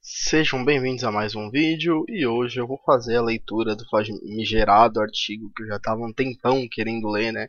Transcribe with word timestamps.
Sejam 0.00 0.64
bem-vindos 0.64 1.02
a 1.02 1.10
mais 1.10 1.34
um 1.34 1.50
vídeo 1.50 2.04
e 2.08 2.24
hoje 2.24 2.60
eu 2.60 2.66
vou 2.66 2.78
fazer 2.86 3.16
a 3.16 3.22
leitura 3.22 3.74
do 3.74 3.84
famigerado 3.88 5.00
artigo 5.00 5.52
que 5.54 5.64
eu 5.64 5.66
já 5.66 5.76
estava 5.76 6.00
um 6.00 6.12
tempão 6.12 6.68
querendo 6.70 7.08
ler, 7.08 7.32
né? 7.32 7.48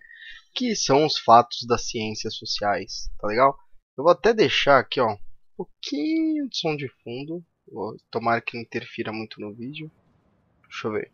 Que 0.54 0.76
são 0.76 1.06
os 1.06 1.18
fatos 1.18 1.66
das 1.68 1.88
ciências 1.88 2.36
sociais, 2.36 3.10
tá 3.20 3.28
legal? 3.28 3.56
Eu 3.96 4.04
vou 4.04 4.12
até 4.12 4.34
deixar 4.34 4.80
aqui, 4.80 5.00
ó, 5.00 5.14
um 5.14 5.18
pouquinho 5.56 6.50
de 6.50 6.58
som 6.58 6.76
de 6.76 6.90
fundo. 7.04 7.46
Vou 7.72 7.96
tomar 8.10 8.42
que 8.42 8.56
não 8.56 8.64
interfira 8.64 9.14
muito 9.14 9.40
no 9.40 9.54
vídeo. 9.54 9.92
Deixa 10.64 10.88
eu 10.88 10.92
ver. 10.94 11.12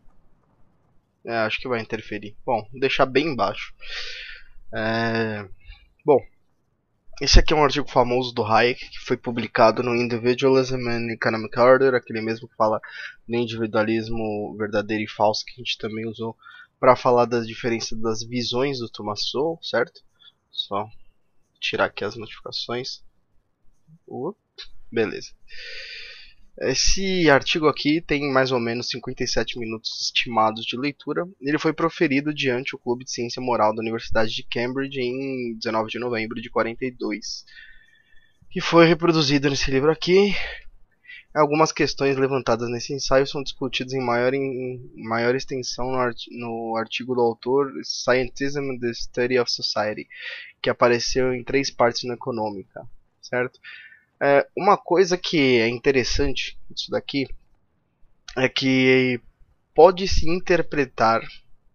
É, 1.26 1.36
acho 1.38 1.60
que 1.60 1.68
vai 1.68 1.80
interferir. 1.80 2.34
Bom, 2.46 2.66
deixar 2.72 3.04
bem 3.04 3.36
baixo. 3.36 3.74
É... 4.74 5.46
Bom, 6.04 6.18
esse 7.20 7.38
aqui 7.38 7.54
é 7.54 7.56
um 7.56 7.64
artigo 7.64 7.88
famoso 7.88 8.34
do 8.34 8.44
Hayek 8.44 8.90
que 8.90 8.98
foi 8.98 9.16
publicado 9.16 9.82
no 9.82 9.94
Individualism 9.94 10.86
and 10.88 11.12
Economic 11.12 11.58
Order, 11.58 11.94
aquele 11.94 12.20
mesmo 12.20 12.46
que 12.46 12.56
fala 12.56 12.80
do 13.26 13.36
individualismo 13.36 14.54
verdadeiro 14.58 15.04
e 15.04 15.08
falso 15.08 15.44
que 15.44 15.52
a 15.52 15.56
gente 15.56 15.78
também 15.78 16.06
usou 16.06 16.36
para 16.78 16.94
falar 16.94 17.24
das 17.24 17.46
diferenças 17.46 17.98
das 18.00 18.22
visões 18.22 18.78
do 18.78 18.88
Thomas 18.88 19.28
Sowell, 19.28 19.58
certo? 19.62 20.02
Só 20.50 20.86
tirar 21.58 21.86
aqui 21.86 22.04
as 22.04 22.16
notificações. 22.16 23.02
Beleza. 24.92 25.32
Esse 26.58 27.28
artigo 27.28 27.68
aqui 27.68 28.00
tem 28.00 28.32
mais 28.32 28.50
ou 28.50 28.58
menos 28.58 28.88
57 28.88 29.58
minutos 29.58 30.00
estimados 30.00 30.64
de 30.64 30.76
leitura. 30.76 31.28
Ele 31.40 31.58
foi 31.58 31.72
proferido 31.74 32.32
diante 32.32 32.74
o 32.74 32.78
Clube 32.78 33.04
de 33.04 33.10
Ciência 33.12 33.42
Moral 33.42 33.74
da 33.74 33.82
Universidade 33.82 34.34
de 34.34 34.42
Cambridge 34.42 34.98
em 34.98 35.54
19 35.58 35.90
de 35.90 35.98
novembro 35.98 36.40
de 36.40 36.48
42. 36.48 37.44
E 38.54 38.60
foi 38.60 38.86
reproduzido 38.86 39.50
nesse 39.50 39.70
livro 39.70 39.90
aqui. 39.90 40.34
Algumas 41.34 41.70
questões 41.70 42.16
levantadas 42.16 42.70
nesse 42.70 42.94
ensaio 42.94 43.26
são 43.26 43.42
discutidas 43.42 43.92
em 43.92 44.00
maior, 44.00 44.32
em 44.32 44.80
maior 44.96 45.34
extensão 45.34 45.92
no, 45.92 45.98
no 46.30 46.76
artigo 46.78 47.14
do 47.14 47.20
autor 47.20 47.70
Scientism 47.84 48.70
and 48.70 48.78
the 48.78 48.94
Study 48.94 49.38
of 49.38 49.52
Society, 49.52 50.08
que 50.62 50.70
apareceu 50.70 51.34
em 51.34 51.44
três 51.44 51.70
partes 51.70 52.04
no 52.04 52.14
Econômica, 52.14 52.88
certo? 53.20 53.60
É, 54.20 54.46
uma 54.56 54.76
coisa 54.76 55.18
que 55.18 55.60
é 55.60 55.68
interessante 55.68 56.58
disso 56.70 56.90
daqui 56.90 57.26
é 58.36 58.48
que 58.48 59.20
pode 59.74 60.08
se 60.08 60.28
interpretar 60.28 61.20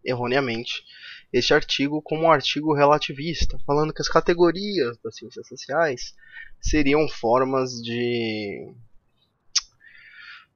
erroneamente 0.04 0.84
este 1.32 1.54
artigo 1.54 2.02
como 2.02 2.24
um 2.24 2.32
artigo 2.32 2.74
relativista, 2.74 3.58
falando 3.66 3.94
que 3.94 4.02
as 4.02 4.10
categorias 4.10 4.98
das 5.04 5.16
ciências 5.16 5.48
sociais 5.48 6.14
seriam 6.60 7.08
formas 7.08 7.72
de 7.82 8.74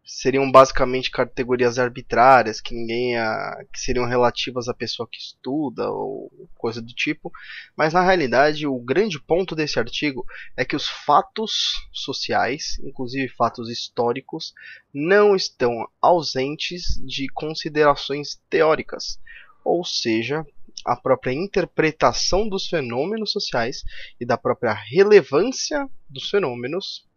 seriam 0.05 0.51
basicamente 0.51 1.09
categorias 1.09 1.79
arbitrárias 1.79 2.61
que 2.61 2.75
ninguém 2.75 3.17
a, 3.17 3.65
que 3.73 3.79
seriam 3.79 4.05
relativas 4.05 4.69
à 4.69 4.73
pessoa 4.73 5.09
que 5.11 5.17
estuda 5.17 5.89
ou 5.89 6.31
coisa 6.55 6.79
do 6.79 6.93
tipo, 6.93 7.31
mas 7.75 7.93
na 7.93 8.03
realidade 8.03 8.67
o 8.67 8.77
grande 8.77 9.19
ponto 9.19 9.55
desse 9.55 9.79
artigo 9.79 10.23
é 10.55 10.63
que 10.63 10.75
os 10.75 10.87
fatos 10.87 11.73
sociais, 11.91 12.79
inclusive 12.83 13.27
fatos 13.29 13.67
históricos, 13.67 14.53
não 14.93 15.35
estão 15.35 15.89
ausentes 15.99 17.01
de 17.03 17.27
considerações 17.29 18.39
teóricas, 18.47 19.19
ou 19.63 19.83
seja, 19.83 20.45
a 20.85 20.95
própria 20.95 21.33
interpretação 21.33 22.47
dos 22.47 22.67
fenômenos 22.67 23.31
sociais 23.31 23.83
e 24.19 24.25
da 24.25 24.37
própria 24.37 24.73
relevância 24.73 25.89
dos 26.07 26.29
fenômenos 26.29 27.07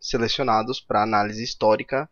selecionados 0.00 0.80
para 0.80 1.02
análise 1.02 1.44
histórica 1.44 2.08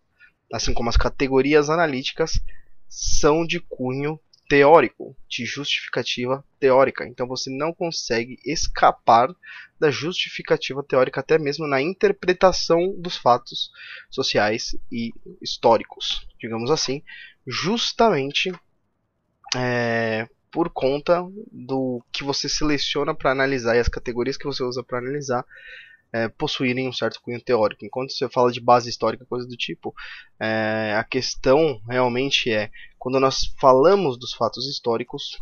assim 0.53 0.73
como 0.73 0.89
as 0.89 0.97
categorias 0.97 1.71
analíticas, 1.71 2.41
são 2.89 3.47
de 3.47 3.61
cunho 3.61 4.19
teórico, 4.49 5.15
de 5.29 5.45
justificativa 5.45 6.43
teórica. 6.59 7.07
Então 7.07 7.27
você 7.27 7.51
não 7.51 7.73
consegue 7.73 8.39
escapar 8.45 9.29
da 9.79 9.91
justificativa 9.91 10.83
teórica, 10.83 11.21
até 11.21 11.39
mesmo 11.39 11.69
na 11.69 11.81
interpretação 11.83 12.95
dos 12.99 13.17
fatos 13.17 13.71
sociais 14.11 14.75
e 14.91 15.13
históricos, 15.43 16.27
digamos 16.41 16.71
assim, 16.71 17.03
justamente 17.47 18.51
é, 19.55 20.27
por 20.51 20.71
conta 20.71 21.23
do 21.53 22.03
que 22.11 22.25
você 22.25 22.49
seleciona 22.49 23.15
para 23.15 23.31
analisar 23.31 23.77
e 23.77 23.81
as 23.81 23.89
categorias 23.89 24.37
que 24.37 24.47
você 24.47 24.63
usa 24.63 24.83
para 24.83 24.99
analisar 24.99 25.45
é, 26.13 26.29
possuírem 26.29 26.89
um 26.89 26.93
certo 26.93 27.21
cunho 27.21 27.41
teórico. 27.41 27.85
Enquanto 27.85 28.13
você 28.13 28.29
fala 28.29 28.51
de 28.51 28.61
base 28.61 28.89
histórica, 28.89 29.27
coisa 29.27 29.47
do 29.47 29.57
tipo, 29.57 29.95
é, 30.41 30.95
a 30.97 31.05
questão 31.05 31.81
realmente 31.89 32.51
é, 32.51 32.71
quando 32.99 33.21
nós 33.21 33.55
falamos 33.61 34.19
dos 34.19 34.33
fatos 34.33 34.67
históricos, 34.67 35.39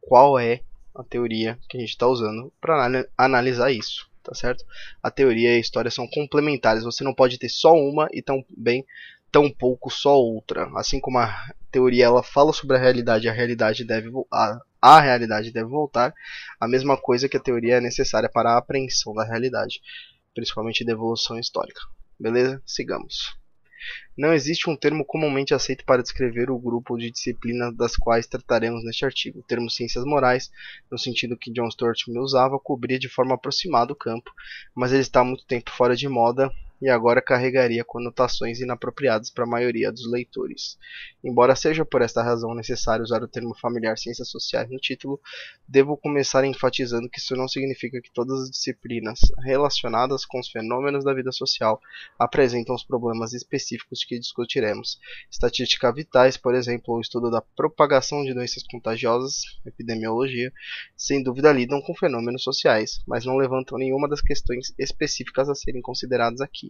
qual 0.00 0.38
é 0.38 0.62
a 0.94 1.04
teoria 1.04 1.58
que 1.68 1.76
a 1.76 1.80
gente 1.80 1.90
está 1.90 2.06
usando 2.06 2.52
para 2.60 3.06
analisar 3.16 3.70
isso, 3.70 4.08
tá 4.22 4.34
certo? 4.34 4.64
A 5.02 5.10
teoria 5.10 5.52
e 5.52 5.56
a 5.56 5.60
história 5.60 5.90
são 5.90 6.08
complementares, 6.08 6.82
você 6.82 7.04
não 7.04 7.14
pode 7.14 7.38
ter 7.38 7.48
só 7.48 7.72
uma 7.74 8.08
e 8.12 8.22
também 8.22 8.84
tão 9.30 9.50
pouco 9.50 9.90
só 9.90 10.16
outra. 10.16 10.70
Assim 10.74 11.00
como 11.00 11.18
a 11.18 11.52
teoria 11.70 12.06
ela 12.06 12.22
fala 12.22 12.52
sobre 12.52 12.76
a 12.76 12.80
realidade, 12.80 13.28
a 13.28 13.32
realidade 13.32 13.84
deve 13.84 14.10
a, 14.32 14.60
a 14.80 15.00
realidade 15.00 15.52
deve 15.52 15.68
voltar, 15.68 16.14
a 16.60 16.68
mesma 16.68 16.96
coisa 16.96 17.28
que 17.28 17.36
a 17.36 17.40
teoria 17.40 17.76
é 17.76 17.80
necessária 17.80 18.28
para 18.28 18.52
a 18.52 18.58
apreensão 18.58 19.14
da 19.14 19.24
realidade, 19.24 19.80
principalmente 20.34 20.84
da 20.84 20.92
evolução 20.92 21.38
histórica. 21.38 21.80
Beleza? 22.18 22.62
Sigamos. 22.66 23.36
Não 24.16 24.34
existe 24.34 24.68
um 24.68 24.76
termo 24.76 25.04
comumente 25.04 25.54
aceito 25.54 25.84
para 25.84 26.02
descrever 26.02 26.50
o 26.50 26.58
grupo 26.58 26.96
de 26.96 27.10
disciplinas 27.10 27.74
das 27.76 27.96
quais 27.96 28.26
trataremos 28.26 28.84
neste 28.84 29.04
artigo. 29.04 29.38
O 29.38 29.42
termo 29.44 29.70
ciências 29.70 30.04
morais, 30.04 30.50
no 30.90 30.98
sentido 30.98 31.36
que 31.36 31.52
John 31.52 31.70
Stuart 31.70 32.08
Mill 32.08 32.22
usava, 32.22 32.58
cobria 32.58 32.98
de 32.98 33.08
forma 33.08 33.34
aproximada 33.34 33.92
o 33.92 33.96
campo, 33.96 34.32
mas 34.74 34.92
ele 34.92 35.02
está 35.02 35.20
há 35.20 35.24
muito 35.24 35.46
tempo 35.46 35.70
fora 35.70 35.94
de 35.94 36.08
moda 36.08 36.50
e 36.80 36.88
agora 36.88 37.20
carregaria 37.20 37.84
conotações 37.84 38.60
inapropriadas 38.60 39.30
para 39.30 39.44
a 39.44 39.48
maioria 39.48 39.90
dos 39.90 40.10
leitores. 40.10 40.78
Embora 41.22 41.56
seja 41.56 41.84
por 41.84 42.02
esta 42.02 42.22
razão 42.22 42.54
necessário 42.54 43.02
usar 43.02 43.22
o 43.22 43.28
termo 43.28 43.54
familiar 43.58 43.98
ciências 43.98 44.30
sociais 44.30 44.70
no 44.70 44.78
título, 44.78 45.20
devo 45.66 45.96
começar 45.96 46.44
enfatizando 46.44 47.08
que 47.08 47.18
isso 47.18 47.34
não 47.34 47.48
significa 47.48 48.00
que 48.00 48.12
todas 48.12 48.42
as 48.42 48.50
disciplinas 48.50 49.18
relacionadas 49.44 50.24
com 50.24 50.38
os 50.38 50.48
fenômenos 50.48 51.04
da 51.04 51.12
vida 51.12 51.32
social 51.32 51.80
apresentam 52.18 52.74
os 52.74 52.84
problemas 52.84 53.32
específicos 53.32 54.04
que 54.04 54.18
discutiremos. 54.18 54.98
Estatística 55.30 55.92
vitais, 55.92 56.36
por 56.36 56.54
exemplo, 56.54 56.94
o 56.94 57.00
estudo 57.00 57.30
da 57.30 57.40
propagação 57.40 58.24
de 58.24 58.32
doenças 58.32 58.62
contagiosas, 58.62 59.42
epidemiologia, 59.66 60.52
sem 60.96 61.22
dúvida 61.22 61.52
lidam 61.52 61.80
com 61.80 61.94
fenômenos 61.94 62.42
sociais, 62.42 63.00
mas 63.06 63.24
não 63.24 63.36
levantam 63.36 63.78
nenhuma 63.78 64.08
das 64.08 64.20
questões 64.20 64.72
específicas 64.78 65.48
a 65.48 65.54
serem 65.54 65.82
consideradas 65.82 66.40
aqui. 66.40 66.67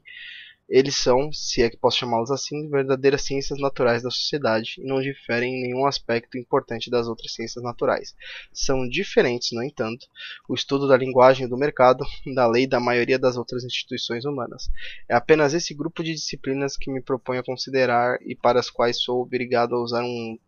Eles 0.68 0.96
são, 0.96 1.32
se 1.32 1.62
é 1.62 1.70
que 1.70 1.78
posso 1.78 1.96
chamá-los 1.96 2.30
assim, 2.30 2.68
verdadeiras 2.68 3.22
ciências 3.22 3.58
naturais 3.58 4.02
da 4.02 4.10
sociedade 4.10 4.74
e 4.78 4.84
não 4.84 5.00
diferem 5.00 5.54
em 5.54 5.62
nenhum 5.62 5.86
aspecto 5.86 6.36
importante 6.36 6.90
das 6.90 7.08
outras 7.08 7.32
ciências 7.32 7.64
naturais. 7.64 8.14
São 8.52 8.86
diferentes, 8.86 9.52
no 9.52 9.62
entanto, 9.62 10.06
o 10.46 10.54
estudo 10.54 10.86
da 10.86 10.94
linguagem 10.94 11.48
do 11.48 11.56
mercado, 11.56 12.04
da 12.34 12.46
lei 12.46 12.64
e 12.64 12.68
da 12.68 12.78
maioria 12.78 13.18
das 13.18 13.38
outras 13.38 13.64
instituições 13.64 14.26
humanas. 14.26 14.68
É 15.08 15.14
apenas 15.14 15.54
esse 15.54 15.72
grupo 15.72 16.04
de 16.04 16.12
disciplinas 16.12 16.76
que 16.76 16.90
me 16.90 17.00
proponho 17.00 17.40
a 17.40 17.44
considerar 17.44 18.18
e 18.20 18.36
para 18.36 18.60
as 18.60 18.68
quais 18.68 19.02
sou 19.02 19.22
obrigado 19.22 19.74
a 19.74 19.82
usar 19.82 20.04
um 20.04 20.38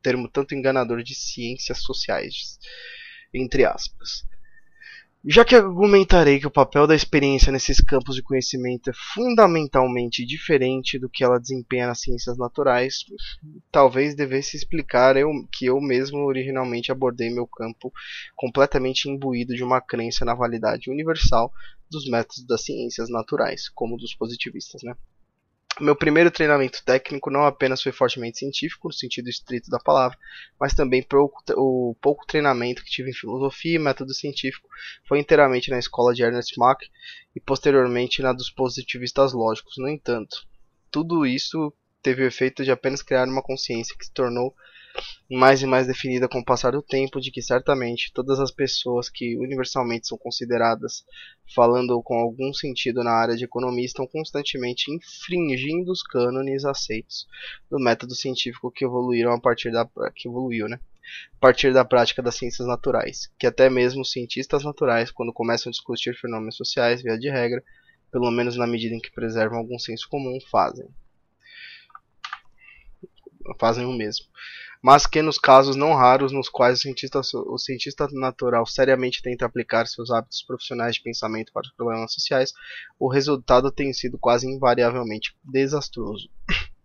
termo 0.00 0.26
tanto 0.26 0.54
enganador 0.54 1.02
de 1.02 1.14
ciências 1.14 1.82
sociais, 1.82 2.58
entre 3.34 3.66
aspas. 3.66 4.24
Já 5.24 5.44
que 5.44 5.56
argumentarei 5.56 6.38
que 6.38 6.46
o 6.46 6.50
papel 6.50 6.86
da 6.86 6.94
experiência 6.94 7.50
nesses 7.50 7.80
campos 7.80 8.14
de 8.14 8.22
conhecimento 8.22 8.90
é 8.90 8.92
fundamentalmente 9.14 10.24
diferente 10.24 10.98
do 10.98 11.08
que 11.08 11.24
ela 11.24 11.40
desempenha 11.40 11.88
nas 11.88 12.00
ciências 12.00 12.38
naturais, 12.38 13.04
talvez 13.72 14.14
devesse 14.14 14.56
explicar 14.56 15.16
eu, 15.16 15.28
que 15.50 15.66
eu 15.66 15.80
mesmo 15.80 16.18
originalmente 16.18 16.92
abordei 16.92 17.28
meu 17.28 17.46
campo 17.46 17.92
completamente 18.36 19.08
imbuído 19.08 19.54
de 19.54 19.64
uma 19.64 19.80
crença 19.80 20.24
na 20.24 20.34
validade 20.34 20.90
universal 20.90 21.52
dos 21.90 22.08
métodos 22.08 22.44
das 22.46 22.64
ciências 22.64 23.08
naturais, 23.08 23.68
como 23.68 23.96
dos 23.96 24.14
positivistas, 24.14 24.82
né? 24.84 24.94
Meu 25.78 25.94
primeiro 25.94 26.30
treinamento 26.30 26.82
técnico 26.82 27.30
não 27.30 27.44
apenas 27.44 27.82
foi 27.82 27.92
fortemente 27.92 28.38
científico, 28.38 28.88
no 28.88 28.94
sentido 28.94 29.28
estrito 29.28 29.68
da 29.68 29.78
palavra, 29.78 30.16
mas 30.58 30.72
também 30.72 31.02
pouco, 31.02 31.42
o 31.54 31.94
pouco 32.00 32.26
treinamento 32.26 32.82
que 32.82 32.90
tive 32.90 33.10
em 33.10 33.14
filosofia 33.14 33.76
e 33.76 33.78
método 33.78 34.14
científico 34.14 34.66
foi 35.06 35.18
inteiramente 35.18 35.70
na 35.70 35.78
escola 35.78 36.14
de 36.14 36.22
Ernest 36.22 36.58
Mach 36.58 36.80
e 37.34 37.40
posteriormente 37.40 38.22
na 38.22 38.32
dos 38.32 38.48
positivistas 38.48 39.34
lógicos. 39.34 39.74
No 39.76 39.88
entanto, 39.88 40.46
tudo 40.90 41.26
isso 41.26 41.70
teve 42.02 42.22
o 42.22 42.26
efeito 42.26 42.64
de 42.64 42.70
apenas 42.70 43.02
criar 43.02 43.28
uma 43.28 43.42
consciência 43.42 43.94
que 43.98 44.06
se 44.06 44.12
tornou 44.12 44.54
mais 45.30 45.62
e 45.62 45.66
mais 45.66 45.86
definida 45.86 46.28
com 46.28 46.38
o 46.38 46.44
passar 46.44 46.72
do 46.72 46.82
tempo, 46.82 47.20
de 47.20 47.30
que 47.30 47.42
certamente 47.42 48.12
todas 48.12 48.38
as 48.38 48.50
pessoas 48.50 49.08
que 49.08 49.36
universalmente 49.36 50.06
são 50.06 50.16
consideradas 50.16 51.04
falando 51.54 52.00
com 52.02 52.14
algum 52.14 52.52
sentido 52.52 53.02
na 53.02 53.12
área 53.12 53.36
de 53.36 53.44
economia 53.44 53.84
estão 53.84 54.06
constantemente 54.06 54.90
infringindo 54.90 55.90
os 55.90 56.02
cânones 56.02 56.64
aceitos 56.64 57.26
do 57.70 57.78
método 57.78 58.14
científico 58.14 58.70
que 58.70 58.84
evoluíram 58.84 59.32
a 59.32 59.40
partir 59.40 59.70
da 59.70 59.88
que 60.14 60.28
evoluiu, 60.28 60.68
né? 60.68 60.80
A 61.36 61.38
partir 61.38 61.72
da 61.72 61.84
prática 61.84 62.20
das 62.20 62.34
ciências 62.34 62.66
naturais, 62.66 63.30
que 63.38 63.46
até 63.46 63.70
mesmo 63.70 64.02
os 64.02 64.10
cientistas 64.10 64.64
naturais, 64.64 65.10
quando 65.10 65.32
começam 65.32 65.70
a 65.70 65.72
discutir 65.72 66.16
fenômenos 66.16 66.56
sociais, 66.56 67.02
via 67.02 67.16
de 67.16 67.30
regra, 67.30 67.62
pelo 68.10 68.30
menos 68.30 68.56
na 68.56 68.66
medida 68.66 68.94
em 68.94 69.00
que 69.00 69.12
preservam 69.12 69.58
algum 69.58 69.78
senso 69.78 70.08
comum, 70.08 70.38
fazem 70.50 70.88
fazem 73.58 73.84
o 73.84 73.92
mesmo. 73.92 74.26
Mas 74.82 75.06
que 75.06 75.22
nos 75.22 75.38
casos 75.38 75.76
não 75.76 75.94
raros 75.94 76.32
nos 76.32 76.48
quais 76.48 76.78
o 76.78 76.82
cientista, 76.82 77.20
o 77.20 77.58
cientista 77.58 78.08
natural 78.12 78.66
seriamente 78.66 79.22
tenta 79.22 79.46
aplicar 79.46 79.86
seus 79.86 80.10
hábitos 80.10 80.42
profissionais 80.42 80.96
de 80.96 81.02
pensamento 81.02 81.52
para 81.52 81.66
os 81.66 81.72
problemas 81.72 82.12
sociais, 82.12 82.52
o 82.98 83.08
resultado 83.08 83.70
tem 83.70 83.92
sido 83.92 84.18
quase 84.18 84.46
invariavelmente 84.46 85.36
desastroso. 85.42 86.28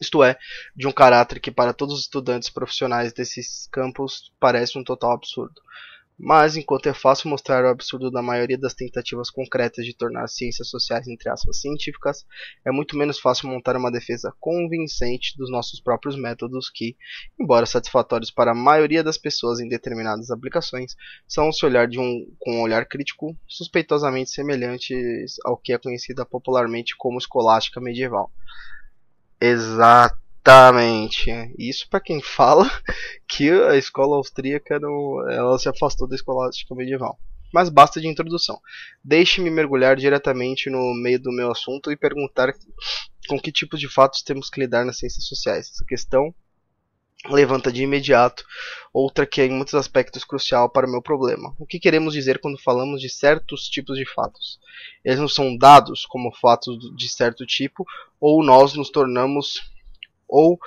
Isto 0.00 0.24
é, 0.24 0.38
de 0.74 0.86
um 0.86 0.92
caráter 0.92 1.40
que 1.40 1.50
para 1.50 1.74
todos 1.74 1.94
os 1.94 2.00
estudantes 2.00 2.48
profissionais 2.48 3.12
desses 3.12 3.68
campos 3.70 4.32
parece 4.40 4.78
um 4.78 4.84
total 4.84 5.12
absurdo. 5.12 5.60
Mas, 6.22 6.54
enquanto 6.54 6.86
é 6.86 6.92
fácil 6.92 7.30
mostrar 7.30 7.64
o 7.64 7.68
absurdo 7.68 8.10
da 8.10 8.20
maioria 8.20 8.58
das 8.58 8.74
tentativas 8.74 9.30
concretas 9.30 9.86
de 9.86 9.96
tornar 9.96 10.24
as 10.24 10.36
ciências 10.36 10.68
sociais, 10.68 11.08
entre 11.08 11.30
aspas, 11.30 11.62
científicas, 11.62 12.26
é 12.62 12.70
muito 12.70 12.94
menos 12.94 13.18
fácil 13.18 13.48
montar 13.48 13.74
uma 13.74 13.90
defesa 13.90 14.30
convincente 14.38 15.34
dos 15.38 15.50
nossos 15.50 15.80
próprios 15.80 16.16
métodos 16.16 16.68
que, 16.68 16.94
embora 17.40 17.64
satisfatórios 17.64 18.30
para 18.30 18.50
a 18.50 18.54
maioria 18.54 19.02
das 19.02 19.16
pessoas 19.16 19.60
em 19.60 19.68
determinadas 19.68 20.30
aplicações, 20.30 20.94
são 21.26 21.50
se 21.50 21.64
olhar 21.64 21.88
de 21.88 21.98
um, 21.98 22.30
com 22.38 22.58
um 22.58 22.60
olhar 22.60 22.84
crítico 22.84 23.34
suspeitosamente 23.48 24.28
semelhantes 24.28 25.36
ao 25.42 25.56
que 25.56 25.72
é 25.72 25.78
conhecida 25.78 26.26
popularmente 26.26 26.94
como 26.98 27.16
escolástica 27.16 27.80
medieval. 27.80 28.30
Exato 29.40 30.20
Exatamente. 30.42 31.30
Isso 31.58 31.88
para 31.88 32.00
quem 32.00 32.20
fala 32.22 32.70
que 33.28 33.50
a 33.50 33.76
escola 33.76 34.16
austríaca 34.16 34.78
não, 34.80 35.28
ela 35.30 35.58
se 35.58 35.68
afastou 35.68 36.08
da 36.08 36.14
escolástica 36.14 36.74
medieval. 36.74 37.18
Mas 37.52 37.68
basta 37.68 38.00
de 38.00 38.06
introdução. 38.06 38.60
Deixe-me 39.02 39.50
mergulhar 39.50 39.96
diretamente 39.96 40.70
no 40.70 40.94
meio 40.94 41.20
do 41.20 41.32
meu 41.32 41.50
assunto 41.50 41.90
e 41.90 41.96
perguntar 41.96 42.54
com 43.28 43.38
que 43.40 43.52
tipos 43.52 43.80
de 43.80 43.88
fatos 43.88 44.22
temos 44.22 44.48
que 44.48 44.60
lidar 44.60 44.84
nas 44.84 44.98
ciências 44.98 45.26
sociais. 45.26 45.70
Essa 45.70 45.84
questão 45.84 46.34
levanta 47.28 47.70
de 47.70 47.82
imediato 47.82 48.44
outra 48.94 49.26
que 49.26 49.42
é 49.42 49.46
em 49.46 49.50
muitos 49.50 49.74
aspectos 49.74 50.24
crucial 50.24 50.70
para 50.70 50.86
o 50.86 50.90
meu 50.90 51.02
problema. 51.02 51.54
O 51.58 51.66
que 51.66 51.78
queremos 51.78 52.14
dizer 52.14 52.40
quando 52.40 52.56
falamos 52.56 53.00
de 53.00 53.10
certos 53.10 53.68
tipos 53.68 53.98
de 53.98 54.06
fatos? 54.06 54.58
Eles 55.04 55.18
não 55.18 55.28
são 55.28 55.54
dados 55.56 56.06
como 56.06 56.34
fatos 56.34 56.78
de 56.96 57.08
certo 57.08 57.44
tipo 57.44 57.84
ou 58.18 58.42
nós 58.42 58.74
nos 58.74 58.90
tornamos 58.90 59.60
ou 60.30 60.58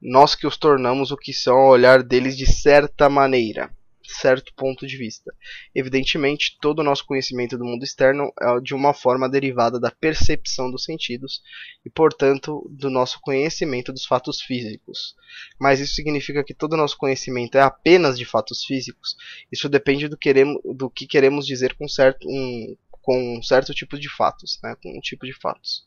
nós 0.00 0.34
que 0.34 0.46
os 0.46 0.56
tornamos 0.56 1.10
o 1.10 1.16
que 1.16 1.32
são 1.32 1.56
ao 1.56 1.70
olhar 1.70 2.02
deles 2.02 2.36
de 2.36 2.46
certa 2.46 3.08
maneira, 3.08 3.70
certo 4.06 4.52
ponto 4.54 4.86
de 4.86 4.96
vista. 4.96 5.34
Evidentemente, 5.74 6.56
todo 6.60 6.80
o 6.80 6.82
nosso 6.82 7.04
conhecimento 7.04 7.58
do 7.58 7.64
mundo 7.64 7.84
externo 7.84 8.32
é 8.40 8.60
de 8.60 8.74
uma 8.74 8.94
forma 8.94 9.28
derivada 9.28 9.78
da 9.78 9.90
percepção 9.90 10.70
dos 10.70 10.84
sentidos 10.84 11.42
e, 11.84 11.90
portanto, 11.90 12.66
do 12.70 12.88
nosso 12.88 13.20
conhecimento 13.20 13.92
dos 13.92 14.06
fatos 14.06 14.40
físicos. 14.40 15.14
Mas 15.58 15.80
isso 15.80 15.94
significa 15.94 16.44
que 16.44 16.54
todo 16.54 16.74
o 16.74 16.76
nosso 16.76 16.96
conhecimento 16.96 17.56
é 17.58 17.62
apenas 17.62 18.18
de 18.18 18.24
fatos 18.24 18.64
físicos? 18.64 19.16
Isso 19.50 19.68
depende 19.68 20.08
do, 20.08 20.16
queremos, 20.16 20.60
do 20.64 20.88
que 20.88 21.06
queremos 21.06 21.46
dizer 21.46 21.74
com, 21.74 21.88
certo, 21.88 22.28
um, 22.28 22.76
com 22.90 23.38
um 23.38 23.42
certo 23.42 23.74
tipo 23.74 23.98
de 23.98 24.08
fatos, 24.08 24.58
né, 24.62 24.76
com 24.82 24.96
um 24.96 25.00
tipo 25.00 25.26
de 25.26 25.32
fatos. 25.32 25.84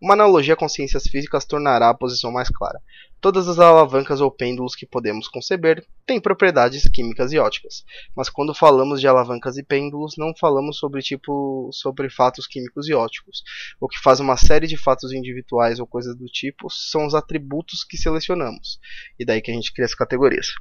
Uma 0.00 0.14
analogia 0.14 0.56
com 0.56 0.68
ciências 0.68 1.04
físicas 1.04 1.44
tornará 1.44 1.90
a 1.90 1.94
posição 1.94 2.30
mais 2.30 2.48
clara. 2.48 2.80
Todas 3.20 3.48
as 3.48 3.58
alavancas 3.58 4.20
ou 4.20 4.30
pêndulos 4.30 4.76
que 4.76 4.86
podemos 4.86 5.26
conceber 5.26 5.84
têm 6.06 6.20
propriedades 6.20 6.88
químicas 6.88 7.32
e 7.32 7.38
óticas, 7.38 7.84
mas 8.14 8.30
quando 8.30 8.54
falamos 8.54 9.00
de 9.00 9.08
alavancas 9.08 9.56
e 9.56 9.62
pêndulos, 9.62 10.14
não 10.16 10.32
falamos 10.38 10.78
sobre 10.78 11.02
tipo 11.02 11.68
sobre 11.72 12.08
fatos 12.08 12.46
químicos 12.46 12.88
e 12.88 12.94
óticos. 12.94 13.42
O 13.80 13.88
que 13.88 13.98
faz 13.98 14.20
uma 14.20 14.36
série 14.36 14.68
de 14.68 14.76
fatos 14.76 15.12
individuais 15.12 15.80
ou 15.80 15.86
coisas 15.86 16.16
do 16.16 16.26
tipo 16.26 16.70
são 16.70 17.06
os 17.06 17.14
atributos 17.14 17.82
que 17.82 17.96
selecionamos, 17.96 18.78
e 19.18 19.24
daí 19.24 19.42
que 19.42 19.50
a 19.50 19.54
gente 19.54 19.72
cria 19.72 19.86
as 19.86 19.94
categorias, 19.94 20.52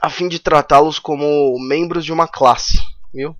a 0.00 0.10
fim 0.10 0.28
de 0.28 0.40
tratá-los 0.40 0.98
como 0.98 1.56
membros 1.60 2.04
de 2.04 2.12
uma 2.12 2.26
classe, 2.26 2.78
viu? 3.14 3.36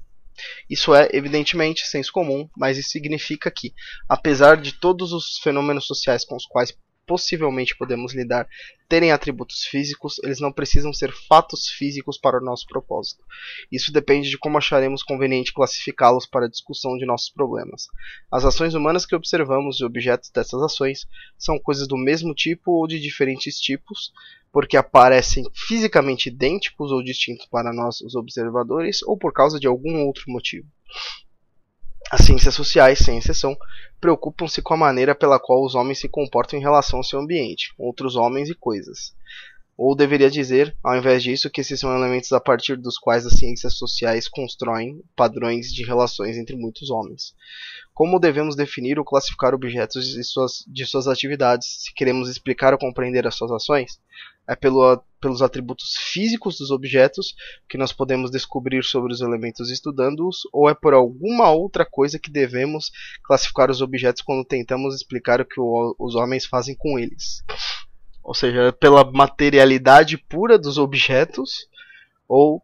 Isso 0.69 0.95
é, 0.95 1.09
evidentemente, 1.13 1.87
senso 1.87 2.13
comum, 2.13 2.49
mas 2.57 2.79
isso 2.79 2.91
significa 2.91 3.51
que, 3.51 3.73
apesar 4.09 4.57
de 4.57 4.73
todos 4.73 5.13
os 5.13 5.39
fenômenos 5.39 5.87
sociais 5.87 6.25
com 6.25 6.37
os 6.37 6.47
quais 6.47 6.77
possivelmente 7.07 7.77
podemos 7.77 8.15
lidar 8.15 8.49
terem 8.89 9.11
atributos 9.11 9.65
físicos, 9.65 10.19
eles 10.23 10.39
não 10.39 10.53
precisam 10.53 10.93
ser 10.93 11.13
fatos 11.29 11.69
físicos 11.69 12.19
para 12.19 12.39
o 12.39 12.45
nosso 12.45 12.67
propósito. 12.67 13.25
Isso 13.71 13.93
depende 13.93 14.29
de 14.29 14.39
como 14.39 14.59
acharemos 14.59 15.03
conveniente 15.03 15.53
classificá-los 15.53 16.27
para 16.27 16.47
a 16.47 16.49
discussão 16.49 16.97
de 16.97 17.07
nossos 17.07 17.31
problemas. 17.31 17.87
As 18.31 18.45
ações 18.45 18.75
humanas 18.75 19.07
que 19.07 19.15
observamos 19.15 19.81
e 19.81 19.85
objetos 19.85 20.31
dessas 20.31 20.63
ações 20.63 21.07
são 21.39 21.59
coisas 21.59 21.89
do 21.89 21.97
mesmo 21.97 22.35
tipo 22.35 22.71
ou 22.71 22.87
de 22.87 23.01
diferentes 23.01 23.59
tipos, 23.59 24.13
porque 24.53 24.77
aparecem 24.77 25.45
fisicamente 25.55 26.29
idênticos 26.29 26.93
ou 26.93 27.03
distintos 27.03 27.47
para 27.47 27.73
nós, 27.73 28.03
os 28.03 28.15
observadores, 28.15 29.03
ou 29.03 29.17
por 29.17 29.33
causa 29.33 29.59
de 29.59 29.67
algum 29.67 30.05
outro 30.05 30.25
motivo. 30.29 30.69
As 32.11 32.27
ciências 32.27 32.55
sociais, 32.55 32.99
sem 32.99 33.17
exceção, 33.17 33.57
preocupam-se 33.99 34.61
com 34.61 34.75
a 34.75 34.77
maneira 34.77 35.15
pela 35.15 35.41
qual 35.41 35.65
os 35.65 35.75
homens 35.75 35.99
se 35.99 36.09
comportam 36.09 36.59
em 36.59 36.63
relação 36.63 36.99
ao 36.99 37.05
seu 37.05 37.19
ambiente, 37.19 37.73
outros 37.79 38.17
homens 38.17 38.51
e 38.51 38.55
coisas. 38.55 39.15
Ou 39.77 39.97
deveria 39.97 40.31
dizer, 40.31 40.77
ao 40.83 40.97
invés 40.97 41.23
disso, 41.23 41.51
que 41.51 41.61
esses 41.61 41.81
são 41.81 41.97
elementos 41.97 42.31
a 42.33 42.41
partir 42.41 42.77
dos 42.77 42.99
quais 42.99 43.27
as 43.27 43.33
ciências 43.33 43.75
sociais 43.75 44.29
constroem 44.29 45.03
padrões 45.17 45.73
de 45.73 45.83
relações 45.85 46.37
entre 46.37 46.57
muitos 46.57 46.91
homens. 46.91 47.35
Como 47.95 48.21
devemos 48.21 48.55
definir 48.55 48.99
ou 48.99 49.05
classificar 49.05 49.55
objetos 49.55 50.07
de 50.07 50.23
suas, 50.25 50.65
de 50.67 50.87
suas 50.87 51.09
atividades, 51.09 51.85
se 51.85 51.95
queremos 51.95 52.29
explicar 52.29 52.73
ou 52.73 52.79
compreender 52.79 53.27
as 53.27 53.35
suas 53.35 53.51
ações? 53.51 53.99
É 54.49 54.57
pelo, 54.57 55.03
pelos 55.21 55.41
atributos 55.41 55.95
físicos 55.97 56.59
dos 56.59 56.71
objetos 56.71 57.35
que 57.69 57.79
nós 57.79 57.93
podemos 57.93 58.31
descobrir 58.31 58.85
sobre 58.85 59.13
os 59.13 59.21
elementos 59.21 59.71
estudando-os, 59.71 60.41
ou 60.53 60.69
é 60.69 60.75
por 60.75 60.93
alguma 60.93 61.51
outra 61.51 61.87
coisa 61.87 62.19
que 62.19 62.31
devemos 62.31 62.91
classificar 63.25 63.71
os 63.71 63.81
objetos 63.81 64.21
quando 64.21 64.45
tentamos 64.45 64.95
explicar 64.95 65.41
o 65.41 65.47
que 65.47 65.61
o, 65.61 65.95
os 65.99 66.15
homens 66.15 66.45
fazem 66.45 66.75
com 66.77 66.99
eles? 66.99 67.43
Ou 68.23 68.35
seja, 68.35 68.73
pela 68.73 69.05
materialidade 69.11 70.17
pura 70.17 70.59
dos 70.59 70.79
objetos, 70.79 71.69
ou 72.29 72.63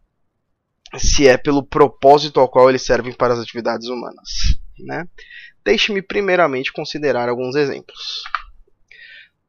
se 0.96 1.26
é 1.26 1.36
pelo 1.36 1.62
propósito 1.62 2.40
ao 2.40 2.48
qual 2.48 2.68
eles 2.68 2.82
servem 2.82 3.12
para 3.12 3.34
as 3.34 3.40
atividades 3.40 3.88
humanas. 3.88 4.28
Né? 4.78 5.06
Deixe-me 5.64 6.00
primeiramente 6.00 6.72
considerar 6.72 7.28
alguns 7.28 7.56
exemplos. 7.56 8.22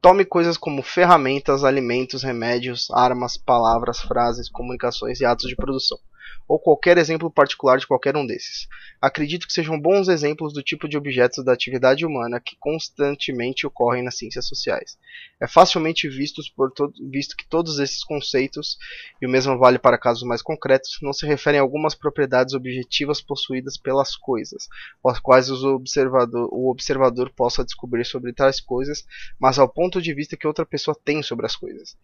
Tome 0.01 0.25
coisas 0.25 0.57
como 0.57 0.81
ferramentas, 0.81 1.63
alimentos, 1.63 2.23
remédios, 2.23 2.89
armas, 2.91 3.37
palavras, 3.37 3.99
frases, 3.99 4.49
comunicações 4.49 5.19
e 5.19 5.25
atos 5.25 5.47
de 5.47 5.55
produção 5.55 5.99
ou 6.47 6.59
qualquer 6.59 6.97
exemplo 6.97 7.29
particular 7.29 7.77
de 7.77 7.85
qualquer 7.85 8.17
um 8.17 8.25
desses. 8.25 8.67
Acredito 9.01 9.45
que 9.45 9.53
sejam 9.53 9.79
bons 9.79 10.07
exemplos 10.07 10.51
do 10.51 10.63
tipo 10.63 10.87
de 10.87 10.97
objetos 10.97 11.45
da 11.45 11.53
atividade 11.53 12.05
humana 12.05 12.39
que 12.39 12.55
constantemente 12.59 13.67
ocorrem 13.67 14.03
nas 14.03 14.17
ciências 14.17 14.47
sociais. 14.47 14.97
É 15.39 15.47
facilmente 15.47 16.09
por 16.55 16.71
visto 16.99 17.37
que 17.37 17.47
todos 17.47 17.79
esses 17.79 18.03
conceitos, 18.03 18.77
e 19.21 19.25
o 19.25 19.29
mesmo 19.29 19.57
vale 19.57 19.77
para 19.77 19.97
casos 19.97 20.23
mais 20.23 20.41
concretos, 20.41 20.97
não 21.01 21.13
se 21.13 21.25
referem 21.25 21.59
a 21.59 21.63
algumas 21.63 21.95
propriedades 21.95 22.53
objetivas 22.53 23.21
possuídas 23.21 23.77
pelas 23.77 24.15
coisas, 24.15 24.67
as 25.05 25.19
quais 25.19 25.49
observador, 25.49 26.49
o 26.51 26.69
observador 26.69 27.31
possa 27.31 27.63
descobrir 27.63 28.05
sobre 28.05 28.33
tais 28.33 28.59
coisas, 28.59 29.05
mas 29.39 29.59
ao 29.59 29.69
ponto 29.69 30.01
de 30.01 30.13
vista 30.13 30.35
que 30.35 30.47
outra 30.47 30.65
pessoa 30.65 30.97
tem 31.05 31.21
sobre 31.21 31.45
as 31.45 31.55
coisas. 31.55 31.95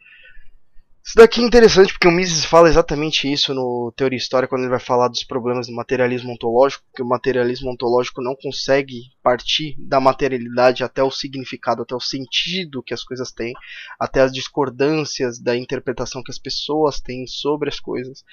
Isso 1.06 1.18
daqui 1.18 1.40
é 1.40 1.44
interessante 1.44 1.94
porque 1.94 2.08
o 2.08 2.12
Mises 2.12 2.46
fala 2.46 2.68
exatamente 2.68 3.32
isso 3.32 3.54
no 3.54 3.94
Teoria 3.96 4.18
História 4.18 4.48
quando 4.48 4.62
ele 4.62 4.72
vai 4.72 4.80
falar 4.80 5.08
dos 5.08 5.24
problemas 5.24 5.68
do 5.68 5.76
materialismo 5.76 6.34
ontológico, 6.34 6.84
que 6.96 7.04
o 7.04 7.06
materialismo 7.06 7.70
ontológico 7.70 8.24
não 8.24 8.36
consegue 8.36 9.12
partir 9.22 9.76
da 9.78 10.00
materialidade 10.00 10.84
até 10.84 11.04
o 11.04 11.12
significado, 11.12 11.84
até 11.84 11.94
o 11.94 12.00
sentido 12.00 12.82
que 12.82 12.92
as 12.92 13.04
coisas 13.04 13.32
têm, 13.32 13.54
até 14.00 14.22
as 14.22 14.34
discordâncias 14.34 15.40
da 15.40 15.56
interpretação 15.56 16.24
que 16.24 16.32
as 16.32 16.40
pessoas 16.40 17.00
têm 17.00 17.28
sobre 17.28 17.70
as 17.70 17.80
coisas. 17.80 18.26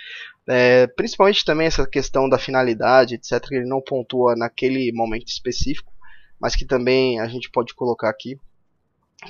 É, 0.48 0.86
principalmente 0.86 1.44
também 1.44 1.66
essa 1.66 1.86
questão 1.86 2.26
da 2.26 2.38
finalidade, 2.38 3.16
etc., 3.16 3.48
que 3.48 3.54
ele 3.54 3.68
não 3.68 3.82
pontua 3.82 4.34
naquele 4.34 4.90
momento 4.94 5.28
específico, 5.28 5.92
mas 6.40 6.56
que 6.56 6.64
também 6.64 7.20
a 7.20 7.28
gente 7.28 7.50
pode 7.50 7.74
colocar 7.74 8.08
aqui 8.08 8.38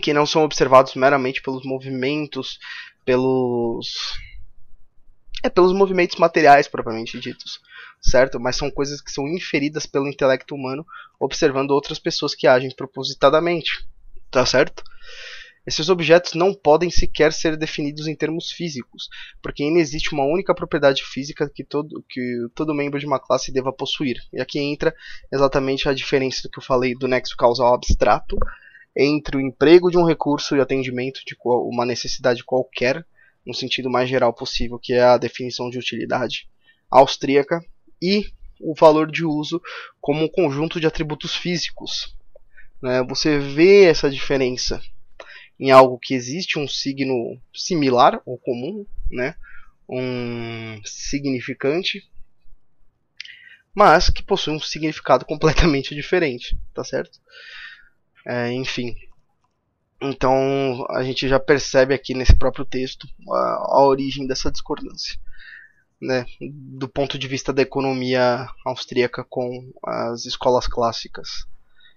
que 0.01 0.13
não 0.13 0.27
são 0.27 0.43
observados 0.45 0.95
meramente 0.95 1.43
pelos 1.43 1.65
movimentos, 1.65 2.59
pelos 3.05 4.17
é 5.43 5.51
pelos 5.51 5.73
movimentos 5.73 6.17
materiais 6.19 6.69
propriamente 6.69 7.19
ditos, 7.19 7.61
certo? 8.01 8.39
Mas 8.39 8.57
são 8.57 8.71
coisas 8.71 9.01
que 9.01 9.11
são 9.11 9.27
inferidas 9.27 9.87
pelo 9.87 10.09
intelecto 10.09 10.55
humano 10.55 10.87
observando 11.19 11.73
outras 11.73 11.99
pessoas 11.99 12.35
que 12.35 12.47
agem 12.47 12.71
propositadamente, 12.71 13.85
tá 14.31 14.47
certo? 14.47 14.85
Esses 15.65 15.89
objetos 15.89 16.35
não 16.35 16.53
podem 16.53 16.91
sequer 16.91 17.33
ser 17.33 17.57
definidos 17.57 18.09
em 18.09 18.17
termos 18.17 18.51
físicos, 18.51 19.09
porque 19.41 19.63
ainda 19.63 19.79
existe 19.79 20.13
uma 20.13 20.25
única 20.25 20.53
propriedade 20.53 21.05
física 21.05 21.49
que 21.49 21.63
todo, 21.63 22.05
que 22.09 22.49
todo 22.55 22.75
membro 22.75 22.99
de 22.99 23.07
uma 23.07 23.21
classe 23.21 23.53
deva 23.53 23.73
possuir. 23.73 24.17
E 24.33 24.41
aqui 24.41 24.59
entra 24.59 24.93
exatamente 25.33 25.89
a 25.89 25.95
diferença 25.95 26.43
do 26.43 26.51
que 26.51 26.59
eu 26.59 26.65
falei 26.65 26.97
do 26.97 27.07
nexo 27.07 27.37
causal 27.37 27.75
abstrato 27.75 28.37
entre 28.97 29.37
o 29.37 29.41
emprego 29.41 29.91
de 29.91 29.97
um 29.99 30.05
recurso 30.05 30.55
e 30.55 30.59
o 30.59 30.63
atendimento 30.63 31.21
de 31.25 31.37
uma 31.45 31.87
necessidade 31.87 32.45
qualquer, 32.45 33.05
no 33.47 33.55
sentido 33.55 33.91
mais 33.91 34.09
geral 34.09 34.33
possível, 34.33 34.79
que 34.79 34.93
é 34.93 35.03
a 35.03 35.19
definição 35.19 35.71
de 35.71 35.79
utilidade 35.79 36.49
austríaca, 36.91 37.65
e 38.01 38.27
o 38.61 38.75
valor 38.75 39.11
de 39.11 39.25
uso 39.25 39.61
como 40.01 40.25
um 40.25 40.29
conjunto 40.29 40.81
de 40.81 40.87
atributos 40.87 41.35
físicos. 41.35 42.17
Né? 42.81 43.03
Você 43.05 43.39
vê 43.39 43.85
essa 43.85 44.11
diferença 44.11 44.81
em 45.59 45.71
algo 45.71 45.99
que 45.99 46.15
existe 46.15 46.59
um 46.59 46.67
signo 46.67 47.41
similar 47.55 48.21
ou 48.27 48.39
comum, 48.39 48.85
né? 49.11 49.35
um 49.89 50.81
significante, 50.85 52.09
mas 53.75 54.11
que 54.11 54.23
possui 54.23 54.55
um 54.55 54.61
significado 54.61 55.25
completamente 55.25 55.95
diferente, 55.97 56.59
tá 56.75 56.85
certo? 56.85 57.21
É, 58.25 58.53
enfim, 58.53 58.95
então 60.01 60.85
a 60.91 61.03
gente 61.03 61.29
já 61.29 61.39
percebe 61.39 61.95
aqui 61.95 62.13
nesse 62.13 62.37
próprio 62.37 62.65
texto 62.65 63.07
a, 63.31 63.77
a 63.77 63.87
origem 63.87 64.27
dessa 64.27 64.51
discordância, 64.51 65.17
né? 66.01 66.27
do 66.41 66.89
ponto 66.89 67.17
de 67.17 67.29
vista 67.29 67.53
da 67.53 67.63
economia 67.63 68.49
austríaca 68.65 69.25
com 69.25 69.73
as 69.85 70.25
escolas 70.25 70.67
clássicas. 70.67 71.47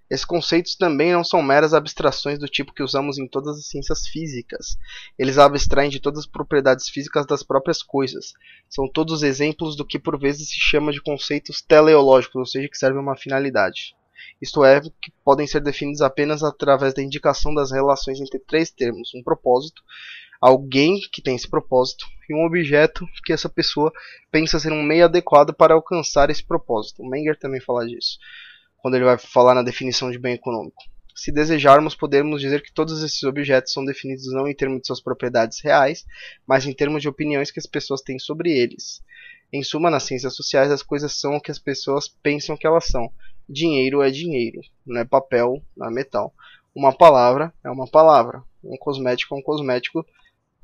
Esses 0.07 0.23
conceitos 0.23 0.75
também 0.75 1.13
não 1.13 1.23
são 1.23 1.41
meras 1.41 1.73
abstrações 1.73 2.37
do 2.37 2.47
tipo 2.47 2.73
que 2.73 2.83
usamos 2.83 3.17
em 3.17 3.27
todas 3.27 3.57
as 3.57 3.65
ciências 3.65 4.05
físicas. 4.05 4.77
Eles 5.17 5.39
abstraem 5.39 5.89
de 5.89 5.99
todas 5.99 6.19
as 6.19 6.27
propriedades 6.27 6.89
físicas 6.89 7.25
das 7.25 7.41
próprias 7.41 7.81
coisas. 7.81 8.33
São 8.69 8.87
todos 8.87 9.23
exemplos 9.23 9.75
do 9.75 9.83
que 9.83 9.97
por 9.97 10.19
vezes 10.19 10.49
se 10.49 10.59
chama 10.59 10.91
de 10.91 11.01
conceitos 11.01 11.59
teleológicos, 11.59 12.35
ou 12.35 12.45
seja, 12.45 12.69
que 12.69 12.77
servem 12.77 12.99
a 12.99 13.01
uma 13.01 13.17
finalidade. 13.17 13.95
Isto 14.41 14.63
é, 14.63 14.81
que 14.81 15.11
podem 15.23 15.47
ser 15.47 15.61
definidos 15.61 16.01
apenas 16.01 16.43
através 16.43 16.93
da 16.93 17.01
indicação 17.01 17.53
das 17.53 17.71
relações 17.71 18.19
entre 18.19 18.39
três 18.39 18.69
termos: 18.69 19.13
um 19.15 19.23
propósito, 19.23 19.81
alguém 20.41 20.99
que 21.11 21.21
tem 21.21 21.35
esse 21.35 21.49
propósito 21.49 22.05
e 22.29 22.33
um 22.35 22.45
objeto 22.45 23.07
que 23.23 23.33
essa 23.33 23.49
pessoa 23.49 23.91
pensa 24.31 24.59
ser 24.59 24.71
um 24.71 24.83
meio 24.83 25.05
adequado 25.05 25.53
para 25.53 25.73
alcançar 25.73 26.29
esse 26.29 26.43
propósito. 26.43 27.01
O 27.01 27.09
Menger 27.09 27.37
também 27.37 27.61
fala 27.61 27.85
disso 27.85 28.17
quando 28.85 28.93
ele 28.93 29.05
vai 29.05 29.17
falar 29.17 29.55
na 29.55 29.63
definição 29.63 30.11
de 30.11 30.19
bem 30.19 30.35
econômico. 30.35 30.83
Se 31.15 31.31
desejarmos, 31.31 31.95
podemos 31.95 32.39
dizer 32.39 32.61
que 32.61 32.71
todos 32.71 33.01
esses 33.01 33.23
objetos 33.23 33.73
são 33.73 33.83
definidos 33.83 34.31
não 34.31 34.47
em 34.47 34.53
termos 34.53 34.79
de 34.81 34.85
suas 34.85 35.01
propriedades 35.01 35.59
reais, 35.59 36.05
mas 36.45 36.67
em 36.67 36.71
termos 36.71 37.01
de 37.01 37.09
opiniões 37.09 37.49
que 37.49 37.59
as 37.59 37.65
pessoas 37.65 38.01
têm 38.01 38.19
sobre 38.19 38.51
eles. 38.55 39.01
Em 39.51 39.63
suma, 39.63 39.89
nas 39.89 40.03
ciências 40.03 40.35
sociais, 40.35 40.69
as 40.69 40.83
coisas 40.83 41.13
são 41.13 41.37
o 41.37 41.41
que 41.41 41.49
as 41.49 41.57
pessoas 41.57 42.07
pensam 42.07 42.55
que 42.55 42.67
elas 42.67 42.85
são. 42.85 43.11
Dinheiro 43.47 44.01
é 44.01 44.09
dinheiro, 44.09 44.61
não 44.85 45.01
é 45.01 45.05
papel, 45.05 45.61
não 45.75 45.87
é 45.87 45.91
metal. 45.91 46.33
Uma 46.73 46.91
palavra 46.91 47.53
é 47.63 47.69
uma 47.69 47.87
palavra. 47.87 48.43
Um 48.63 48.77
cosmético 48.77 49.35
é 49.35 49.37
um 49.37 49.41
cosmético, 49.41 50.05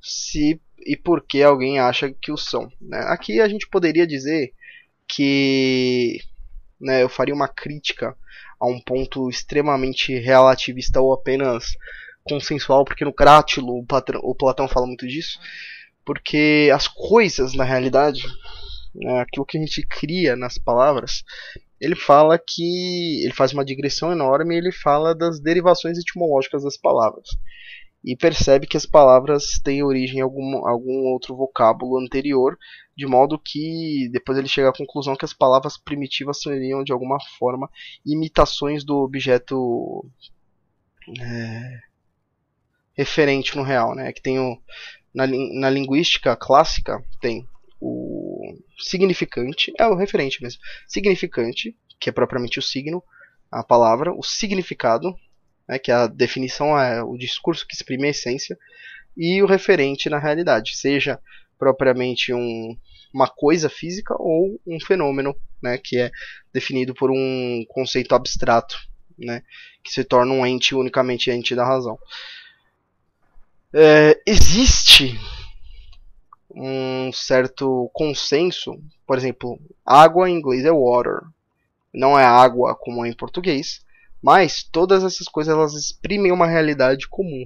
se 0.01 0.59
e 0.85 0.97
porque 0.97 1.41
alguém 1.41 1.79
acha 1.79 2.11
que 2.11 2.31
o 2.31 2.37
são. 2.37 2.71
Né? 2.81 2.99
Aqui 3.07 3.39
a 3.39 3.47
gente 3.47 3.67
poderia 3.69 4.07
dizer 4.07 4.53
que 5.07 6.19
né, 6.79 7.03
eu 7.03 7.09
faria 7.09 7.35
uma 7.35 7.47
crítica 7.47 8.17
a 8.59 8.65
um 8.65 8.79
ponto 8.79 9.29
extremamente 9.29 10.17
relativista 10.17 10.99
ou 10.99 11.13
apenas 11.13 11.73
consensual, 12.23 12.85
porque 12.85 13.05
no 13.05 13.13
Crátilo 13.13 13.73
o, 13.73 13.85
o 14.23 14.35
Platão 14.35 14.67
fala 14.67 14.87
muito 14.87 15.07
disso, 15.07 15.39
porque 16.05 16.69
as 16.73 16.87
coisas 16.87 17.53
na 17.53 17.63
realidade, 17.63 18.23
né, 18.93 19.21
aquilo 19.21 19.45
que 19.45 19.57
a 19.57 19.61
gente 19.61 19.85
cria 19.85 20.35
nas 20.35 20.57
palavras, 20.57 21.23
ele 21.81 21.95
fala 21.95 22.37
que 22.37 23.23
ele 23.25 23.33
faz 23.33 23.51
uma 23.51 23.65
digressão 23.65 24.11
enorme 24.11 24.55
ele 24.55 24.71
fala 24.71 25.13
das 25.15 25.41
derivações 25.41 25.97
etimológicas 25.97 26.63
das 26.63 26.77
palavras 26.77 27.27
e 28.03 28.15
percebe 28.15 28.65
que 28.65 28.77
as 28.77 28.85
palavras 28.85 29.59
têm 29.63 29.83
origem 29.83 30.19
em 30.19 30.21
algum, 30.21 30.67
algum 30.67 31.05
outro 31.11 31.35
vocábulo 31.35 31.99
anterior, 31.99 32.57
de 32.97 33.05
modo 33.05 33.39
que 33.39 34.09
depois 34.11 34.37
ele 34.37 34.47
chega 34.47 34.69
à 34.69 34.73
conclusão 34.73 35.15
que 35.15 35.25
as 35.25 35.33
palavras 35.33 35.77
primitivas 35.77 36.41
seriam 36.41 36.83
de 36.83 36.91
alguma 36.91 37.17
forma 37.37 37.69
imitações 38.05 38.83
do 38.83 38.97
objeto 38.97 40.03
é, 41.19 41.79
referente 42.93 43.55
no 43.55 43.63
real, 43.63 43.93
né? 43.93 44.11
Que 44.11 44.21
tem 44.21 44.39
o, 44.39 44.57
na, 45.13 45.27
na 45.27 45.69
linguística 45.69 46.35
clássica 46.35 47.03
tem 47.21 47.45
o 47.79 48.30
significante, 48.81 49.73
é 49.77 49.87
o 49.87 49.95
referente 49.95 50.41
mesmo, 50.41 50.61
significante, 50.87 51.75
que 51.99 52.09
é 52.09 52.13
propriamente 52.13 52.59
o 52.59 52.61
signo, 52.61 53.03
a 53.51 53.63
palavra, 53.63 54.13
o 54.13 54.23
significado, 54.23 55.13
né, 55.67 55.77
que 55.77 55.91
a 55.91 56.07
definição 56.07 56.77
é 56.77 57.03
o 57.03 57.17
discurso 57.17 57.67
que 57.67 57.75
exprime 57.75 58.07
a 58.07 58.11
essência, 58.11 58.57
e 59.15 59.41
o 59.43 59.45
referente 59.45 60.09
na 60.09 60.19
realidade, 60.19 60.75
seja 60.77 61.19
propriamente 61.59 62.33
um, 62.33 62.75
uma 63.13 63.27
coisa 63.27 63.69
física 63.69 64.15
ou 64.17 64.59
um 64.65 64.79
fenômeno, 64.79 65.35
né, 65.61 65.77
que 65.77 65.97
é 65.97 66.09
definido 66.53 66.93
por 66.93 67.11
um 67.11 67.63
conceito 67.67 68.15
abstrato, 68.15 68.77
né, 69.17 69.43
que 69.83 69.91
se 69.91 70.03
torna 70.03 70.33
um 70.33 70.45
ente 70.45 70.73
unicamente 70.73 71.29
ente 71.29 71.53
da 71.55 71.65
razão. 71.65 71.99
É, 73.73 74.19
existe 74.25 75.19
um 76.55 77.11
certo 77.13 77.89
consenso, 77.93 78.79
por 79.05 79.17
exemplo, 79.17 79.59
água 79.85 80.29
em 80.29 80.37
inglês 80.37 80.65
é 80.65 80.71
water, 80.71 81.21
não 81.93 82.17
é 82.17 82.23
água 82.23 82.75
como 82.75 83.05
é 83.05 83.09
em 83.09 83.13
português, 83.13 83.81
mas 84.21 84.63
todas 84.63 85.03
essas 85.03 85.27
coisas 85.27 85.53
elas 85.53 85.73
exprimem 85.73 86.31
uma 86.31 86.47
realidade 86.47 87.07
comum, 87.07 87.45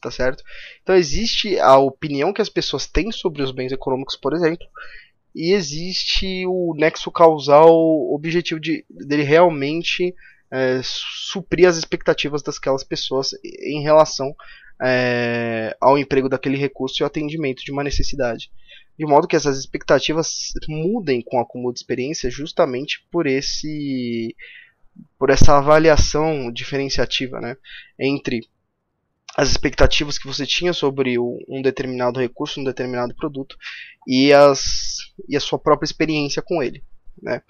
tá 0.00 0.10
certo? 0.10 0.44
Então 0.82 0.94
existe 0.94 1.58
a 1.58 1.78
opinião 1.78 2.32
que 2.32 2.42
as 2.42 2.48
pessoas 2.48 2.86
têm 2.86 3.10
sobre 3.10 3.42
os 3.42 3.52
bens 3.52 3.72
econômicos, 3.72 4.16
por 4.16 4.34
exemplo, 4.34 4.66
e 5.34 5.52
existe 5.52 6.44
o 6.46 6.74
nexo 6.76 7.10
causal 7.10 7.72
objetivo 8.12 8.60
de 8.60 8.84
dele 8.90 9.22
realmente 9.22 10.14
é, 10.50 10.80
suprir 10.82 11.68
as 11.68 11.76
expectativas 11.76 12.42
daquelas 12.42 12.82
pessoas 12.82 13.30
em 13.44 13.82
relação 13.82 14.34
é, 14.82 15.76
ao 15.80 15.98
emprego 15.98 16.28
daquele 16.28 16.56
recurso 16.56 17.00
e 17.00 17.02
ao 17.02 17.08
atendimento 17.08 17.62
de 17.64 17.72
uma 17.72 17.84
necessidade. 17.84 18.50
De 18.98 19.06
modo 19.06 19.26
que 19.26 19.36
essas 19.36 19.58
expectativas 19.58 20.52
mudem 20.68 21.22
com 21.22 21.38
o 21.38 21.40
acúmulo 21.40 21.72
de 21.72 21.80
experiência 21.80 22.30
justamente 22.30 23.06
por 23.10 23.26
esse 23.26 24.34
por 25.18 25.30
essa 25.30 25.56
avaliação 25.56 26.52
diferenciativa 26.52 27.40
né, 27.40 27.56
entre 27.98 28.40
as 29.36 29.50
expectativas 29.50 30.18
que 30.18 30.26
você 30.26 30.44
tinha 30.44 30.72
sobre 30.72 31.18
um 31.18 31.62
determinado 31.62 32.18
recurso, 32.18 32.60
um 32.60 32.64
determinado 32.64 33.14
produto 33.14 33.56
e, 34.06 34.32
as, 34.32 34.96
e 35.28 35.36
a 35.36 35.40
sua 35.40 35.58
própria 35.58 35.86
experiência 35.86 36.42
com 36.42 36.62
ele. 36.62 36.82
Né, 37.22 37.42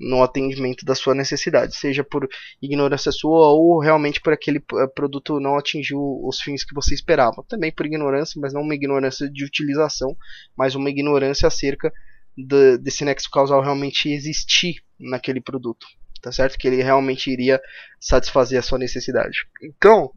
no 0.00 0.22
atendimento 0.22 0.86
da 0.86 0.94
sua 0.94 1.14
necessidade, 1.14 1.76
seja 1.76 2.02
por 2.02 2.26
ignorância 2.62 3.12
sua 3.12 3.48
ou 3.48 3.78
realmente 3.78 4.22
por 4.22 4.32
aquele 4.32 4.58
eh, 4.58 4.86
produto 4.94 5.38
não 5.38 5.58
atingiu 5.58 6.00
os 6.24 6.40
fins 6.40 6.64
que 6.64 6.74
você 6.74 6.94
esperava. 6.94 7.44
Também 7.46 7.70
por 7.70 7.84
ignorância, 7.84 8.40
mas 8.40 8.54
não 8.54 8.62
uma 8.62 8.74
ignorância 8.74 9.30
de 9.30 9.44
utilização, 9.44 10.16
mas 10.56 10.74
uma 10.74 10.88
ignorância 10.88 11.46
acerca 11.46 11.92
de, 12.34 12.78
desse 12.78 13.04
nexo 13.04 13.28
causal 13.30 13.60
realmente 13.60 14.10
existir 14.10 14.76
naquele 14.98 15.42
produto 15.42 15.86
tá 16.20 16.32
certo? 16.32 16.58
Que 16.58 16.68
ele 16.68 16.82
realmente 16.82 17.30
iria 17.30 17.60
satisfazer 18.00 18.58
a 18.58 18.62
sua 18.62 18.78
necessidade. 18.78 19.46
Então, 19.62 20.12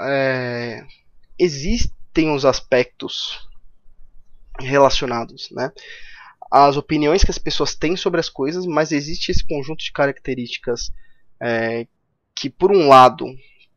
é, 0.00 0.84
existem 1.38 2.30
os 2.34 2.44
aspectos 2.44 3.48
relacionados, 4.60 5.50
né? 5.50 5.70
As 6.50 6.76
opiniões 6.76 7.24
que 7.24 7.30
as 7.30 7.38
pessoas 7.38 7.74
têm 7.74 7.96
sobre 7.96 8.20
as 8.20 8.28
coisas, 8.28 8.64
mas 8.66 8.92
existe 8.92 9.30
esse 9.30 9.44
conjunto 9.44 9.82
de 9.82 9.92
características 9.92 10.92
é, 11.40 11.86
que, 12.34 12.48
por 12.48 12.70
um 12.70 12.88
lado, 12.88 13.26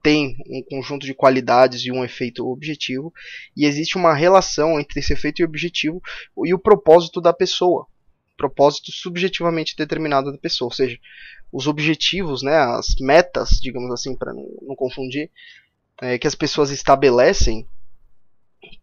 tem 0.02 0.38
um 0.50 0.64
conjunto 0.64 1.06
de 1.06 1.14
qualidades 1.14 1.84
e 1.86 1.92
um 1.92 2.04
efeito 2.04 2.48
objetivo, 2.48 3.14
e 3.56 3.66
existe 3.66 3.98
uma 3.98 4.14
relação 4.14 4.80
entre 4.80 5.00
esse 5.00 5.14
efeito 5.14 5.42
e 5.42 5.46
objetivo 5.46 6.02
e 6.46 6.54
o 6.54 6.60
propósito 6.60 7.20
da 7.20 7.34
pessoa, 7.34 7.86
propósito 8.38 8.92
subjetivamente 8.92 9.76
determinado 9.76 10.32
da 10.32 10.38
pessoa, 10.38 10.68
ou 10.68 10.74
seja, 10.74 10.98
os 11.52 11.68
objetivos, 11.68 12.42
né, 12.42 12.56
as 12.56 12.96
metas, 13.00 13.60
digamos 13.62 13.92
assim, 13.92 14.16
para 14.16 14.34
não, 14.34 14.48
não, 14.62 14.76
confundir, 14.76 15.30
é, 16.02 16.18
que 16.18 16.28
as 16.28 16.36
pessoas 16.36 16.70
estabelecem 16.70 17.68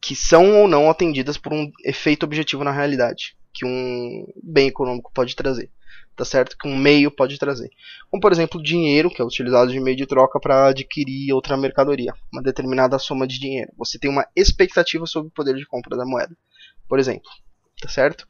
que 0.00 0.14
são 0.14 0.60
ou 0.60 0.68
não 0.68 0.90
atendidas 0.90 1.38
por 1.38 1.52
um 1.52 1.70
efeito 1.84 2.24
objetivo 2.24 2.64
na 2.64 2.72
realidade 2.72 3.36
que 3.56 3.64
um 3.64 4.26
bem 4.42 4.68
econômico 4.68 5.10
pode 5.14 5.34
trazer, 5.34 5.70
tá 6.14 6.26
certo? 6.26 6.56
Que 6.58 6.68
um 6.68 6.76
meio 6.76 7.10
pode 7.10 7.38
trazer. 7.38 7.70
Como 8.10 8.20
por 8.20 8.30
exemplo, 8.30 8.62
dinheiro, 8.62 9.10
que 9.10 9.22
é 9.22 9.24
utilizado 9.24 9.72
de 9.72 9.80
meio 9.80 9.96
de 9.96 10.06
troca 10.06 10.38
para 10.38 10.68
adquirir 10.68 11.32
outra 11.32 11.56
mercadoria, 11.56 12.12
uma 12.30 12.42
determinada 12.42 12.98
soma 12.98 13.26
de 13.26 13.40
dinheiro. 13.40 13.72
Você 13.78 13.98
tem 13.98 14.10
uma 14.10 14.26
expectativa 14.36 15.06
sobre 15.06 15.28
o 15.28 15.32
poder 15.32 15.56
de 15.56 15.64
compra 15.64 15.96
da 15.96 16.04
moeda, 16.04 16.36
por 16.86 16.98
exemplo, 16.98 17.30
tá 17.80 17.88
certo? 17.88 18.26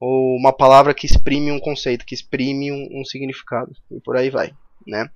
Ou 0.00 0.36
uma 0.36 0.52
palavra 0.54 0.94
que 0.94 1.04
exprime 1.04 1.52
um 1.52 1.60
conceito, 1.60 2.06
que 2.06 2.14
exprime 2.14 2.72
um, 2.72 3.00
um 3.00 3.04
significado, 3.04 3.72
e 3.90 4.00
por 4.00 4.16
aí 4.16 4.30
vai, 4.30 4.54
né? 4.86 5.10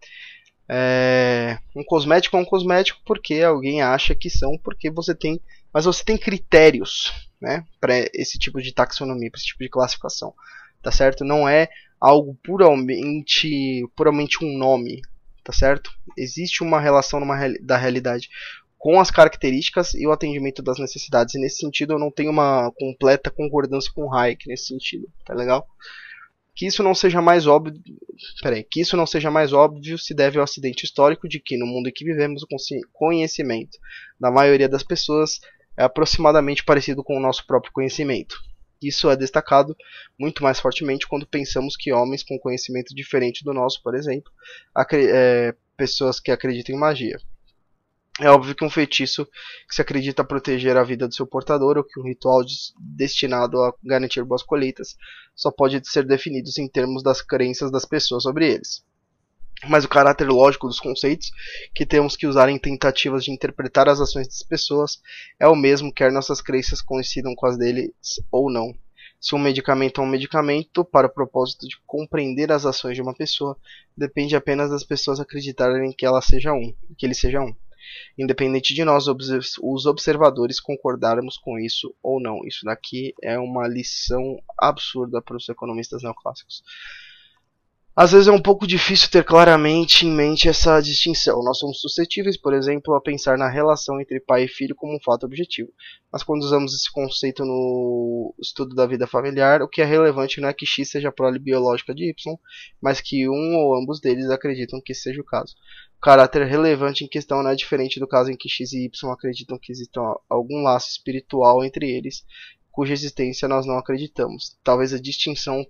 É, 0.69 1.59
um 1.75 1.83
cosmético 1.83 2.37
é 2.37 2.41
um 2.41 2.45
cosmético 2.45 3.01
porque 3.05 3.41
alguém 3.43 3.83
acha 3.83 4.15
que 4.15 4.29
são, 4.29 4.57
porque 4.63 4.91
você 4.91 5.15
tem, 5.15 5.41
mas 5.73 5.87
você 5.87 6.05
tem 6.05 6.17
critérios, 6.17 7.30
né, 7.41 7.65
para 7.81 7.95
esse 8.15 8.39
tipo 8.39 8.61
de 8.61 8.73
taxonomia, 8.73 9.31
para 9.31 9.39
esse 9.39 9.47
tipo 9.47 9.63
de 9.63 9.71
classificação, 9.71 10.35
tá 10.83 10.93
certo? 10.93 11.25
Não 11.25 11.49
é 11.49 11.69
algo 12.01 12.39
puramente, 12.43 13.87
puramente 13.97 14.45
um 14.45 14.57
nome, 14.57 15.03
tá 15.43 15.53
certo? 15.53 15.91
Existe 16.17 16.63
uma 16.63 16.81
relação 16.81 17.21
numa, 17.21 17.37
da 17.61 17.77
realidade 17.77 18.29
com 18.81 18.99
as 18.99 19.11
características 19.11 19.93
e 19.93 20.07
o 20.07 20.13
atendimento 20.13 20.63
das 20.63 20.79
necessidades. 20.79 21.35
E 21.35 21.39
nesse 21.39 21.59
sentido 21.59 21.93
eu 21.93 21.99
não 21.99 22.11
tenho 22.11 22.31
uma 22.31 22.73
completa 22.79 23.31
concordância 23.31 23.93
com 23.95 24.13
Hayek 24.13 24.49
nesse 24.49 24.69
sentido, 24.69 25.07
tá 25.25 25.35
legal? 25.35 25.67
Que 26.55 26.67
isso 26.67 26.83
não 26.83 26.95
seja 26.95 27.21
mais 27.21 27.47
óbvio, 27.47 27.75
peraí, 28.43 28.65
que 28.65 28.81
isso 28.81 28.97
não 28.97 29.07
seja 29.07 29.31
mais 29.31 29.53
óbvio 29.53 29.99
se 29.99 30.15
deve 30.15 30.39
ao 30.39 30.45
acidente 30.45 30.85
histórico 30.85 31.29
de 31.29 31.39
que 31.39 31.59
no 31.59 31.67
mundo 31.67 31.89
em 31.89 31.93
que 31.93 32.05
vivemos 32.05 32.43
o 32.43 32.47
conhecimento 32.93 33.79
da 34.19 34.31
maioria 34.31 34.69
das 34.69 34.83
pessoas 34.83 35.41
é 35.81 35.83
aproximadamente 35.83 36.63
parecido 36.63 37.03
com 37.03 37.17
o 37.17 37.21
nosso 37.21 37.47
próprio 37.47 37.73
conhecimento. 37.73 38.37
Isso 38.83 39.09
é 39.09 39.17
destacado 39.17 39.75
muito 40.19 40.43
mais 40.43 40.61
fortemente 40.61 41.09
quando 41.09 41.27
pensamos 41.27 41.75
que 41.75 41.91
homens 41.91 42.23
com 42.23 42.39
conhecimento 42.39 42.95
diferente 42.95 43.43
do 43.43 43.55
nosso, 43.55 43.83
por 43.83 43.95
exemplo, 43.95 44.31
é, 44.93 45.55
pessoas 45.79 46.21
que 46.21 46.31
acreditam 46.31 46.75
em 46.75 46.79
magia, 46.79 47.19
é 48.21 48.29
óbvio 48.31 48.55
que 48.55 48.63
um 48.63 48.69
feitiço 48.69 49.25
que 49.67 49.75
se 49.75 49.81
acredita 49.81 50.23
proteger 50.23 50.77
a 50.77 50.85
vida 50.85 51.09
do 51.09 51.15
seu 51.15 51.27
portador 51.27 51.79
ou 51.79 51.85
que 51.85 51.99
um 51.99 52.05
ritual 52.05 52.43
destinado 52.79 53.63
a 53.63 53.73
garantir 53.83 54.23
boas 54.23 54.43
colheitas 54.43 54.99
só 55.35 55.51
pode 55.51 55.81
ser 55.91 56.05
definido 56.05 56.51
em 56.59 56.69
termos 56.69 57.03
das 57.03 57.23
crenças 57.23 57.71
das 57.71 57.87
pessoas 57.87 58.25
sobre 58.25 58.53
eles. 58.53 58.85
Mas 59.69 59.85
o 59.85 59.89
caráter 59.89 60.27
lógico 60.29 60.67
dos 60.67 60.81
conceitos 60.81 61.31
que 61.75 61.85
temos 61.85 62.17
que 62.17 62.27
usar 62.27 62.49
em 62.49 62.59
tentativas 62.59 63.25
de 63.25 63.31
interpretar 63.31 63.89
as 63.89 64.01
ações 64.01 64.27
das 64.27 64.43
pessoas 64.43 65.01
é 65.39 65.47
o 65.47 65.55
mesmo 65.55 65.93
quer 65.93 66.11
nossas 66.11 66.41
crenças 66.41 66.81
coincidam 66.81 67.35
com 67.35 67.47
as 67.47 67.59
deles 67.59 67.91
ou 68.33 68.51
não. 68.51 68.75
Se 69.21 69.35
um 69.35 69.39
medicamento 69.39 70.01
é 70.01 70.05
um 70.05 70.09
medicamento, 70.09 70.83
para 70.83 71.07
o 71.07 71.13
propósito 71.13 71.69
de 71.69 71.77
compreender 71.87 72.51
as 72.51 72.65
ações 72.65 72.95
de 72.95 73.03
uma 73.03 73.15
pessoa, 73.15 73.55
depende 73.95 74.35
apenas 74.35 74.71
das 74.71 74.83
pessoas 74.83 75.21
acreditarem 75.21 75.93
que 75.93 76.07
ela 76.07 76.23
seja 76.23 76.55
um, 76.55 76.75
que 76.97 77.05
ele 77.05 77.15
seja 77.15 77.39
um 77.41 77.55
independente 78.19 78.75
de 78.75 78.85
nós, 78.85 79.07
os 79.63 79.87
observadores, 79.87 80.61
concordarmos 80.61 81.37
com 81.37 81.59
isso 81.59 81.95
ou 82.03 82.21
não. 82.21 82.47
Isso 82.47 82.65
daqui 82.65 83.15
é 83.23 83.39
uma 83.39 83.67
lição 83.67 84.41
absurda 84.59 85.21
para 85.21 85.37
os 85.37 85.49
economistas 85.49 86.03
neoclássicos. 86.03 86.63
Às 87.95 88.13
vezes 88.13 88.29
é 88.29 88.33
um 88.33 88.41
pouco 88.41 88.69
difícil 88.69 89.11
ter 89.11 89.25
claramente 89.25 90.07
em 90.07 90.13
mente 90.13 90.49
essa 90.49 90.81
distinção. 90.81 91.43
Nós 91.43 91.59
somos 91.59 91.81
suscetíveis, 91.81 92.37
por 92.37 92.55
exemplo, 92.55 92.95
a 92.95 93.01
pensar 93.01 93.37
na 93.37 93.51
relação 93.51 94.01
entre 94.01 94.21
pai 94.21 94.45
e 94.45 94.49
filho 94.49 94.77
como 94.77 94.95
um 94.95 95.01
fato 95.01 95.27
objetivo. 95.27 95.71
Mas 96.11 96.23
quando 96.23 96.43
usamos 96.43 96.73
esse 96.73 96.91
conceito 96.91 97.45
no 97.45 98.33
estudo 98.41 98.77
da 98.77 98.87
vida 98.87 99.09
familiar, 99.09 99.61
o 99.61 99.69
que 99.69 99.83
é 99.83 99.85
relevante 99.85 100.41
não 100.41 100.49
é 100.49 100.55
que 100.55 100.65
X 100.65 100.89
seja 100.89 101.09
a 101.09 101.13
prole 101.13 101.39
biológica 101.39 101.93
de 101.93 102.09
Y, 102.11 102.39
mas 102.81 103.01
que 103.01 103.29
um 103.29 103.57
ou 103.57 103.75
ambos 103.75 104.01
deles 104.01 104.31
acreditam 104.31 104.81
que 104.81 104.95
seja 104.95 105.21
o 105.21 105.25
caso. 105.25 105.55
O 105.99 106.01
caráter 106.01 106.47
relevante 106.47 107.05
em 107.05 107.09
questão 107.09 107.43
não 107.43 107.51
é 107.51 107.57
diferente 107.57 107.99
do 107.99 108.07
caso 108.07 108.31
em 108.31 108.37
que 108.37 108.49
X 108.49 108.73
e 108.73 108.85
Y 108.85 109.13
acreditam 109.13 109.59
que 109.61 109.73
exista 109.73 110.01
algum 110.29 110.63
laço 110.63 110.91
espiritual 110.91 111.65
entre 111.65 111.91
eles, 111.91 112.25
cuja 112.71 112.93
existência 112.93 113.49
nós 113.49 113.67
não 113.67 113.77
acreditamos. 113.77 114.57
Talvez 114.63 114.95
a 114.95 115.01
distinção 115.01 115.67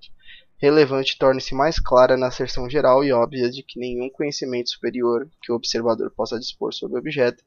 relevante 0.60 1.16
torne-se 1.16 1.54
mais 1.54 1.80
clara 1.80 2.16
na 2.16 2.26
asserção 2.26 2.68
geral 2.68 3.02
e 3.02 3.12
óbvia 3.12 3.50
de 3.50 3.62
que 3.62 3.80
nenhum 3.80 4.10
conhecimento 4.10 4.68
superior 4.70 5.28
que 5.42 5.50
o 5.50 5.54
observador 5.54 6.10
possa 6.10 6.38
dispor 6.38 6.74
sobre 6.74 6.96
o 6.96 7.00
objeto, 7.00 7.42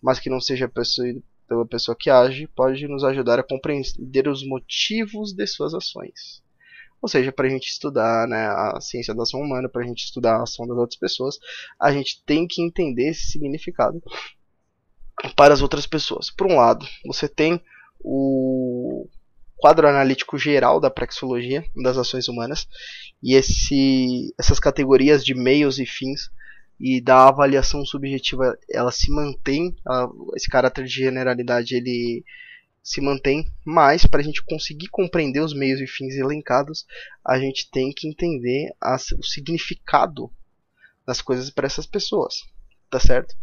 mas 0.00 0.20
que 0.20 0.30
não 0.30 0.40
seja 0.40 0.68
possuído 0.68 1.22
pela 1.48 1.66
pessoa 1.66 1.96
que 1.98 2.08
age, 2.08 2.46
pode 2.46 2.86
nos 2.86 3.02
ajudar 3.04 3.40
a 3.40 3.42
compreender 3.42 4.28
os 4.28 4.46
motivos 4.46 5.32
de 5.32 5.46
suas 5.46 5.74
ações. 5.74 6.40
Ou 7.02 7.08
seja, 7.08 7.32
para 7.32 7.48
a 7.48 7.50
gente 7.50 7.68
estudar 7.68 8.28
né, 8.28 8.46
a 8.46 8.78
ciência 8.80 9.12
da 9.12 9.24
ação 9.24 9.40
humana, 9.40 9.68
para 9.68 9.82
a 9.82 9.84
gente 9.84 10.04
estudar 10.04 10.36
a 10.36 10.44
ação 10.44 10.66
das 10.66 10.78
outras 10.78 10.98
pessoas, 10.98 11.38
a 11.80 11.92
gente 11.92 12.22
tem 12.24 12.46
que 12.46 12.62
entender 12.62 13.10
esse 13.10 13.26
significado 13.26 14.00
para 15.34 15.52
as 15.52 15.60
outras 15.60 15.84
pessoas. 15.84 16.30
Por 16.30 16.46
um 16.46 16.56
lado, 16.56 16.86
você 17.04 17.28
tem 17.28 17.60
o 17.98 19.08
quadro 19.62 19.86
analítico 19.86 20.36
geral 20.36 20.80
da 20.80 20.90
praxeologia 20.90 21.64
das 21.76 21.96
ações 21.96 22.26
humanas 22.26 22.66
e 23.22 23.36
esse, 23.36 24.34
essas 24.36 24.58
categorias 24.58 25.24
de 25.24 25.34
meios 25.34 25.78
e 25.78 25.86
fins 25.86 26.32
e 26.80 27.00
da 27.00 27.28
avaliação 27.28 27.86
subjetiva 27.86 28.58
ela 28.68 28.90
se 28.90 29.08
mantém 29.08 29.72
esse 30.34 30.48
caráter 30.48 30.84
de 30.84 30.90
generalidade 30.90 31.76
ele 31.76 32.24
se 32.82 33.00
mantém 33.00 33.52
mas 33.64 34.04
para 34.04 34.20
a 34.20 34.24
gente 34.24 34.42
conseguir 34.42 34.88
compreender 34.88 35.38
os 35.38 35.54
meios 35.54 35.80
e 35.80 35.86
fins 35.86 36.16
elencados 36.16 36.84
a 37.24 37.38
gente 37.38 37.70
tem 37.70 37.92
que 37.92 38.08
entender 38.08 38.72
o 39.16 39.22
significado 39.22 40.28
das 41.06 41.22
coisas 41.22 41.50
para 41.50 41.66
essas 41.66 41.86
pessoas 41.86 42.40
tá 42.90 43.00
certo? 43.00 43.34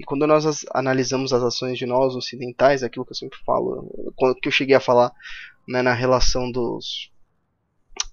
E 0.00 0.04
quando 0.04 0.26
nós 0.26 0.44
as, 0.44 0.64
analisamos 0.74 1.32
as 1.32 1.40
ações 1.40 1.78
de 1.78 1.86
nós 1.86 2.16
ocidentais, 2.16 2.82
aquilo 2.82 3.04
que 3.04 3.12
eu 3.12 3.16
sempre 3.16 3.38
falo, 3.46 3.88
que 4.42 4.48
eu 4.48 4.52
cheguei 4.52 4.74
a 4.74 4.80
falar 4.80 5.12
né, 5.66 5.82
na 5.82 5.92
relação 5.92 6.50
dos 6.50 7.10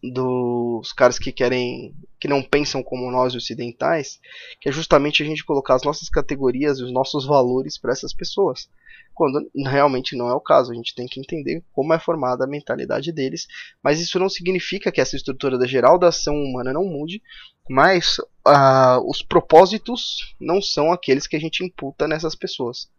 dos 0.01 0.91
caras 0.91 1.17
que 1.17 1.31
querem 1.31 1.95
que 2.19 2.27
não 2.27 2.41
pensam 2.41 2.81
como 2.83 3.11
nós 3.11 3.35
ocidentais, 3.35 4.19
que 4.59 4.69
é 4.69 4.71
justamente 4.71 5.21
a 5.21 5.25
gente 5.25 5.45
colocar 5.45 5.75
as 5.75 5.83
nossas 5.83 6.09
categorias 6.09 6.79
e 6.79 6.83
os 6.83 6.91
nossos 6.91 7.25
valores 7.25 7.77
para 7.77 7.91
essas 7.91 8.13
pessoas, 8.13 8.69
quando 9.13 9.49
realmente 9.65 10.15
não 10.15 10.29
é 10.29 10.33
o 10.33 10.39
caso. 10.39 10.71
A 10.71 10.75
gente 10.75 10.95
tem 10.95 11.05
que 11.05 11.19
entender 11.19 11.63
como 11.73 11.93
é 11.93 11.99
formada 11.99 12.43
a 12.43 12.47
mentalidade 12.47 13.11
deles, 13.11 13.47
mas 13.81 13.99
isso 13.99 14.19
não 14.19 14.29
significa 14.29 14.91
que 14.91 15.01
essa 15.01 15.15
estrutura 15.15 15.57
da 15.57 15.67
geral 15.67 15.97
da 15.99 16.07
ação 16.07 16.35
humana 16.35 16.71
não 16.71 16.85
mude, 16.85 17.21
mas 17.69 18.19
uh, 18.47 18.99
os 19.05 19.21
propósitos 19.21 20.35
não 20.39 20.61
são 20.61 20.91
aqueles 20.91 21.27
que 21.27 21.35
a 21.35 21.39
gente 21.39 21.63
imputa 21.63 22.07
nessas 22.07 22.35
pessoas 22.35 22.89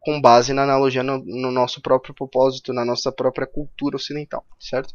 com 0.00 0.20
base 0.20 0.52
na 0.52 0.62
analogia 0.62 1.02
no, 1.02 1.18
no 1.18 1.50
nosso 1.52 1.80
próprio 1.80 2.14
propósito, 2.14 2.72
na 2.72 2.84
nossa 2.84 3.12
própria 3.12 3.46
cultura 3.46 3.96
ocidental, 3.96 4.44
certo? 4.58 4.94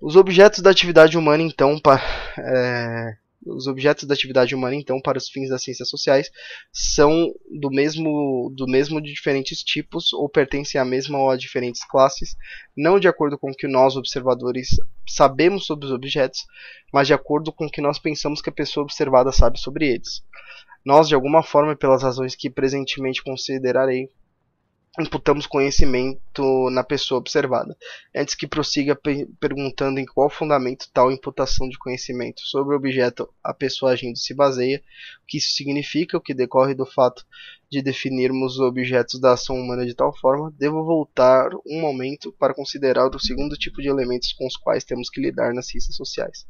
Os 0.00 0.16
objetos 0.16 0.60
da 0.60 0.70
atividade 0.70 1.18
humana, 1.18 1.42
então, 1.42 1.78
para 1.80 2.00
é, 2.38 3.16
os 3.44 3.66
objetos 3.66 4.04
da 4.04 4.14
atividade 4.14 4.54
humana, 4.54 4.76
então, 4.76 5.00
para 5.00 5.18
os 5.18 5.28
fins 5.28 5.48
das 5.48 5.62
ciências 5.62 5.88
sociais, 5.88 6.30
são 6.72 7.32
do 7.50 7.70
mesmo, 7.70 8.52
do 8.54 8.66
mesmo 8.66 9.00
de 9.00 9.12
diferentes 9.12 9.62
tipos 9.62 10.12
ou 10.12 10.28
pertencem 10.28 10.80
à 10.80 10.84
mesma 10.84 11.18
ou 11.18 11.30
a 11.30 11.36
diferentes 11.36 11.84
classes, 11.84 12.36
não 12.76 13.00
de 13.00 13.08
acordo 13.08 13.38
com 13.38 13.50
o 13.50 13.56
que 13.56 13.66
nós, 13.66 13.96
observadores, 13.96 14.76
sabemos 15.08 15.66
sobre 15.66 15.86
os 15.86 15.92
objetos, 15.92 16.44
mas 16.92 17.06
de 17.06 17.14
acordo 17.14 17.52
com 17.52 17.66
o 17.66 17.70
que 17.70 17.80
nós 17.80 17.98
pensamos 17.98 18.40
que 18.40 18.50
a 18.50 18.52
pessoa 18.52 18.84
observada 18.84 19.32
sabe 19.32 19.58
sobre 19.58 19.88
eles 19.88 20.22
nós, 20.84 21.08
de 21.08 21.14
alguma 21.14 21.42
forma, 21.42 21.74
pelas 21.74 22.02
razões 22.02 22.34
que 22.34 22.50
presentemente 22.50 23.22
considerarei, 23.22 24.10
imputamos 25.00 25.46
conhecimento 25.46 26.70
na 26.70 26.84
pessoa 26.84 27.18
observada. 27.18 27.76
Antes 28.14 28.34
que 28.34 28.46
prossiga 28.46 28.98
perguntando 29.40 29.98
em 29.98 30.06
qual 30.06 30.30
fundamento 30.30 30.88
tal 30.92 31.10
imputação 31.10 31.68
de 31.68 31.78
conhecimento 31.78 32.42
sobre 32.42 32.74
o 32.74 32.76
objeto 32.76 33.28
a 33.42 33.52
pessoa 33.52 33.92
agindo 33.92 34.16
se 34.16 34.32
baseia, 34.34 34.78
o 35.22 35.26
que 35.26 35.38
isso 35.38 35.50
significa, 35.54 36.16
o 36.16 36.20
que 36.20 36.32
decorre 36.32 36.74
do 36.74 36.86
fato 36.86 37.26
de 37.74 37.82
definirmos 37.82 38.54
os 38.54 38.60
objetos 38.60 39.20
da 39.20 39.32
ação 39.32 39.56
humana 39.56 39.84
de 39.84 39.94
tal 39.94 40.16
forma, 40.16 40.54
devo 40.56 40.84
voltar 40.84 41.50
um 41.66 41.80
momento 41.80 42.32
para 42.38 42.54
considerar 42.54 43.08
o 43.08 43.18
segundo 43.18 43.56
tipo 43.56 43.82
de 43.82 43.88
elementos 43.88 44.32
com 44.32 44.46
os 44.46 44.56
quais 44.56 44.84
temos 44.84 45.10
que 45.10 45.20
lidar 45.20 45.52
nas 45.52 45.66
ciências 45.66 45.96
sociais. 45.96 46.46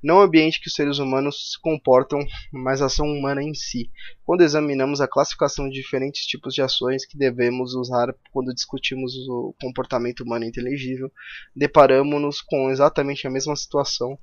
Não 0.00 0.18
o 0.18 0.20
ambiente 0.20 0.60
que 0.60 0.68
os 0.68 0.74
seres 0.74 0.98
humanos 0.98 1.50
se 1.52 1.60
comportam, 1.60 2.20
mas 2.52 2.80
a 2.80 2.86
ação 2.86 3.06
humana 3.06 3.42
em 3.42 3.54
si. 3.54 3.90
Quando 4.24 4.42
examinamos 4.42 5.00
a 5.00 5.08
classificação 5.08 5.68
de 5.68 5.74
diferentes 5.74 6.24
tipos 6.26 6.54
de 6.54 6.62
ações 6.62 7.04
que 7.04 7.18
devemos 7.18 7.74
usar 7.74 8.14
quando 8.32 8.54
discutimos 8.54 9.14
o 9.28 9.54
comportamento 9.60 10.20
humano 10.20 10.44
inteligível, 10.44 11.10
deparamos-nos 11.56 12.40
com 12.40 12.70
exatamente 12.70 13.26
a 13.26 13.30
mesma 13.30 13.56
situação 13.56 14.16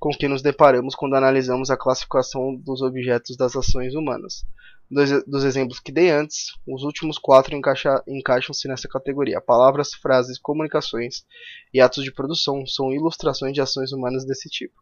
com 0.00 0.10
que 0.10 0.26
nos 0.26 0.42
deparamos 0.42 0.96
quando 0.96 1.14
analisamos 1.14 1.70
a 1.70 1.76
classificação 1.76 2.56
dos 2.56 2.82
objetos 2.82 3.36
das 3.36 3.54
ações 3.54 3.94
humanas 3.94 4.44
Dos, 4.92 5.24
dos 5.24 5.44
exemplos 5.44 5.80
que 5.80 5.90
dei 5.90 6.10
antes, 6.10 6.48
os 6.68 6.82
últimos 6.82 7.16
quatro 7.16 7.56
encaixa, 7.56 8.02
encaixam-se 8.06 8.68
nessa 8.68 8.86
categoria. 8.86 9.40
Palavras, 9.40 9.94
frases, 9.94 10.38
comunicações 10.38 11.24
e 11.72 11.80
atos 11.80 12.04
de 12.04 12.12
produção 12.12 12.66
são 12.66 12.92
ilustrações 12.92 13.54
de 13.54 13.62
ações 13.62 13.90
humanas 13.92 14.26
desse 14.26 14.50
tipo. 14.50 14.74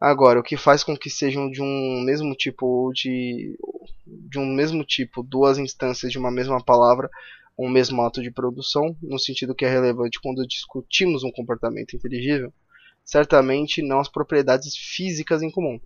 Agora, 0.00 0.40
o 0.40 0.42
que 0.42 0.56
faz 0.56 0.82
com 0.82 0.96
que 0.96 1.08
sejam 1.08 1.48
de 1.48 1.62
um 1.62 2.02
mesmo 2.04 2.34
tipo 2.34 2.66
ou 2.66 2.92
de, 2.92 3.56
de 4.06 4.38
um 4.40 4.46
mesmo 4.46 4.84
tipo 4.84 5.22
duas 5.22 5.56
instâncias 5.56 6.10
de 6.10 6.18
uma 6.18 6.32
mesma 6.32 6.62
palavra 6.62 7.08
um 7.56 7.68
mesmo 7.68 8.02
ato 8.02 8.20
de 8.20 8.30
produção, 8.30 8.96
no 9.00 9.18
sentido 9.18 9.54
que 9.54 9.64
é 9.64 9.70
relevante 9.70 10.20
quando 10.20 10.46
discutimos 10.46 11.22
um 11.22 11.30
comportamento 11.30 11.94
inteligível, 11.94 12.52
certamente 13.04 13.82
não 13.82 14.00
as 14.00 14.08
propriedades 14.08 14.76
físicas 14.76 15.42
em 15.42 15.50
comum. 15.50 15.80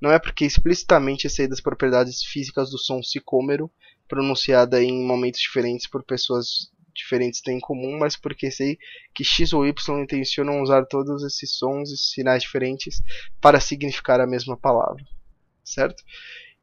Não 0.00 0.10
é 0.10 0.18
porque 0.18 0.44
explicitamente 0.44 1.28
sei 1.28 1.46
das 1.48 1.60
propriedades 1.60 2.22
físicas 2.22 2.70
do 2.70 2.78
som 2.78 3.02
sicômero, 3.02 3.70
pronunciada 4.08 4.82
em 4.82 5.04
momentos 5.04 5.40
diferentes 5.40 5.86
por 5.86 6.02
pessoas 6.02 6.70
diferentes 6.92 7.40
têm 7.40 7.58
em 7.58 7.60
comum, 7.60 7.98
mas 7.98 8.16
porque 8.16 8.50
sei 8.50 8.78
que 9.14 9.24
X 9.24 9.52
ou 9.52 9.66
Y 9.66 10.02
intencionam 10.02 10.60
usar 10.60 10.84
todos 10.86 11.22
esses 11.22 11.56
sons 11.56 11.90
e 11.90 11.96
sinais 11.96 12.42
diferentes 12.42 13.02
para 13.40 13.60
significar 13.60 14.20
a 14.20 14.26
mesma 14.26 14.56
palavra. 14.56 15.04
Certo? 15.64 16.02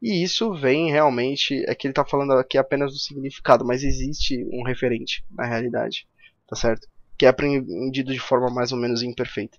E 0.01 0.23
isso 0.23 0.53
vem 0.53 0.91
realmente. 0.91 1.63
É 1.67 1.73
que 1.73 1.87
ele 1.87 1.91
está 1.91 2.05
falando 2.05 2.33
aqui 2.33 2.57
apenas 2.57 2.91
do 2.91 2.99
significado, 2.99 3.65
mas 3.65 3.83
existe 3.83 4.45
um 4.51 4.63
referente 4.63 5.23
na 5.31 5.45
realidade, 5.45 6.07
tá 6.47 6.55
certo? 6.55 6.87
Que 7.17 7.25
é 7.25 7.29
aprendido 7.29 8.13
de 8.13 8.19
forma 8.19 8.53
mais 8.53 8.71
ou 8.71 8.77
menos 8.77 9.01
imperfeita. 9.01 9.57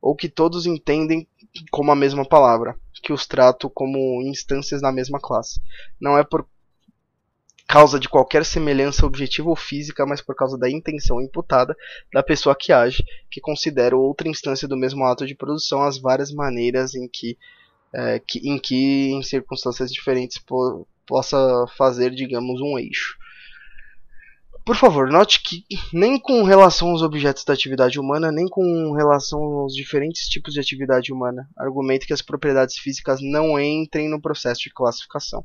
Ou 0.00 0.14
que 0.16 0.28
todos 0.28 0.66
entendem 0.66 1.26
como 1.70 1.90
a 1.90 1.96
mesma 1.96 2.24
palavra, 2.24 2.76
que 3.02 3.12
os 3.12 3.26
trato 3.26 3.68
como 3.68 4.22
instâncias 4.22 4.80
da 4.80 4.92
mesma 4.92 5.18
classe. 5.20 5.60
Não 6.00 6.16
é 6.16 6.24
por 6.24 6.46
causa 7.66 7.98
de 7.98 8.08
qualquer 8.08 8.44
semelhança 8.44 9.06
objetiva 9.06 9.48
ou 9.48 9.56
física, 9.56 10.04
mas 10.04 10.20
por 10.20 10.34
causa 10.34 10.58
da 10.58 10.70
intenção 10.70 11.20
imputada 11.20 11.74
da 12.12 12.22
pessoa 12.22 12.54
que 12.54 12.72
age, 12.72 13.02
que 13.30 13.40
considera 13.40 13.96
outra 13.96 14.28
instância 14.28 14.68
do 14.68 14.76
mesmo 14.76 15.04
ato 15.04 15.26
de 15.26 15.34
produção 15.34 15.82
as 15.82 15.98
várias 15.98 16.30
maneiras 16.30 16.94
em 16.94 17.08
que 17.08 17.38
é, 17.94 18.18
que, 18.18 18.38
em 18.48 18.58
que, 18.58 19.10
em 19.12 19.22
circunstâncias 19.22 19.92
diferentes, 19.92 20.38
po 20.38 20.86
possa 21.06 21.66
fazer, 21.76 22.10
digamos, 22.10 22.60
um 22.60 22.78
eixo. 22.78 23.18
Por 24.64 24.76
favor, 24.76 25.10
note 25.10 25.42
que 25.42 25.64
nem 25.92 26.20
com 26.20 26.44
relação 26.44 26.90
aos 26.90 27.02
objetos 27.02 27.44
da 27.44 27.52
atividade 27.52 27.98
humana, 27.98 28.30
nem 28.30 28.46
com 28.46 28.92
relação 28.92 29.42
aos 29.42 29.74
diferentes 29.74 30.28
tipos 30.28 30.54
de 30.54 30.60
atividade 30.60 31.12
humana, 31.12 31.48
argumento 31.56 32.06
que 32.06 32.12
as 32.12 32.22
propriedades 32.22 32.78
físicas 32.78 33.18
não 33.20 33.58
entrem 33.58 34.08
no 34.08 34.22
processo 34.22 34.60
de 34.60 34.72
classificação. 34.72 35.44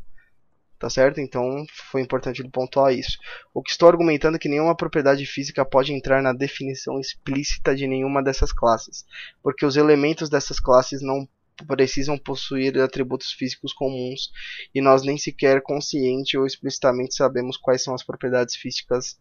Tá 0.78 0.88
certo? 0.88 1.20
Então 1.20 1.66
foi 1.90 2.02
importante 2.02 2.44
ele 2.44 2.52
pontuar 2.52 2.94
isso. 2.94 3.18
O 3.52 3.64
que 3.64 3.72
estou 3.72 3.90
argumentando 3.90 4.38
é 4.38 4.40
que 4.40 4.48
nenhuma 4.48 4.78
propriedade 4.78 5.26
física 5.26 5.66
pode 5.66 5.92
entrar 5.92 6.22
na 6.22 6.32
definição 6.32 7.00
explícita 7.00 7.76
de 7.76 7.88
nenhuma 7.88 8.22
dessas 8.22 8.54
classes, 8.54 9.04
porque 9.42 9.66
os 9.66 9.76
elementos 9.76 10.30
dessas 10.30 10.60
classes 10.60 11.02
não 11.02 11.28
precisam 11.66 12.18
possuir 12.18 12.78
atributos 12.80 13.32
físicos 13.32 13.74
comuns 13.74 14.32
e 14.74 14.82
nós 14.82 15.04
nem 15.04 15.18
sequer 15.18 15.62
consciente 15.62 16.38
ou 16.38 16.46
explicitamente 16.46 17.16
sabemos 17.16 17.58
quais 17.58 17.84
são 17.84 17.96
as 17.96 18.04
propriedades 18.04 18.56
físicas 18.56 19.18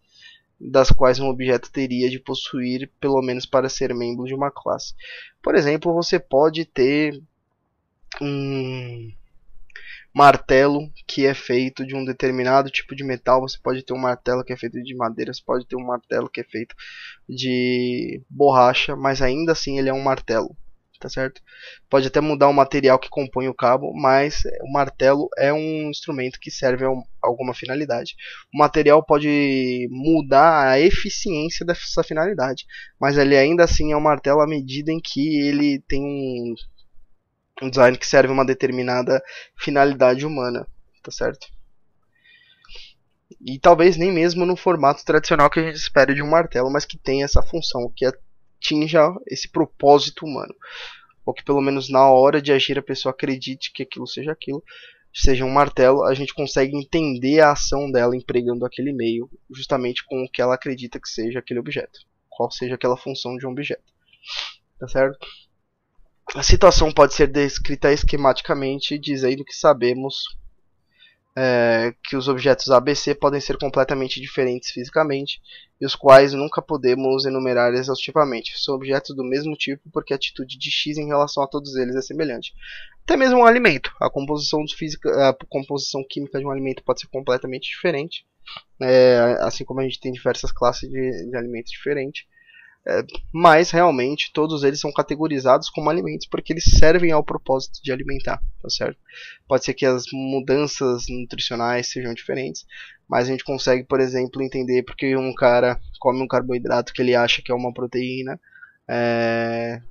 das 0.59 0.91
quais 0.91 1.19
um 1.21 1.29
objeto 1.29 1.71
teria 1.71 2.09
de 2.09 2.19
possuir, 2.19 2.91
pelo 2.99 3.21
menos 3.21 3.45
para 3.45 3.69
ser 3.69 3.95
membro 3.95 4.25
de 4.25 4.35
uma 4.35 4.51
classe. 4.51 4.95
Por 5.43 5.55
exemplo, 5.55 5.93
você 5.93 6.19
pode 6.19 6.65
ter 6.65 7.23
um 8.21 9.13
martelo 10.15 10.91
que 11.07 11.27
é 11.27 11.35
feito 11.35 11.87
de 11.87 11.95
um 11.95 12.03
determinado 12.03 12.71
tipo 12.71 12.97
de 12.97 13.05
metal, 13.05 13.43
você 13.43 13.59
pode 13.63 13.83
ter 13.83 13.93
um 13.93 13.99
martelo 13.99 14.43
que 14.43 14.53
é 14.53 14.57
feito 14.57 14.83
de 14.83 14.95
madeira, 14.95 15.33
você 15.33 15.43
pode 15.45 15.67
ter 15.67 15.77
um 15.77 15.85
martelo 15.85 16.31
que 16.31 16.41
é 16.41 16.45
feito 16.45 16.75
de 17.29 18.23
borracha, 18.31 18.97
mas 18.97 19.21
ainda 19.21 19.53
assim 19.53 19.79
ele 19.79 19.91
é 19.91 19.93
um 19.93 20.03
martelo 20.03 20.57
tá 20.99 21.09
certo? 21.09 21.41
Pode 21.89 22.07
até 22.07 22.21
mudar 22.21 22.49
o 22.49 22.53
material 22.53 22.99
que 22.99 23.09
compõe 23.09 23.49
o 23.49 23.55
cabo, 23.55 23.93
mas 23.95 24.43
o 24.63 24.73
martelo 24.73 25.29
é 25.37 25.53
um 25.53 25.91
instrumento 25.91 26.39
que 26.41 26.51
serve 26.51 26.85
a 26.85 26.89
alguma 27.23 27.55
finalidade. 27.55 28.15
O 28.55 28.59
material 28.59 29.05
pode 29.05 29.89
mudar 29.91 30.71
a 30.71 30.81
eficiência 30.81 31.65
dessa 31.67 32.03
finalidade, 32.03 32.65
mas 33.01 33.19
ele 33.19 33.37
ainda 33.37 33.65
assim 33.65 33.93
é 33.93 33.97
um 33.97 34.01
martelo 34.01 34.41
à 34.41 34.47
medida 34.47 34.93
em 34.93 35.01
que 35.01 35.41
ele 35.47 35.81
tem 35.89 36.03
um, 36.03 36.55
um 37.63 37.71
design 37.71 37.97
que 37.97 38.07
serve 38.07 38.31
a 38.31 38.33
uma 38.33 38.47
determinada 38.47 39.23
finalidade 39.59 40.25
humana, 40.25 40.67
tá 41.03 41.11
certo? 41.11 41.47
E 43.41 43.59
talvez 43.59 43.97
nem 43.97 44.13
mesmo 44.13 44.47
no 44.47 44.57
formato 44.57 45.05
tradicional 45.05 45.51
que 45.51 45.61
a 45.61 45.63
gente 45.63 45.77
espera 45.77 46.15
de 46.15 46.23
um 46.23 46.31
martelo, 46.31 46.71
mas 46.71 46.85
que 46.85 46.97
tem 46.97 47.23
essa 47.23 47.43
função, 47.43 47.93
que 47.95 48.07
é 48.07 48.13
atinja 48.57 49.13
esse 49.27 49.49
propósito 49.49 50.25
humano. 50.25 50.55
Ou 51.25 51.35
que 51.35 51.45
pelo 51.45 51.61
menos 51.61 51.89
na 51.89 52.09
hora 52.11 52.41
de 52.41 52.53
agir 52.53 52.79
a 52.79 52.83
pessoa 52.83 53.13
acredite 53.13 53.73
que 53.73 53.83
aquilo 53.83 54.07
seja 54.07 54.33
aquilo, 54.33 54.63
seja 55.13 55.45
um 55.45 55.51
martelo, 55.51 56.05
a 56.05 56.15
gente 56.15 56.35
consegue 56.35 56.77
entender 56.77 57.41
a 57.41 57.53
ação 57.53 57.91
dela 57.91 58.17
empregando 58.17 58.67
aquele 58.67 58.93
meio, 58.93 59.31
justamente 59.51 60.05
com 60.05 60.23
o 60.23 60.31
que 60.31 60.43
ela 60.43 60.55
acredita 60.55 61.01
que 61.01 61.09
seja 61.09 61.39
aquele 61.39 61.59
objeto, 61.59 62.01
qual 62.29 62.51
seja 62.51 62.75
aquela 62.75 62.97
função 62.97 63.37
de 63.37 63.47
um 63.47 63.51
objeto. 63.51 63.83
Tá 64.79 64.87
certo? 64.87 65.19
A 66.35 66.43
situação 66.43 66.93
pode 66.93 67.15
ser 67.15 67.29
descrita 67.29 67.93
esquematicamente, 67.93 68.99
dizendo 68.99 69.45
que 69.45 69.55
sabemos 69.55 70.37
é, 71.37 71.95
que 72.03 72.17
os 72.17 72.29
objetos 72.29 72.71
ABC 72.71 73.15
podem 73.15 73.41
ser 73.41 73.59
completamente 73.59 74.19
diferentes 74.19 74.71
fisicamente 74.71 75.43
e 75.79 75.85
os 75.85 75.95
quais 75.95 76.33
nunca 76.33 76.63
podemos 76.63 77.27
enumerar 77.27 77.75
exaustivamente. 77.75 78.59
São 78.59 78.75
objetos 78.75 79.15
do 79.15 79.23
mesmo 79.23 79.55
tipo 79.55 79.91
porque 79.91 80.15
a 80.15 80.17
atitude 80.17 80.59
de 80.59 80.71
X 80.71 80.97
em 80.97 81.07
relação 81.07 81.43
a 81.43 81.47
todos 81.47 81.77
eles 81.77 81.95
é 81.95 82.01
semelhante. 82.01 82.55
Até 83.05 83.19
mesmo 83.19 83.41
um 83.41 83.45
alimento. 83.45 83.93
A 84.01 84.09
composição, 84.09 84.65
física, 84.67 85.29
a 85.29 85.37
composição 85.47 86.03
química 86.09 86.39
de 86.39 86.47
um 86.47 86.51
alimento 86.51 86.83
pode 86.83 87.01
ser 87.03 87.09
completamente 87.09 87.69
diferente, 87.69 88.27
é, 88.81 89.37
assim 89.41 89.65
como 89.65 89.81
a 89.81 89.85
gente 89.85 90.01
tem 90.01 90.13
diversas 90.13 90.51
classes 90.51 90.89
de, 90.89 91.31
de 91.31 91.37
alimentos 91.37 91.71
diferentes. 91.71 92.25
É, 92.89 93.05
mas 93.33 93.73
realmente 93.73 94.31
todos 94.33 94.63
eles 94.63 94.79
são 94.79 94.93
categorizados 94.93 95.69
como 95.69 95.91
alimentos 95.91 96.29
porque 96.29 96.53
eles 96.53 96.65
servem 96.65 97.11
ao 97.11 97.25
propósito 97.25 97.83
de 97.83 97.91
alimentar, 97.91 98.41
tá 98.63 98.71
certo? 98.71 98.97
Pode 99.49 99.65
ser 99.65 99.75
que 99.75 99.85
as 99.85 100.05
mudanças 100.13 101.07
nutricionais 101.09 101.89
sejam 101.89 102.15
diferentes, 102.15 102.65
mas 103.09 103.27
a 103.27 103.33
gente 103.33 103.43
consegue, 103.43 103.83
por 103.83 104.01
exemplo, 104.01 104.41
entender 104.41 104.85
porque 104.85 105.17
um 105.17 105.35
cara 105.35 105.81
come 105.99 106.23
um 106.23 106.29
carboidrato 106.29 106.93
que 106.93 107.03
ele 107.03 107.17
acha 107.17 107.43
que 107.43 107.51
é 107.51 107.55
uma 107.55 107.75
proteína, 107.75 108.39
é, 108.87 109.83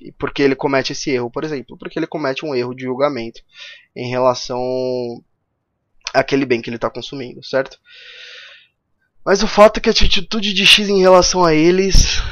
e 0.00 0.12
porque 0.12 0.40
ele 0.40 0.54
comete 0.54 0.92
esse 0.92 1.10
erro, 1.10 1.30
por 1.30 1.42
exemplo, 1.42 1.76
porque 1.76 1.98
ele 1.98 2.06
comete 2.06 2.44
um 2.46 2.54
erro 2.54 2.74
de 2.74 2.84
julgamento 2.84 3.42
em 3.94 4.08
relação 4.08 4.60
àquele 6.14 6.46
bem 6.46 6.62
que 6.62 6.70
ele 6.70 6.76
está 6.76 6.88
consumindo, 6.88 7.42
certo? 7.42 7.76
Mas 9.26 9.42
o 9.42 9.48
fato 9.48 9.78
é 9.78 9.80
que 9.80 9.88
a 9.88 9.92
atitude 9.92 10.54
de 10.54 10.64
X 10.64 10.88
em 10.88 11.00
relação 11.00 11.44
a 11.44 11.52
eles 11.52 12.22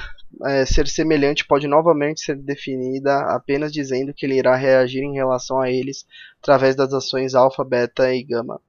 é, 0.46 0.64
ser 0.64 0.86
semelhante 0.86 1.44
pode 1.44 1.66
novamente 1.66 2.20
ser 2.20 2.36
definida 2.36 3.18
apenas 3.34 3.72
dizendo 3.72 4.14
que 4.14 4.24
ele 4.24 4.38
irá 4.38 4.54
reagir 4.54 5.02
em 5.02 5.12
relação 5.12 5.60
a 5.60 5.68
eles 5.68 6.06
através 6.40 6.76
das 6.76 6.92
ações 6.92 7.34
alfa, 7.34 7.64
beta 7.64 8.14
e 8.14 8.22
gama, 8.22 8.60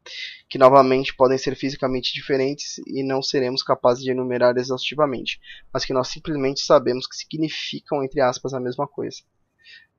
que 0.50 0.58
novamente 0.58 1.16
podem 1.16 1.38
ser 1.38 1.56
fisicamente 1.56 2.16
diferentes 2.16 2.80
e 2.88 3.04
não 3.04 3.22
seremos 3.22 3.62
capazes 3.62 4.04
de 4.04 4.10
enumerar 4.10 4.58
exaustivamente, 4.58 5.40
mas 5.72 5.86
que 5.86 5.94
nós 5.94 6.08
simplesmente 6.08 6.62
sabemos 6.62 7.06
que 7.06 7.16
significam, 7.16 8.04
entre 8.04 8.22
aspas, 8.22 8.56
a 8.56 8.60
mesma 8.60 8.88
coisa. 8.88 9.18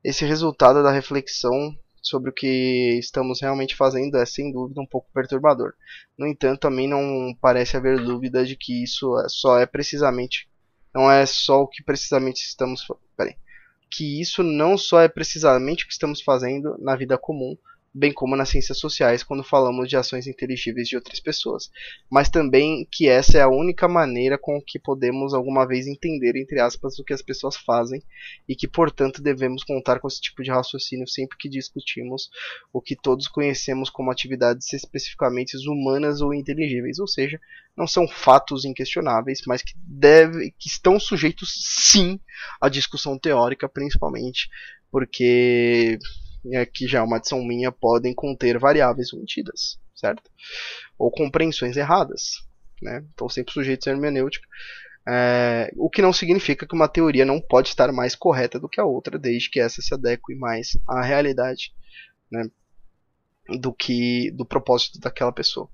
Esse 0.02 0.24
resultado 0.24 0.82
da 0.82 0.90
reflexão 0.90 1.78
sobre 2.06 2.30
o 2.30 2.32
que 2.32 2.98
estamos 2.98 3.40
realmente 3.40 3.74
fazendo 3.74 4.16
é 4.16 4.26
sem 4.26 4.52
dúvida 4.52 4.80
um 4.80 4.86
pouco 4.86 5.10
perturbador. 5.12 5.74
No 6.18 6.26
entanto, 6.26 6.60
também 6.60 6.88
não 6.88 7.34
parece 7.40 7.76
haver 7.76 8.02
dúvida 8.02 8.44
de 8.44 8.56
que 8.56 8.82
isso 8.82 9.18
é, 9.20 9.28
só 9.28 9.58
é 9.58 9.66
precisamente 9.66 10.48
não 10.96 11.10
é 11.10 11.26
só 11.26 11.60
o 11.60 11.68
que 11.68 11.82
precisamente 11.82 12.38
estamos, 12.42 12.86
peraí, 13.14 13.36
que 13.90 14.18
isso 14.18 14.42
não 14.42 14.78
só 14.78 15.02
é 15.02 15.08
precisamente 15.08 15.84
o 15.84 15.86
que 15.86 15.92
estamos 15.92 16.22
fazendo 16.22 16.74
na 16.78 16.96
vida 16.96 17.18
comum, 17.18 17.54
bem 17.96 18.12
como 18.12 18.36
nas 18.36 18.50
ciências 18.50 18.78
sociais 18.78 19.22
quando 19.22 19.42
falamos 19.42 19.88
de 19.88 19.96
ações 19.96 20.26
inteligíveis 20.26 20.86
de 20.86 20.96
outras 20.96 21.18
pessoas, 21.18 21.70
mas 22.10 22.28
também 22.28 22.86
que 22.90 23.08
essa 23.08 23.38
é 23.38 23.40
a 23.40 23.48
única 23.48 23.88
maneira 23.88 24.36
com 24.36 24.60
que 24.60 24.78
podemos 24.78 25.32
alguma 25.32 25.66
vez 25.66 25.86
entender, 25.86 26.36
entre 26.36 26.60
aspas, 26.60 26.98
o 26.98 27.04
que 27.04 27.14
as 27.14 27.22
pessoas 27.22 27.56
fazem 27.56 28.02
e 28.46 28.54
que, 28.54 28.68
portanto, 28.68 29.22
devemos 29.22 29.64
contar 29.64 29.98
com 29.98 30.08
esse 30.08 30.20
tipo 30.20 30.42
de 30.42 30.50
raciocínio 30.50 31.08
sempre 31.08 31.38
que 31.38 31.48
discutimos 31.48 32.28
o 32.70 32.82
que 32.82 32.94
todos 32.94 33.28
conhecemos 33.28 33.88
como 33.88 34.10
atividades 34.10 34.70
especificamente 34.74 35.56
humanas 35.66 36.20
ou 36.20 36.34
inteligíveis, 36.34 36.98
ou 36.98 37.08
seja, 37.08 37.40
não 37.74 37.86
são 37.86 38.06
fatos 38.06 38.66
inquestionáveis, 38.66 39.40
mas 39.46 39.62
que, 39.62 39.72
deve, 39.76 40.50
que 40.58 40.68
estão 40.68 41.00
sujeitos 41.00 41.54
sim 41.90 42.20
à 42.60 42.68
discussão 42.68 43.18
teórica, 43.18 43.68
principalmente 43.68 44.48
porque 44.90 45.98
que 46.72 46.86
já 46.86 46.98
é 46.98 47.02
uma 47.02 47.16
adição 47.16 47.44
minha, 47.44 47.72
podem 47.72 48.14
conter 48.14 48.58
variáveis 48.58 49.12
omitidas. 49.12 49.78
certo? 49.94 50.30
Ou 50.98 51.10
compreensões 51.10 51.76
erradas, 51.76 52.42
né? 52.82 53.04
Estão 53.10 53.28
sempre 53.28 53.52
sujeitos 53.52 53.86
à 53.88 53.90
hermenêutica. 53.90 54.46
É, 55.08 55.72
o 55.76 55.88
que 55.88 56.02
não 56.02 56.12
significa 56.12 56.66
que 56.66 56.74
uma 56.74 56.88
teoria 56.88 57.24
não 57.24 57.40
pode 57.40 57.68
estar 57.68 57.92
mais 57.92 58.14
correta 58.14 58.58
do 58.58 58.68
que 58.68 58.80
a 58.80 58.84
outra, 58.84 59.18
desde 59.18 59.48
que 59.48 59.60
essa 59.60 59.80
se 59.80 59.94
adeque 59.94 60.34
mais 60.34 60.76
à 60.86 61.00
realidade 61.00 61.72
né, 62.30 62.50
do 63.60 63.72
que 63.72 64.32
do 64.32 64.44
propósito 64.44 64.98
daquela 64.98 65.30
pessoa 65.30 65.68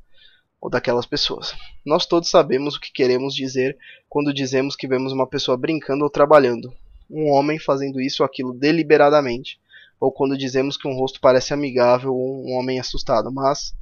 ou 0.61 0.71
daquelas 0.71 1.07
pessoas. 1.07 1.55
Nós 1.85 2.07
todos 2.07 2.29
sabemos 2.29 2.77
o 2.77 2.81
que 2.81 2.93
queremos 2.93 3.35
dizer 3.35 3.77
quando 4.09 4.35
dizemos 4.35 4.77
que 4.77 4.87
vemos 4.87 5.13
uma 5.13 5.27
pessoa 5.27 5.57
brincando 5.57 6.05
ou 6.05 6.11
trabalhando, 6.11 6.73
um 7.11 7.31
homem 7.31 7.59
fazendo 7.59 8.01
isso 8.01 8.23
ou 8.23 8.27
aquilo 8.27 8.53
deliberadamente, 8.53 9.59
ou 10.03 10.11
quando 10.11 10.37
dizemos 10.37 10.77
que 10.77 10.89
um 10.89 10.95
rosto 10.95 11.21
parece 11.21 11.55
amigável 11.55 12.13
ou 12.13 12.45
um 12.45 12.59
homem 12.59 12.81
assustado, 12.81 13.31
mas 13.33 13.73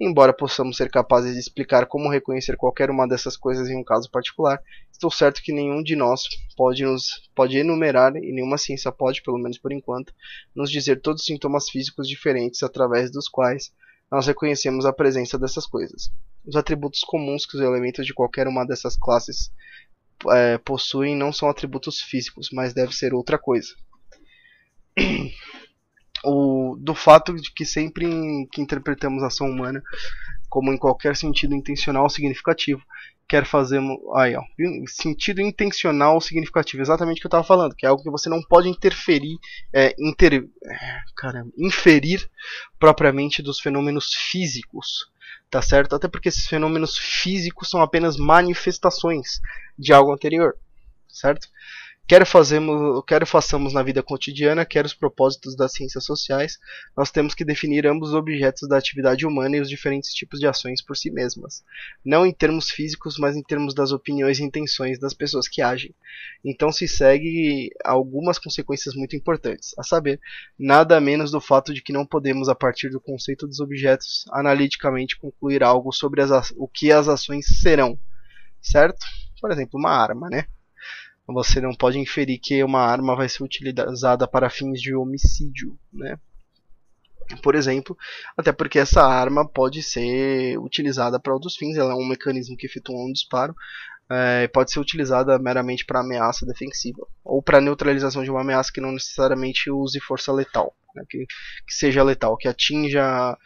Embora 0.00 0.32
possamos 0.32 0.76
ser 0.76 0.90
capazes 0.90 1.34
de 1.34 1.38
explicar 1.38 1.86
como 1.86 2.10
reconhecer 2.10 2.56
qualquer 2.56 2.90
uma 2.90 3.06
dessas 3.06 3.36
coisas 3.36 3.68
em 3.68 3.76
um 3.76 3.84
caso 3.84 4.10
particular, 4.10 4.60
estou 4.90 5.08
certo 5.08 5.40
que 5.40 5.52
nenhum 5.52 5.84
de 5.84 5.94
nós 5.94 6.22
pode 6.56 6.82
nos 6.82 7.30
pode 7.32 7.56
enumerar 7.56 8.16
e 8.16 8.32
nenhuma 8.32 8.58
ciência 8.58 8.90
pode, 8.90 9.22
pelo 9.22 9.38
menos 9.38 9.56
por 9.56 9.70
enquanto, 9.70 10.12
nos 10.52 10.68
dizer 10.68 11.00
todos 11.00 11.20
os 11.22 11.26
sintomas 11.26 11.70
físicos 11.70 12.08
diferentes 12.08 12.64
através 12.64 13.08
dos 13.08 13.28
quais 13.28 13.72
nós 14.10 14.26
reconhecemos 14.26 14.84
a 14.84 14.92
presença 14.92 15.38
dessas 15.38 15.64
coisas. 15.64 16.10
Os 16.44 16.56
atributos 16.56 17.00
comuns 17.02 17.46
que 17.46 17.56
os 17.56 17.62
elementos 17.62 18.04
de 18.04 18.12
qualquer 18.12 18.48
uma 18.48 18.66
dessas 18.66 18.96
classes 18.96 19.52
é, 20.28 20.58
possuem 20.58 21.16
não 21.16 21.32
são 21.32 21.48
atributos 21.48 22.00
físicos, 22.00 22.48
mas 22.52 22.74
deve 22.74 22.92
ser 22.92 23.14
outra 23.14 23.38
coisa. 23.38 23.68
o, 26.24 26.76
do 26.78 26.94
fato 26.94 27.34
de 27.34 27.52
que 27.52 27.64
sempre 27.64 28.06
que 28.50 28.60
interpretamos 28.60 29.22
a 29.22 29.26
ação 29.26 29.48
humana 29.48 29.82
como 30.54 30.72
em 30.72 30.78
qualquer 30.78 31.16
sentido 31.16 31.52
intencional 31.52 32.08
significativo, 32.08 32.80
quer 33.28 33.44
fazer 33.44 33.80
aí, 34.14 34.36
ó, 34.36 34.42
sentido 34.86 35.40
intencional 35.40 36.20
significativo, 36.20 36.80
exatamente 36.80 37.18
o 37.18 37.20
que 37.22 37.26
eu 37.26 37.28
estava 37.28 37.42
falando, 37.42 37.74
que 37.74 37.84
é 37.84 37.88
algo 37.88 38.04
que 38.04 38.10
você 38.10 38.28
não 38.28 38.40
pode 38.40 38.68
interferir, 38.68 39.36
é, 39.72 39.92
inter, 39.98 40.48
é, 40.64 41.00
caramba, 41.16 41.50
inferir 41.58 42.30
propriamente 42.78 43.42
dos 43.42 43.58
fenômenos 43.58 44.14
físicos, 44.14 45.10
tá 45.50 45.60
certo? 45.60 45.96
Até 45.96 46.06
porque 46.06 46.28
esses 46.28 46.46
fenômenos 46.46 46.96
físicos 46.96 47.68
são 47.68 47.82
apenas 47.82 48.16
manifestações 48.16 49.40
de 49.76 49.92
algo 49.92 50.12
anterior, 50.12 50.56
certo? 51.08 51.48
Quer 52.06 52.26
fazemos, 52.26 53.02
façamos 53.26 53.72
na 53.72 53.82
vida 53.82 54.02
cotidiana, 54.02 54.66
quer 54.66 54.84
os 54.84 54.92
propósitos 54.92 55.56
das 55.56 55.72
ciências 55.72 56.04
sociais, 56.04 56.58
nós 56.96 57.10
temos 57.10 57.34
que 57.34 57.44
definir 57.44 57.86
ambos 57.86 58.10
os 58.10 58.14
objetos 58.14 58.68
da 58.68 58.76
atividade 58.76 59.26
humana 59.26 59.56
e 59.56 59.60
os 59.60 59.68
diferentes 59.68 60.12
tipos 60.12 60.38
de 60.38 60.46
ações 60.46 60.82
por 60.82 60.96
si 60.96 61.10
mesmas, 61.10 61.64
não 62.04 62.26
em 62.26 62.32
termos 62.32 62.70
físicos, 62.70 63.16
mas 63.18 63.36
em 63.36 63.42
termos 63.42 63.74
das 63.74 63.90
opiniões 63.90 64.38
e 64.38 64.44
intenções 64.44 64.98
das 64.98 65.14
pessoas 65.14 65.48
que 65.48 65.62
agem. 65.62 65.94
Então 66.44 66.70
se 66.70 66.86
segue 66.86 67.70
algumas 67.82 68.38
consequências 68.38 68.94
muito 68.94 69.16
importantes, 69.16 69.72
a 69.78 69.82
saber, 69.82 70.20
nada 70.58 71.00
menos 71.00 71.30
do 71.30 71.40
fato 71.40 71.72
de 71.72 71.82
que 71.82 71.92
não 71.92 72.04
podemos, 72.04 72.48
a 72.50 72.54
partir 72.54 72.90
do 72.90 73.00
conceito 73.00 73.46
dos 73.46 73.60
objetos, 73.60 74.24
analiticamente 74.30 75.16
concluir 75.16 75.62
algo 75.62 75.90
sobre 75.90 76.20
as, 76.20 76.52
o 76.56 76.68
que 76.68 76.92
as 76.92 77.08
ações 77.08 77.46
serão, 77.60 77.98
certo? 78.60 79.06
Por 79.40 79.50
exemplo, 79.50 79.78
uma 79.78 79.90
arma, 79.90 80.28
né? 80.28 80.46
Você 81.26 81.60
não 81.60 81.74
pode 81.74 81.98
inferir 81.98 82.38
que 82.38 82.62
uma 82.62 82.80
arma 82.80 83.16
vai 83.16 83.28
ser 83.28 83.42
utilizada 83.42 84.26
para 84.28 84.50
fins 84.50 84.80
de 84.80 84.94
homicídio, 84.94 85.78
né? 85.92 86.18
Por 87.42 87.54
exemplo, 87.54 87.96
até 88.36 88.52
porque 88.52 88.78
essa 88.78 89.02
arma 89.02 89.48
pode 89.48 89.82
ser 89.82 90.58
utilizada 90.58 91.18
para 91.18 91.32
outros 91.32 91.56
fins, 91.56 91.76
ela 91.76 91.92
é 91.92 91.96
um 91.96 92.06
mecanismo 92.06 92.56
que 92.56 92.66
efetua 92.66 92.96
um 92.96 93.10
disparo, 93.10 93.54
é, 94.10 94.46
pode 94.48 94.70
ser 94.70 94.80
utilizada 94.80 95.38
meramente 95.38 95.86
para 95.86 96.00
ameaça 96.00 96.44
defensiva 96.44 97.06
ou 97.24 97.42
para 97.42 97.60
neutralização 97.60 98.22
de 98.22 98.30
uma 98.30 98.42
ameaça 98.42 98.70
que 98.72 98.80
não 98.80 98.92
necessariamente 98.92 99.70
use 99.70 99.98
força 100.00 100.30
letal, 100.32 100.76
né? 100.94 101.02
que, 101.08 101.26
que, 101.66 101.74
seja 101.74 102.02
letal, 102.02 102.36
que 102.36 102.46
atinja 102.46 103.38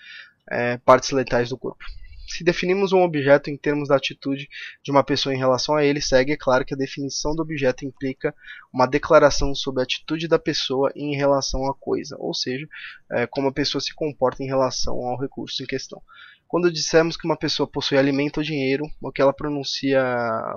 é, 0.51 0.77
partes 0.79 1.11
letais 1.13 1.51
do 1.51 1.57
corpo. 1.57 1.85
Se 2.29 2.45
definimos 2.45 2.93
um 2.93 3.03
objeto 3.03 3.49
em 3.49 3.57
termos 3.57 3.89
da 3.89 3.97
atitude 3.97 4.49
de 4.85 4.91
uma 4.91 5.03
pessoa 5.03 5.35
em 5.35 5.39
relação 5.39 5.75
a 5.75 5.85
ele, 5.85 6.01
segue, 6.01 6.33
é 6.33 6.37
claro, 6.37 6.65
que 6.65 6.75
a 6.75 6.77
definição 6.77 7.35
do 7.35 7.43
objeto 7.43 7.85
implica 7.87 8.35
uma 8.73 8.87
declaração 8.87 9.55
sobre 9.55 9.81
a 9.81 9.85
atitude 9.85 10.29
da 10.29 10.39
pessoa 10.39 10.93
em 10.95 11.17
relação 11.17 11.67
à 11.67 11.75
coisa, 11.75 12.17
ou 12.19 12.35
seja, 12.35 12.69
é, 13.13 13.27
como 13.27 13.49
a 13.49 13.53
pessoa 13.53 13.81
se 13.81 13.95
comporta 13.95 14.43
em 14.43 14.47
relação 14.47 14.95
ao 14.95 15.19
recurso 15.19 15.63
em 15.63 15.67
questão. 15.67 16.03
Quando 16.47 16.73
dissemos 16.73 17.15
que 17.15 17.27
uma 17.27 17.37
pessoa 17.37 17.67
possui 17.67 17.99
alimento 17.99 18.39
ou 18.39 18.43
dinheiro, 18.43 18.85
ou 19.03 19.13
que 19.13 19.21
ela 19.21 19.35
pronuncia 19.35 20.03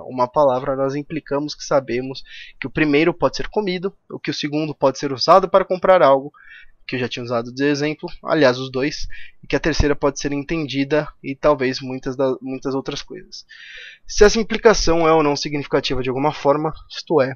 uma 0.06 0.26
palavra, 0.26 0.74
nós 0.74 0.94
implicamos 0.94 1.54
que 1.54 1.62
sabemos 1.62 2.22
que 2.58 2.66
o 2.66 2.70
primeiro 2.70 3.12
pode 3.12 3.36
ser 3.36 3.48
comido, 3.48 3.94
ou 4.10 4.18
que 4.18 4.30
o 4.30 4.34
segundo 4.34 4.74
pode 4.74 4.98
ser 4.98 5.12
usado 5.12 5.50
para 5.50 5.66
comprar 5.66 6.02
algo, 6.02 6.32
que 6.92 6.96
eu 6.96 7.00
já 7.00 7.08
tinha 7.08 7.24
usado 7.24 7.50
de 7.50 7.64
exemplo, 7.64 8.06
aliás, 8.22 8.58
os 8.58 8.70
dois, 8.70 9.08
e 9.42 9.46
que 9.46 9.56
a 9.56 9.60
terceira 9.60 9.96
pode 9.96 10.20
ser 10.20 10.30
entendida 10.30 11.08
e 11.22 11.34
talvez 11.34 11.80
muitas, 11.80 12.14
da, 12.14 12.36
muitas 12.42 12.74
outras 12.74 13.00
coisas. 13.00 13.46
Se 14.06 14.24
essa 14.24 14.38
implicação 14.38 15.08
é 15.08 15.12
ou 15.12 15.22
não 15.22 15.34
significativa 15.34 16.02
de 16.02 16.10
alguma 16.10 16.34
forma, 16.34 16.70
isto 16.94 17.22
é, 17.22 17.34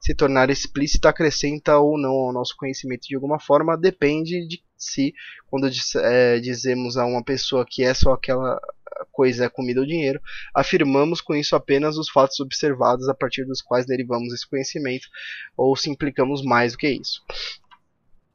se 0.00 0.14
tornar 0.14 0.50
explícita 0.50 1.08
acrescenta 1.08 1.78
ou 1.78 1.98
não 1.98 2.12
ao 2.12 2.32
nosso 2.32 2.56
conhecimento 2.56 3.08
de 3.08 3.16
alguma 3.16 3.40
forma, 3.40 3.76
depende 3.76 4.46
de 4.46 4.62
se, 4.76 5.12
quando 5.48 5.68
é, 5.96 6.38
dizemos 6.38 6.96
a 6.96 7.04
uma 7.04 7.24
pessoa 7.24 7.66
que 7.68 7.82
é 7.82 7.92
só 7.92 8.12
aquela 8.12 8.60
coisa 9.10 9.46
é 9.46 9.48
comida 9.48 9.80
ou 9.80 9.86
dinheiro, 9.86 10.20
afirmamos 10.54 11.20
com 11.20 11.34
isso 11.34 11.56
apenas 11.56 11.96
os 11.96 12.08
fatos 12.08 12.38
observados 12.38 13.08
a 13.08 13.14
partir 13.14 13.44
dos 13.44 13.60
quais 13.60 13.84
derivamos 13.84 14.32
esse 14.32 14.48
conhecimento, 14.48 15.08
ou 15.56 15.74
se 15.76 15.90
implicamos 15.90 16.42
mais 16.44 16.72
do 16.72 16.78
que 16.78 16.88
isso. 16.88 17.20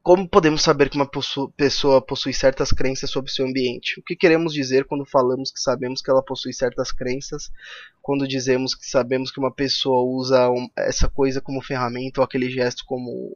Como 0.07 0.25
podemos 0.25 0.61
saber 0.61 0.89
que 0.89 0.95
uma 0.95 1.09
pessoa 1.57 2.01
possui 2.01 2.31
certas 2.31 2.71
crenças 2.71 3.09
sobre 3.09 3.29
seu 3.29 3.45
ambiente? 3.45 3.99
O 3.99 4.03
que 4.03 4.15
queremos 4.15 4.53
dizer 4.53 4.85
quando 4.85 5.05
falamos 5.05 5.51
que 5.51 5.59
sabemos 5.59 6.01
que 6.01 6.09
ela 6.09 6.23
possui 6.23 6.53
certas 6.53 6.93
crenças? 6.93 7.51
Quando 8.01 8.25
dizemos 8.25 8.73
que 8.73 8.85
sabemos 8.85 9.31
que 9.31 9.37
uma 9.37 9.53
pessoa 9.53 10.09
usa 10.09 10.47
essa 10.77 11.09
coisa 11.09 11.41
como 11.41 11.61
ferramenta 11.61 12.21
ou 12.21 12.23
aquele 12.23 12.49
gesto 12.49 12.85
como 12.85 13.35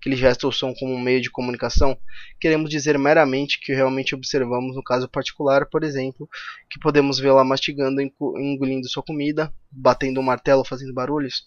aquele 0.00 0.16
gesto 0.16 0.42
ou 0.42 0.50
som 0.50 0.74
como 0.74 0.92
um 0.92 1.00
meio 1.00 1.20
de 1.20 1.30
comunicação? 1.30 1.96
Queremos 2.40 2.68
dizer 2.68 2.98
meramente 2.98 3.60
que 3.60 3.72
realmente 3.72 4.16
observamos 4.16 4.74
no 4.74 4.82
caso 4.82 5.08
particular, 5.08 5.66
por 5.66 5.84
exemplo, 5.84 6.28
que 6.68 6.80
podemos 6.80 7.20
vê-la 7.20 7.44
mastigando, 7.44 8.00
engolindo 8.00 8.88
sua 8.88 9.04
comida, 9.04 9.54
batendo 9.70 10.18
um 10.18 10.24
martelo, 10.24 10.64
fazendo 10.64 10.92
barulhos? 10.92 11.44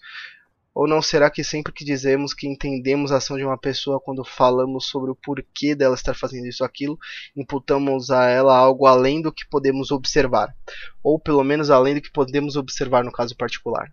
Ou 0.74 0.88
não 0.88 1.02
será 1.02 1.30
que 1.30 1.44
sempre 1.44 1.74
que 1.74 1.84
dizemos 1.84 2.34
que 2.34 2.48
entendemos 2.48 3.12
a 3.12 3.18
ação 3.18 3.38
de 3.38 3.44
uma 3.44 3.58
pessoa 3.58 4.00
quando 4.00 4.24
falamos 4.24 4.88
sobre 4.88 5.12
o 5.12 5.16
porquê 5.16 5.76
dela 5.76 5.96
estar 5.96 6.14
fazendo 6.14 6.48
isso 6.48 6.64
ou 6.64 6.68
aquilo, 6.68 6.98
imputamos 7.36 8.10
a 8.10 8.28
ela 8.28 8.56
algo 8.56 8.86
além 8.86 9.22
do 9.22 9.34
que 9.34 9.48
podemos 9.50 9.92
observar, 9.92 10.56
ou 11.04 11.20
pelo 11.20 11.44
menos 11.44 11.70
além 11.70 11.96
do 11.96 12.02
que 12.02 12.12
podemos 12.12 12.56
observar 12.56 13.04
no 13.04 13.12
caso 13.12 13.36
particular? 13.36 13.92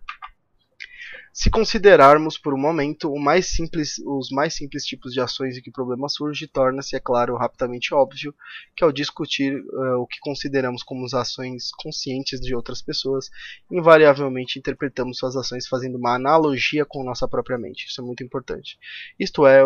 Se 1.33 1.49
considerarmos 1.49 2.37
por 2.37 2.53
um 2.53 2.57
momento 2.57 3.15
mais 3.15 3.47
simples, 3.47 3.99
os 3.99 4.29
mais 4.29 4.53
simples 4.55 4.83
tipos 4.83 5.13
de 5.13 5.21
ações 5.21 5.57
em 5.57 5.61
que 5.61 5.69
o 5.69 5.73
problema 5.73 6.09
surge, 6.09 6.47
torna-se, 6.47 6.95
é 6.95 6.99
claro, 6.99 7.37
rapidamente 7.37 7.93
óbvio 7.93 8.33
que 8.75 8.83
ao 8.83 8.91
discutir 8.91 9.55
uh, 9.55 9.99
o 9.99 10.07
que 10.07 10.19
consideramos 10.19 10.83
como 10.83 11.05
as 11.05 11.13
ações 11.13 11.71
conscientes 11.77 12.39
de 12.39 12.55
outras 12.55 12.81
pessoas, 12.81 13.29
invariavelmente 13.71 14.59
interpretamos 14.59 15.17
suas 15.17 15.35
ações 15.35 15.67
fazendo 15.67 15.97
uma 15.97 16.15
analogia 16.15 16.85
com 16.85 17.03
nossa 17.03 17.27
própria 17.27 17.57
mente. 17.57 17.85
Isso 17.87 18.01
é 18.01 18.03
muito 18.03 18.23
importante. 18.23 18.77
Isto 19.19 19.45
é, 19.45 19.63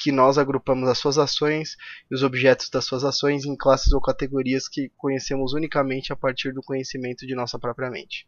que 0.00 0.10
nós 0.10 0.38
agrupamos 0.38 0.88
as 0.88 0.96
suas 0.96 1.18
ações 1.18 1.76
e 2.10 2.14
os 2.14 2.22
objetos 2.22 2.70
das 2.70 2.86
suas 2.86 3.04
ações 3.04 3.44
em 3.44 3.54
classes 3.54 3.92
ou 3.92 4.00
categorias 4.00 4.66
que 4.66 4.90
conhecemos 4.96 5.52
unicamente 5.52 6.10
a 6.10 6.16
partir 6.16 6.54
do 6.54 6.62
conhecimento 6.62 7.26
de 7.26 7.34
nossa 7.34 7.58
própria 7.58 7.90
mente. 7.90 8.26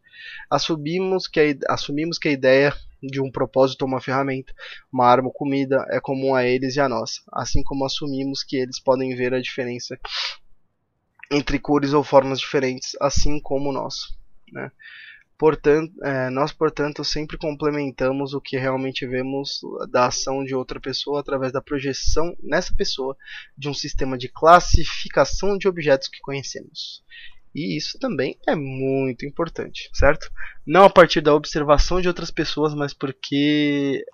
Assumimos 0.51 1.27
que 1.27 1.41
a, 1.41 1.73
assumimos 1.73 2.19
que 2.19 2.29
a 2.29 2.33
ideia 2.33 2.75
de 3.03 3.21
um 3.21 3.31
propósito 3.31 3.83
ou 3.83 3.89
uma 3.89 4.03
ferramenta, 4.03 4.53
uma 4.93 5.07
arma 5.07 5.29
ou 5.29 5.33
comida 5.33 5.85
é 5.91 5.99
comum 5.99 6.35
a 6.35 6.45
eles 6.45 6.77
e 6.77 6.81
a 6.81 6.89
nós, 6.89 7.23
assim 7.33 7.63
como 7.63 7.87
assumimos 7.87 8.45
que 8.45 8.57
eles 8.57 8.79
podem 8.79 9.17
ver 9.17 9.33
a 9.33 9.41
diferença 9.41 9.99
entre 11.31 11.59
cores 11.59 11.95
ou 11.95 12.05
formas 12.05 12.39
diferentes, 12.39 12.93
assim 13.01 13.41
como 13.41 13.73
nós. 13.73 14.15
Né? 14.53 14.71
Portanto, 15.43 15.93
é, 16.05 16.31
nós, 16.31 16.53
portanto, 16.53 17.03
sempre 17.03 17.37
complementamos 17.37 18.33
o 18.33 18.41
que 18.41 18.57
realmente 18.57 19.05
vemos 19.05 19.61
da 19.91 20.07
ação 20.07 20.45
de 20.45 20.55
outra 20.55 20.79
pessoa 20.79 21.19
através 21.19 21.51
da 21.51 21.61
projeção 21.61 22.37
nessa 22.41 22.73
pessoa 22.73 23.17
de 23.59 23.69
um 23.69 23.75
sistema 23.75 24.17
de 24.17 24.29
classificação 24.29 25.59
de 25.59 25.67
objetos 25.67 26.07
que 26.07 26.21
conhecemos. 26.21 27.03
E 27.53 27.77
isso 27.77 27.99
também 27.99 28.39
é 28.47 28.55
muito 28.55 29.27
importante, 29.27 29.91
certo? 29.93 30.31
Não 30.65 30.85
a 30.85 30.91
partir 30.91 31.21
da 31.21 31.35
observação 31.35 32.01
de 32.01 32.07
outras 32.07 32.31
pessoas, 32.31 32.73
mas 32.73 32.95
porque 32.95 34.07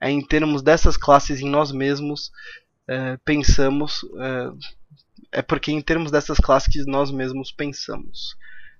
é 0.00 0.10
em 0.10 0.20
termos 0.26 0.60
dessas 0.60 0.96
classes 0.96 1.40
em 1.40 1.48
nós 1.48 1.70
mesmos 1.70 2.32
é, 2.88 3.16
pensamos 3.24 4.00
é, 5.32 5.38
é 5.38 5.40
porque 5.40 5.70
em 5.70 5.80
termos 5.80 6.10
dessas 6.10 6.38
classes 6.38 6.84
nós 6.84 7.12
mesmos 7.12 7.52
pensamos 7.52 8.36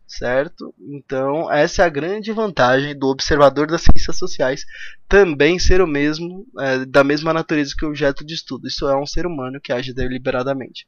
certo? 0.09 0.75
Então, 0.81 1.53
essa 1.53 1.83
é 1.83 1.85
a 1.85 1.91
grande 1.91 2.33
vantagem 2.33 2.99
do 2.99 3.09
observador 3.09 3.67
das 3.67 3.83
ciências 3.83 4.17
sociais 4.17 4.65
também 5.07 5.59
ser 5.59 5.83
o 5.83 5.87
mesmo, 5.87 6.47
é, 6.59 6.85
da 6.87 7.05
mesma 7.05 7.33
natureza 7.33 7.75
que 7.77 7.85
o 7.85 7.89
objeto 7.89 8.25
de 8.25 8.35
estudo. 8.35 8.67
Isso 8.67 8.89
é 8.89 8.97
um 8.97 9.07
ser 9.07 9.27
humano 9.27 9.61
que 9.61 9.73
age 9.73 9.93
deliberadamente. 9.93 10.87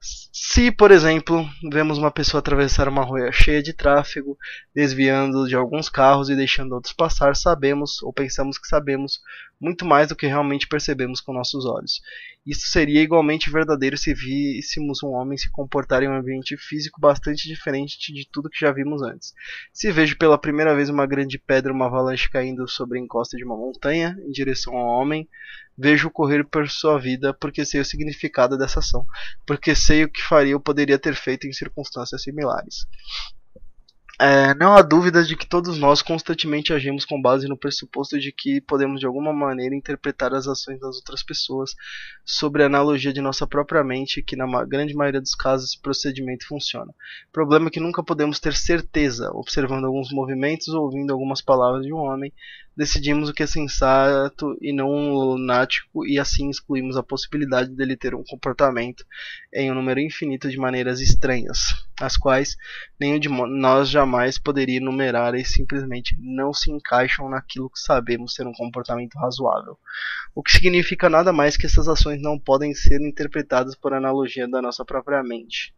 Se, 0.00 0.70
por 0.70 0.92
exemplo, 0.92 1.44
vemos 1.72 1.98
uma 1.98 2.10
pessoa 2.10 2.38
atravessar 2.38 2.88
uma 2.88 3.02
rua 3.02 3.32
cheia 3.32 3.60
de 3.60 3.72
tráfego, 3.72 4.38
desviando 4.72 5.48
de 5.48 5.56
alguns 5.56 5.88
carros 5.88 6.30
e 6.30 6.36
deixando 6.36 6.72
outros 6.72 6.92
passar, 6.92 7.34
sabemos 7.34 8.00
ou 8.02 8.12
pensamos 8.12 8.58
que 8.58 8.68
sabemos 8.68 9.20
muito 9.60 9.84
mais 9.84 10.08
do 10.08 10.14
que 10.14 10.26
realmente 10.26 10.68
percebemos 10.68 11.20
com 11.20 11.32
nossos 11.32 11.66
olhos. 11.66 12.00
Isso 12.46 12.68
seria 12.68 13.02
igualmente 13.02 13.50
verdadeiro 13.50 13.98
se 13.98 14.14
víssemos 14.14 15.02
um 15.02 15.08
homem 15.08 15.36
se 15.36 15.50
comportar 15.50 16.02
em 16.02 16.08
um 16.08 16.16
ambiente 16.16 16.56
físico 16.56 17.00
bastante 17.00 17.48
diferente 17.48 18.12
de 18.12 18.28
tudo 18.30 18.48
que 18.48 18.60
já 18.60 18.70
vimos 18.70 19.02
antes. 19.02 19.34
Se 19.72 19.90
vejo 19.90 20.16
pela 20.16 20.38
primeira 20.38 20.74
vez 20.74 20.88
uma 20.88 21.06
grande 21.06 21.38
pedra, 21.38 21.72
uma 21.72 21.86
avalanche 21.86 22.30
caindo 22.30 22.68
sobre 22.68 22.98
a 22.98 23.02
encosta 23.02 23.36
de 23.36 23.44
uma 23.44 23.56
montanha 23.56 24.16
em 24.24 24.30
direção 24.30 24.76
ao 24.76 24.86
homem, 24.86 25.28
vejo 25.78 26.10
correr 26.10 26.44
por 26.44 26.68
sua 26.68 26.98
vida 26.98 27.32
porque 27.32 27.64
sei 27.64 27.80
o 27.80 27.84
significado 27.84 28.58
dessa 28.58 28.80
ação, 28.80 29.06
porque 29.46 29.74
sei 29.74 30.04
o 30.04 30.10
que 30.10 30.22
faria 30.22 30.56
ou 30.56 30.60
poderia 30.60 30.98
ter 30.98 31.14
feito 31.14 31.46
em 31.46 31.52
circunstâncias 31.52 32.22
similares. 32.22 32.86
É, 34.20 34.52
não 34.54 34.74
há 34.74 34.82
dúvida 34.82 35.22
de 35.22 35.36
que 35.36 35.46
todos 35.46 35.78
nós 35.78 36.02
constantemente 36.02 36.72
agimos 36.72 37.04
com 37.04 37.22
base 37.22 37.46
no 37.46 37.56
pressuposto 37.56 38.18
de 38.18 38.32
que 38.32 38.60
podemos 38.60 38.98
de 38.98 39.06
alguma 39.06 39.32
maneira 39.32 39.76
interpretar 39.76 40.34
as 40.34 40.48
ações 40.48 40.80
das 40.80 40.96
outras 40.96 41.22
pessoas 41.22 41.72
sobre 42.24 42.64
a 42.64 42.66
analogia 42.66 43.12
de 43.12 43.20
nossa 43.20 43.46
própria 43.46 43.84
mente, 43.84 44.20
que 44.20 44.34
na 44.34 44.64
grande 44.64 44.92
maioria 44.92 45.20
dos 45.20 45.36
casos 45.36 45.70
esse 45.70 45.80
procedimento 45.80 46.48
funciona. 46.48 46.90
O 47.28 47.32
problema 47.32 47.68
é 47.68 47.70
que 47.70 47.78
nunca 47.78 48.02
podemos 48.02 48.40
ter 48.40 48.56
certeza, 48.56 49.30
observando 49.32 49.84
alguns 49.84 50.10
movimentos 50.10 50.66
ou 50.66 50.86
ouvindo 50.86 51.12
algumas 51.12 51.40
palavras 51.40 51.86
de 51.86 51.92
um 51.92 51.98
homem, 51.98 52.32
decidimos 52.78 53.28
o 53.28 53.34
que 53.34 53.42
é 53.42 53.46
sensato 53.46 54.56
e 54.62 54.72
não 54.72 55.12
lunático 55.12 56.06
e 56.06 56.16
assim 56.16 56.48
excluímos 56.48 56.96
a 56.96 57.02
possibilidade 57.02 57.74
dele 57.74 57.96
ter 57.96 58.14
um 58.14 58.22
comportamento 58.22 59.04
em 59.52 59.68
um 59.68 59.74
número 59.74 59.98
infinito 59.98 60.48
de 60.48 60.56
maneiras 60.56 61.00
estranhas, 61.00 61.58
as 62.00 62.16
quais 62.16 62.56
nenhum 62.98 63.18
de 63.18 63.28
nós 63.28 63.88
jamais 63.88 64.38
poderia 64.38 64.76
enumerar 64.76 65.34
e 65.34 65.44
simplesmente 65.44 66.16
não 66.20 66.52
se 66.52 66.70
encaixam 66.70 67.28
naquilo 67.28 67.68
que 67.68 67.80
sabemos 67.80 68.34
ser 68.34 68.46
um 68.46 68.52
comportamento 68.52 69.18
razoável. 69.18 69.76
O 70.32 70.40
que 70.40 70.52
significa 70.52 71.10
nada 71.10 71.32
mais 71.32 71.56
que 71.56 71.66
essas 71.66 71.88
ações 71.88 72.22
não 72.22 72.38
podem 72.38 72.72
ser 72.74 73.00
interpretadas 73.00 73.74
por 73.74 73.92
analogia 73.92 74.46
da 74.48 74.62
nossa 74.62 74.84
própria 74.84 75.20
mente 75.24 75.74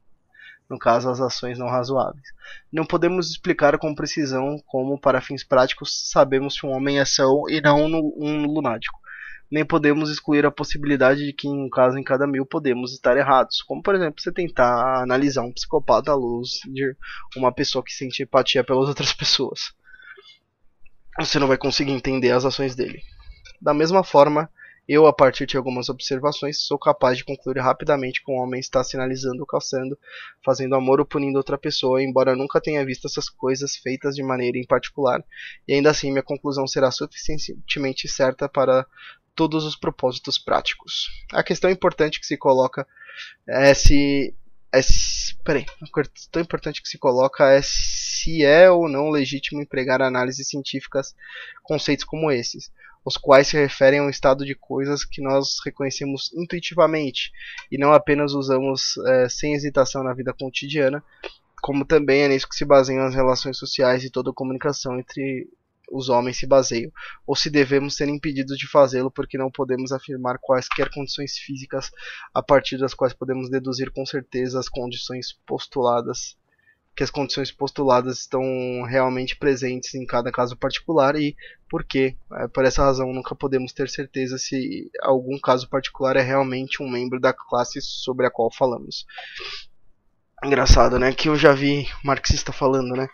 no 0.70 0.78
caso 0.78 1.10
as 1.10 1.20
ações 1.20 1.58
não 1.58 1.68
razoáveis. 1.68 2.28
Não 2.72 2.86
podemos 2.86 3.28
explicar 3.28 3.76
com 3.76 3.92
precisão 3.92 4.62
como, 4.64 4.98
para 4.98 5.20
fins 5.20 5.42
práticos, 5.42 6.08
sabemos 6.08 6.54
se 6.54 6.64
um 6.64 6.70
homem 6.70 7.00
é 7.00 7.04
são 7.04 7.50
e 7.50 7.60
não 7.60 7.84
um 7.84 8.46
lunático. 8.46 9.00
Nem 9.50 9.64
podemos 9.64 10.08
excluir 10.10 10.46
a 10.46 10.50
possibilidade 10.50 11.26
de 11.26 11.32
que, 11.32 11.48
em 11.48 11.64
um 11.64 11.68
caso 11.68 11.98
em 11.98 12.04
cada 12.04 12.24
mil, 12.24 12.46
podemos 12.46 12.92
estar 12.92 13.16
errados. 13.16 13.62
Como, 13.62 13.82
por 13.82 13.96
exemplo, 13.96 14.22
você 14.22 14.30
tentar 14.30 15.02
analisar 15.02 15.42
um 15.42 15.52
psicopata 15.52 16.12
à 16.12 16.14
luz 16.14 16.60
de 16.66 16.96
uma 17.36 17.52
pessoa 17.52 17.82
que 17.82 17.92
sente 17.92 18.22
empatia 18.22 18.62
pelas 18.62 18.88
outras 18.88 19.12
pessoas. 19.12 19.72
Você 21.18 21.40
não 21.40 21.48
vai 21.48 21.58
conseguir 21.58 21.90
entender 21.90 22.30
as 22.30 22.44
ações 22.44 22.76
dele. 22.76 23.02
Da 23.60 23.74
mesma 23.74 24.04
forma, 24.04 24.48
eu, 24.92 25.06
a 25.06 25.12
partir 25.12 25.46
de 25.46 25.56
algumas 25.56 25.88
observações, 25.88 26.66
sou 26.66 26.76
capaz 26.76 27.16
de 27.16 27.24
concluir 27.24 27.60
rapidamente 27.60 28.24
que 28.24 28.32
um 28.32 28.34
homem 28.34 28.58
está 28.58 28.82
sinalizando, 28.82 29.46
caçando, 29.46 29.96
fazendo 30.44 30.74
amor 30.74 30.98
ou 30.98 31.06
punindo 31.06 31.38
outra 31.38 31.56
pessoa, 31.56 32.02
embora 32.02 32.34
nunca 32.34 32.60
tenha 32.60 32.84
visto 32.84 33.06
essas 33.06 33.28
coisas 33.28 33.76
feitas 33.76 34.16
de 34.16 34.22
maneira 34.24 34.58
em 34.58 34.66
particular, 34.66 35.22
e 35.68 35.74
ainda 35.74 35.90
assim 35.92 36.10
minha 36.10 36.24
conclusão 36.24 36.66
será 36.66 36.90
suficientemente 36.90 38.08
certa 38.08 38.48
para 38.48 38.84
todos 39.32 39.64
os 39.64 39.76
propósitos 39.76 40.38
práticos. 40.38 41.08
A 41.32 41.44
questão 41.44 41.70
importante 41.70 42.18
que 42.18 42.26
se 42.26 42.36
coloca 42.36 42.84
é 43.46 43.72
se 43.74 44.34
é, 44.72 44.80
peraí, 45.44 45.66
questão 46.12 46.42
importante 46.42 46.82
que 46.82 46.88
se 46.88 46.98
coloca 46.98 47.48
é 47.48 47.60
se 47.62 48.44
é 48.44 48.68
ou 48.68 48.88
não 48.88 49.10
legítimo 49.10 49.62
empregar 49.62 50.02
análises 50.02 50.48
científicas 50.48 51.14
conceitos 51.62 52.04
como 52.04 52.30
esses 52.30 52.72
os 53.04 53.16
quais 53.16 53.48
se 53.48 53.56
referem 53.56 54.00
a 54.00 54.02
um 54.02 54.10
estado 54.10 54.44
de 54.44 54.54
coisas 54.54 55.04
que 55.04 55.22
nós 55.22 55.56
reconhecemos 55.64 56.32
intuitivamente 56.34 57.32
e 57.70 57.78
não 57.78 57.92
apenas 57.92 58.32
usamos 58.32 58.96
é, 59.06 59.28
sem 59.28 59.54
hesitação 59.54 60.02
na 60.02 60.12
vida 60.12 60.32
cotidiana, 60.32 61.02
como 61.62 61.84
também 61.84 62.22
é 62.22 62.28
nisso 62.28 62.48
que 62.48 62.54
se 62.54 62.64
baseiam 62.64 63.04
as 63.04 63.14
relações 63.14 63.58
sociais 63.58 64.04
e 64.04 64.10
toda 64.10 64.32
comunicação 64.32 64.98
entre 64.98 65.48
os 65.90 66.08
homens 66.08 66.38
se 66.38 66.46
baseiam, 66.46 66.92
ou 67.26 67.34
se 67.34 67.50
devemos 67.50 67.96
ser 67.96 68.08
impedidos 68.08 68.56
de 68.56 68.68
fazê-lo 68.68 69.10
porque 69.10 69.36
não 69.36 69.50
podemos 69.50 69.90
afirmar 69.90 70.38
quaisquer 70.38 70.88
condições 70.90 71.36
físicas 71.36 71.90
a 72.32 72.40
partir 72.40 72.78
das 72.78 72.94
quais 72.94 73.12
podemos 73.12 73.50
deduzir 73.50 73.90
com 73.90 74.06
certeza 74.06 74.60
as 74.60 74.68
condições 74.68 75.32
postuladas 75.44 76.36
que 76.96 77.02
as 77.02 77.10
condições 77.10 77.50
postuladas 77.50 78.18
estão 78.18 78.42
realmente 78.82 79.36
presentes 79.36 79.94
em 79.94 80.04
cada 80.04 80.30
caso 80.30 80.56
particular 80.56 81.16
e 81.16 81.34
por 81.68 81.84
que, 81.84 82.16
é, 82.34 82.48
por 82.48 82.64
essa 82.64 82.82
razão, 82.82 83.12
nunca 83.12 83.34
podemos 83.34 83.72
ter 83.72 83.88
certeza 83.88 84.36
se 84.36 84.90
algum 85.02 85.38
caso 85.38 85.68
particular 85.68 86.16
é 86.16 86.20
realmente 86.20 86.82
um 86.82 86.90
membro 86.90 87.20
da 87.20 87.32
classe 87.32 87.80
sobre 87.80 88.26
a 88.26 88.30
qual 88.30 88.52
falamos. 88.52 89.06
Engraçado, 90.42 90.98
né? 90.98 91.12
Que 91.12 91.28
eu 91.28 91.36
já 91.36 91.52
vi 91.52 91.86
marxista 92.02 92.52
falando, 92.52 92.96
né? 92.96 93.08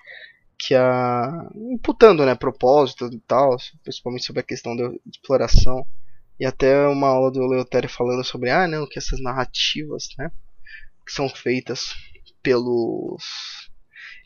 Que 0.59 0.75
a. 0.75 1.49
imputando, 1.73 2.25
né? 2.25 2.35
Propósitos 2.35 3.13
e 3.13 3.19
tal, 3.21 3.57
principalmente 3.83 4.25
sobre 4.25 4.41
a 4.41 4.45
questão 4.45 4.77
da 4.77 4.91
exploração. 5.07 5.87
E 6.39 6.47
até 6.47 6.87
uma 6.87 7.09
aula 7.09 7.31
do 7.31 7.47
Leotério 7.47 7.89
falando 7.89 8.23
sobre, 8.25 8.51
ah, 8.51 8.69
não, 8.69 8.87
que 8.87 8.99
essas 8.99 9.21
narrativas, 9.21 10.09
né? 10.19 10.31
Que 11.05 11.13
são 11.13 11.29
feitas 11.29 11.95
pelos 12.43 13.25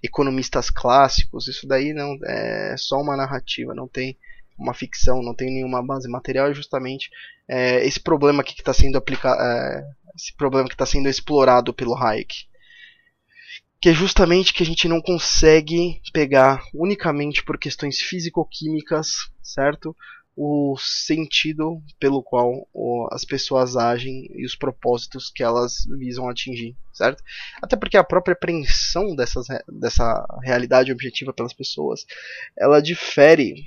economistas 0.03 0.71
clássicos, 0.71 1.49
isso 1.49 1.67
daí 1.67 1.93
não 1.93 2.19
é 2.25 2.75
só 2.77 2.97
uma 3.01 3.17
narrativa, 3.17 3.75
não 3.75 3.87
tem 3.87 4.17
uma 4.59 4.75
ficção, 4.75 5.23
não 5.23 5.35
tem 5.35 5.51
nenhuma 5.51 5.83
base 5.85 6.09
material, 6.09 6.51
é 6.51 6.55
justamente 6.55 7.11
é, 7.49 7.85
esse 7.87 7.99
problema 7.99 8.45
que 8.45 8.53
está 8.53 8.73
sendo 8.73 8.97
aplicado, 8.97 9.41
é, 9.41 9.85
esse 10.15 10.35
problema 10.37 10.69
que 10.69 10.75
está 10.75 10.87
sendo 10.87 11.09
explorado 11.09 11.73
pelo 11.73 11.97
Hayek, 11.97 12.47
que 13.81 13.89
é 13.89 13.95
justamente 13.95 14.53
que 14.53 14.63
a 14.63 14.67
gente 14.67 14.87
não 14.87 15.01
consegue 15.01 16.01
pegar 16.13 16.63
unicamente 16.75 17.43
por 17.43 17.59
questões 17.59 17.99
físico-químicas, 17.99 19.31
certo? 19.43 19.97
O 20.37 20.77
sentido 20.79 21.83
pelo 21.99 22.23
qual 22.23 22.67
as 23.13 23.25
pessoas 23.25 23.77
agem 23.77 24.27
e 24.35 24.45
os 24.45 24.55
propósitos 24.55 25.31
que 25.31 25.43
elas 25.43 25.85
visam 25.99 26.29
atingir, 26.29 26.77
certo? 26.93 27.23
Até 27.61 27.77
porque 27.77 27.97
a 27.97 28.05
própria 28.05 28.33
apreensão 28.33 29.15
dessas, 29.15 29.47
dessa 29.69 30.27
realidade 30.43 30.93
objetiva 30.93 31.33
pelas 31.33 31.53
pessoas, 31.53 32.07
ela 32.57 32.81
difere, 32.81 33.65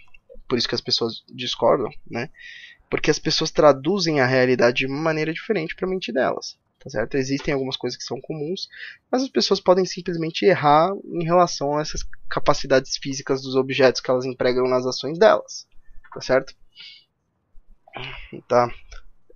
por 0.47 0.58
isso 0.58 0.67
que 0.67 0.76
as 0.76 0.82
pessoas 0.82 1.23
discordam, 1.30 1.91
né? 2.10 2.30
Porque 2.89 3.12
as 3.12 3.19
pessoas 3.19 3.52
traduzem 3.52 4.19
a 4.19 4.26
realidade 4.26 4.78
de 4.78 4.86
uma 4.86 5.02
maneira 5.02 5.34
diferente 5.34 5.76
para 5.76 5.88
a 5.88 5.89
mente 5.89 6.12
delas. 6.12 6.58
Tá 6.80 6.89
certo? 6.89 7.15
Existem 7.15 7.54
algumas 7.54 7.78
coisas 7.78 7.97
que 7.97 8.04
são 8.04 8.19
comuns, 8.19 8.67
mas 9.10 9.23
as 9.23 9.30
pessoas 9.30 9.62
podem 9.62 9.86
simplesmente 9.86 10.43
errar 10.43 10.91
em 11.06 11.23
relação 11.23 11.78
a 11.78 11.82
essas 11.82 12.04
capacidades 12.30 12.97
físicas 12.97 13.41
dos 13.41 13.56
objetos 13.56 14.02
que 14.02 14.12
elas 14.12 14.26
empregam 14.26 14.67
nas 14.67 14.86
ações 14.86 15.17
delas 15.17 15.65
tá 16.13 16.21
certo? 16.21 16.54
Tá. 18.47 18.69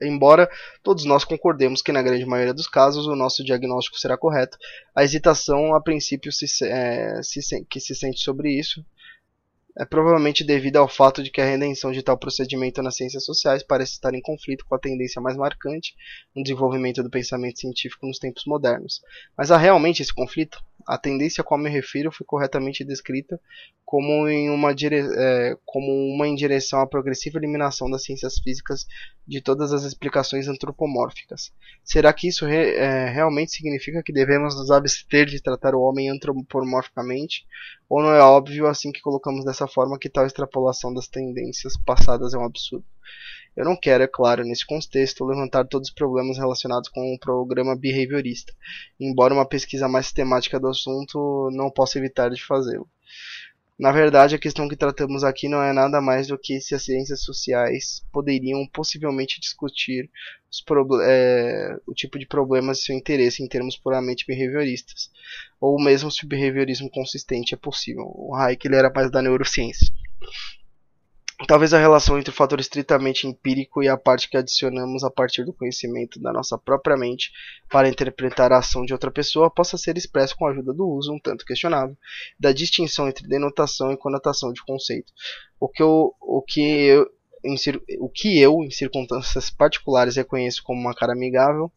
Embora 0.01 0.49
todos 0.83 1.05
nós 1.05 1.23
concordemos 1.23 1.81
que 1.81 1.91
na 1.91 2.01
grande 2.01 2.25
maioria 2.25 2.53
dos 2.53 2.67
casos 2.67 3.07
o 3.07 3.15
nosso 3.15 3.43
diagnóstico 3.43 3.97
será 3.97 4.17
correto, 4.17 4.57
a 4.95 5.03
hesitação 5.03 5.75
a 5.75 5.81
princípio 5.81 6.31
se, 6.31 6.45
é, 6.65 7.21
se, 7.23 7.65
que 7.65 7.79
se 7.79 7.95
sente 7.95 8.19
sobre 8.19 8.51
isso 8.51 8.85
é 9.79 9.85
provavelmente 9.85 10.43
devido 10.43 10.77
ao 10.77 10.87
fato 10.87 11.21
de 11.21 11.29
que 11.29 11.39
a 11.39 11.45
redenção 11.45 11.91
de 11.91 12.01
tal 12.01 12.17
procedimento 12.17 12.81
nas 12.81 12.95
ciências 12.95 13.23
sociais 13.23 13.61
parece 13.61 13.93
estar 13.93 14.13
em 14.13 14.21
conflito 14.21 14.65
com 14.65 14.73
a 14.73 14.79
tendência 14.79 15.21
mais 15.21 15.37
marcante 15.37 15.95
no 16.35 16.41
desenvolvimento 16.41 17.03
do 17.03 17.11
pensamento 17.11 17.59
científico 17.59 18.07
nos 18.07 18.17
tempos 18.17 18.43
modernos. 18.47 19.01
Mas 19.37 19.51
há 19.51 19.57
realmente 19.57 20.01
esse 20.01 20.13
conflito? 20.13 20.59
A 20.87 20.97
tendência 20.97 21.41
a 21.41 21.43
qual 21.43 21.59
me 21.59 21.69
refiro 21.69 22.11
foi 22.11 22.25
corretamente 22.25 22.85
descrita 22.85 23.39
como, 23.83 24.27
em 24.27 24.49
uma, 24.49 24.73
dire... 24.73 25.05
É, 25.15 25.57
como 25.65 25.91
uma 26.13 26.27
em 26.27 26.35
direção 26.35 26.79
à 26.79 26.87
progressiva 26.87 27.37
eliminação 27.37 27.89
das 27.89 28.03
ciências 28.03 28.39
físicas 28.39 28.85
de 29.27 29.41
todas 29.41 29.73
as 29.73 29.83
explicações 29.83 30.47
antropomórficas. 30.47 31.51
Será 31.83 32.13
que 32.13 32.27
isso 32.27 32.45
re... 32.45 32.75
é, 32.75 33.09
realmente 33.09 33.51
significa 33.51 34.01
que 34.01 34.13
devemos 34.13 34.55
nos 34.55 34.71
abster 34.71 35.25
de 35.25 35.41
tratar 35.41 35.75
o 35.75 35.81
homem 35.81 36.09
antropomorficamente? 36.09 37.45
Ou 37.89 38.01
não 38.01 38.13
é 38.13 38.21
óbvio 38.21 38.67
assim 38.67 38.91
que 38.91 39.01
colocamos 39.01 39.43
dessa 39.43 39.67
forma 39.67 39.99
que 39.99 40.09
tal 40.09 40.25
extrapolação 40.25 40.93
das 40.93 41.07
tendências 41.07 41.73
passadas 41.85 42.33
é 42.33 42.37
um 42.37 42.45
absurdo? 42.45 42.85
Eu 43.57 43.65
não 43.65 43.75
quero, 43.75 44.03
é 44.03 44.07
claro, 44.07 44.43
nesse 44.43 44.63
contexto, 44.65 45.25
levantar 45.25 45.65
todos 45.65 45.89
os 45.89 45.93
problemas 45.93 46.37
relacionados 46.37 46.89
com 46.89 47.01
o 47.13 47.19
programa 47.19 47.75
behaviorista, 47.75 48.53
embora 48.99 49.33
uma 49.33 49.47
pesquisa 49.47 49.87
mais 49.87 50.05
sistemática 50.05 50.59
do 50.59 50.67
assunto 50.67 51.49
não 51.51 51.71
possa 51.71 51.97
evitar 51.97 52.29
de 52.29 52.45
fazê-lo. 52.45 52.87
Na 53.79 53.91
verdade, 53.91 54.35
a 54.35 54.39
questão 54.39 54.67
que 54.67 54.75
tratamos 54.75 55.23
aqui 55.23 55.47
não 55.47 55.61
é 55.61 55.71
nada 55.71 56.01
mais 56.01 56.27
do 56.27 56.37
que 56.37 56.59
se 56.59 56.73
as 56.73 56.83
ciências 56.83 57.21
sociais 57.21 58.03
poderiam 58.11 58.65
possivelmente 58.67 59.39
discutir 59.39 60.09
é, 61.03 61.77
o 61.85 61.93
tipo 61.93 62.17
de 62.17 62.25
problemas 62.25 62.77
de 62.77 62.85
seu 62.85 62.95
interesse 62.95 63.43
em 63.43 63.47
termos 63.47 63.77
puramente 63.77 64.25
behavioristas, 64.25 65.11
ou 65.59 65.79
mesmo 65.83 66.11
se 66.11 66.25
o 66.25 66.27
behaviorismo 66.27 66.89
consistente 66.89 67.53
é 67.53 67.57
possível. 67.57 68.03
O 68.15 68.35
Hayek 68.35 68.67
ele 68.67 68.75
era 68.75 68.91
mais 68.91 69.11
da 69.11 69.21
neurociência. 69.21 69.93
Talvez 71.45 71.71
a 71.71 71.77
relação 71.77 72.17
entre 72.17 72.31
o 72.31 72.35
fator 72.35 72.59
estritamente 72.59 73.27
empírico 73.27 73.83
e 73.83 73.87
a 73.87 73.95
parte 73.95 74.27
que 74.27 74.35
adicionamos 74.35 75.03
a 75.03 75.11
partir 75.11 75.45
do 75.45 75.53
conhecimento 75.53 76.19
da 76.19 76.33
nossa 76.33 76.57
própria 76.57 76.97
mente 76.97 77.31
para 77.69 77.87
interpretar 77.87 78.51
a 78.51 78.57
ação 78.57 78.83
de 78.83 78.91
outra 78.91 79.11
pessoa 79.11 79.51
possa 79.51 79.77
ser 79.77 79.97
expresso 79.97 80.35
com 80.35 80.47
a 80.47 80.49
ajuda 80.49 80.73
do 80.73 80.87
uso, 80.87 81.13
um 81.13 81.19
tanto 81.19 81.45
questionável, 81.45 81.95
da 82.39 82.51
distinção 82.51 83.07
entre 83.07 83.27
denotação 83.27 83.91
e 83.91 83.97
conotação 83.97 84.51
de 84.51 84.63
conceito. 84.65 85.13
O 85.59 85.69
que 85.69 85.83
eu, 85.83 86.11
o 86.19 86.41
que 86.41 86.61
eu, 86.61 87.07
em, 87.45 87.55
o 87.99 88.09
que 88.09 88.39
eu, 88.41 88.63
em 88.63 88.71
circunstâncias 88.71 89.51
particulares, 89.51 90.15
reconheço 90.15 90.63
como 90.63 90.81
uma 90.81 90.95
cara 90.95 91.13
amigável, 91.13 91.71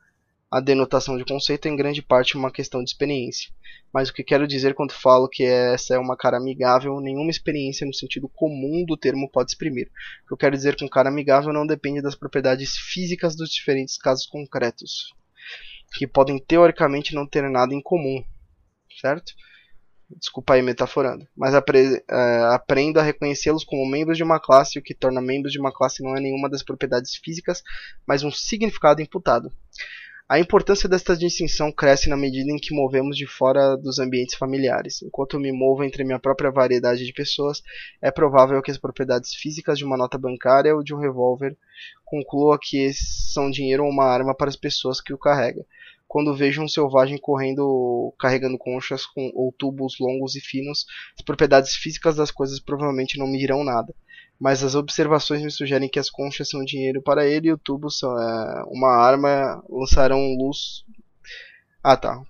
a 0.51 0.59
denotação 0.59 1.17
de 1.17 1.25
conceito 1.25 1.67
é 1.67 1.71
em 1.71 1.77
grande 1.77 2.03
parte 2.03 2.37
uma 2.37 2.51
questão 2.51 2.83
de 2.83 2.91
experiência. 2.91 3.53
Mas 3.93 4.09
o 4.09 4.13
que 4.13 4.25
quero 4.25 4.49
dizer 4.49 4.75
quando 4.75 4.93
falo 4.93 5.29
que 5.29 5.45
essa 5.45 5.95
é 5.95 5.99
uma 5.99 6.17
cara 6.17 6.37
amigável, 6.37 7.01
nenhuma 7.01 7.31
experiência 7.31 7.87
no 7.87 7.95
sentido 7.95 8.29
comum 8.29 8.85
do 8.85 8.97
termo 8.97 9.31
pode 9.31 9.53
exprimir. 9.53 9.89
O 10.25 10.29
que 10.29 10.33
eu 10.33 10.37
quero 10.37 10.57
dizer 10.57 10.77
com 10.77 10.89
cara 10.89 11.09
amigável 11.09 11.53
não 11.53 11.67
depende 11.67 12.03
das 12.03 12.17
propriedades 12.17 12.77
físicas 12.77 13.37
dos 13.37 13.51
diferentes 13.51 13.97
casos 13.97 14.27
concretos, 14.27 15.15
que 15.97 16.07
podem 16.07 16.39
teoricamente 16.39 17.15
não 17.15 17.27
ter 17.27 17.49
nada 17.49 17.73
em 17.73 17.81
comum, 17.81 18.25
certo? 19.01 19.33
Desculpa 20.19 20.55
aí 20.55 20.63
metaforando, 20.63 21.25
mas 21.37 21.55
apre 21.55 22.03
é, 22.11 22.41
aprenda 22.53 22.99
a 22.99 23.05
reconhecê-los 23.05 23.63
como 23.63 23.89
membros 23.89 24.17
de 24.17 24.25
uma 24.25 24.41
classe, 24.41 24.77
o 24.77 24.83
que 24.83 24.93
torna 24.93 25.21
membros 25.21 25.53
de 25.53 25.61
uma 25.61 25.73
classe 25.73 26.03
não 26.03 26.17
é 26.17 26.21
nenhuma 26.21 26.51
das 26.51 26.65
propriedades 26.65 27.15
físicas, 27.15 27.63
mas 28.05 28.25
um 28.25 28.31
significado 28.33 29.01
imputado. 29.01 29.53
A 30.31 30.39
importância 30.39 30.89
desta 30.89 31.17
distinção 31.17 31.73
cresce 31.73 32.09
na 32.09 32.17
medida 32.17 32.53
em 32.53 32.57
que 32.57 32.73
movemos 32.73 33.17
de 33.17 33.27
fora 33.27 33.75
dos 33.77 33.99
ambientes 33.99 34.37
familiares. 34.37 35.03
Enquanto 35.03 35.41
me 35.41 35.51
movo 35.51 35.83
entre 35.83 36.05
minha 36.05 36.21
própria 36.21 36.53
variedade 36.53 37.05
de 37.05 37.13
pessoas, 37.13 37.61
é 38.01 38.13
provável 38.13 38.63
que 38.63 38.71
as 38.71 38.79
propriedades 38.79 39.35
físicas 39.35 39.77
de 39.77 39.85
uma 39.85 39.97
nota 39.97 40.17
bancária 40.17 40.73
ou 40.73 40.85
de 40.85 40.95
um 40.95 41.01
revólver 41.01 41.57
conclua 42.05 42.61
que 42.63 42.93
são 42.93 43.51
dinheiro 43.51 43.83
ou 43.83 43.91
uma 43.91 44.05
arma 44.05 44.33
para 44.33 44.49
as 44.49 44.55
pessoas 44.55 45.01
que 45.01 45.13
o 45.13 45.19
carregam. 45.19 45.67
Quando 46.07 46.37
vejo 46.37 46.63
um 46.63 46.69
selvagem 46.69 47.19
correndo, 47.19 48.15
carregando 48.17 48.57
conchas 48.57 49.05
com, 49.07 49.33
ou 49.35 49.51
tubos 49.51 49.97
longos 49.99 50.37
e 50.37 50.41
finos, 50.41 50.87
as 51.19 51.25
propriedades 51.25 51.75
físicas 51.75 52.15
das 52.15 52.31
coisas 52.31 52.61
provavelmente 52.61 53.19
não 53.19 53.27
me 53.27 53.37
dirão 53.37 53.65
nada 53.65 53.93
mas 54.41 54.65
as 54.65 54.75
observações 54.75 55.43
me 55.43 55.51
sugerem 55.51 55.89
que 55.89 55.99
as 55.99 56.09
conchas 56.09 56.49
são 56.49 56.65
dinheiro 56.65 57.03
para 57.03 57.27
ele 57.27 57.49
e 57.49 57.53
o 57.53 57.59
tubo 57.59 57.91
são 57.91 58.19
é, 58.19 58.65
uma 58.69 58.89
arma, 58.89 59.63
lançarão 59.69 60.19
luz. 60.35 60.83
Ah 61.83 61.97
tá, 61.97 62.23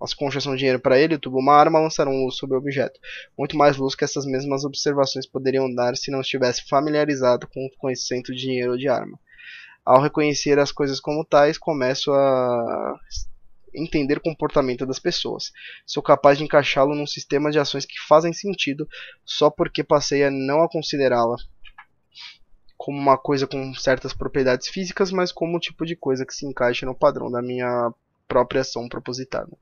as 0.00 0.14
conchas 0.14 0.42
são 0.42 0.54
dinheiro 0.56 0.80
para 0.80 0.98
ele, 0.98 1.14
o 1.14 1.18
tubo 1.18 1.38
uma 1.38 1.54
arma, 1.54 1.80
lançarão 1.80 2.12
luz 2.24 2.36
sobre 2.36 2.56
o 2.56 2.58
objeto. 2.58 3.00
Muito 3.36 3.56
mais 3.56 3.76
luz 3.76 3.96
que 3.96 4.04
essas 4.04 4.24
mesmas 4.24 4.64
observações 4.64 5.26
poderiam 5.26 5.72
dar 5.72 5.96
se 5.96 6.10
não 6.10 6.20
estivesse 6.20 6.68
familiarizado 6.68 7.48
com 7.48 7.66
o 7.66 7.78
conhecimento 7.78 8.32
de 8.32 8.40
dinheiro 8.40 8.72
ou 8.72 8.78
de 8.78 8.88
arma. 8.88 9.18
Ao 9.84 10.00
reconhecer 10.00 10.58
as 10.58 10.70
coisas 10.70 11.00
como 11.00 11.24
tais, 11.24 11.58
começo 11.58 12.12
a 12.12 13.00
entender 13.74 14.18
o 14.18 14.22
comportamento 14.22 14.86
das 14.86 14.98
pessoas. 14.98 15.52
Sou 15.86 16.02
capaz 16.02 16.38
de 16.38 16.44
encaixá-lo 16.44 16.94
num 16.94 17.06
sistema 17.06 17.50
de 17.50 17.58
ações 17.58 17.84
que 17.84 17.98
fazem 18.06 18.32
sentido 18.32 18.88
só 19.24 19.50
porque 19.50 19.82
passei 19.82 20.24
a 20.24 20.30
não 20.30 20.62
a 20.62 20.68
considerá-la 20.68 21.36
como 22.76 22.98
uma 22.98 23.16
coisa 23.16 23.46
com 23.46 23.72
certas 23.74 24.12
propriedades 24.12 24.68
físicas, 24.68 25.12
mas 25.12 25.30
como 25.30 25.56
um 25.56 25.60
tipo 25.60 25.86
de 25.86 25.94
coisa 25.94 26.26
que 26.26 26.34
se 26.34 26.44
encaixa 26.44 26.84
no 26.84 26.96
padrão 26.96 27.30
da 27.30 27.40
minha 27.40 27.92
própria 28.26 28.62
ação 28.62 28.88
propositada. 28.88 29.56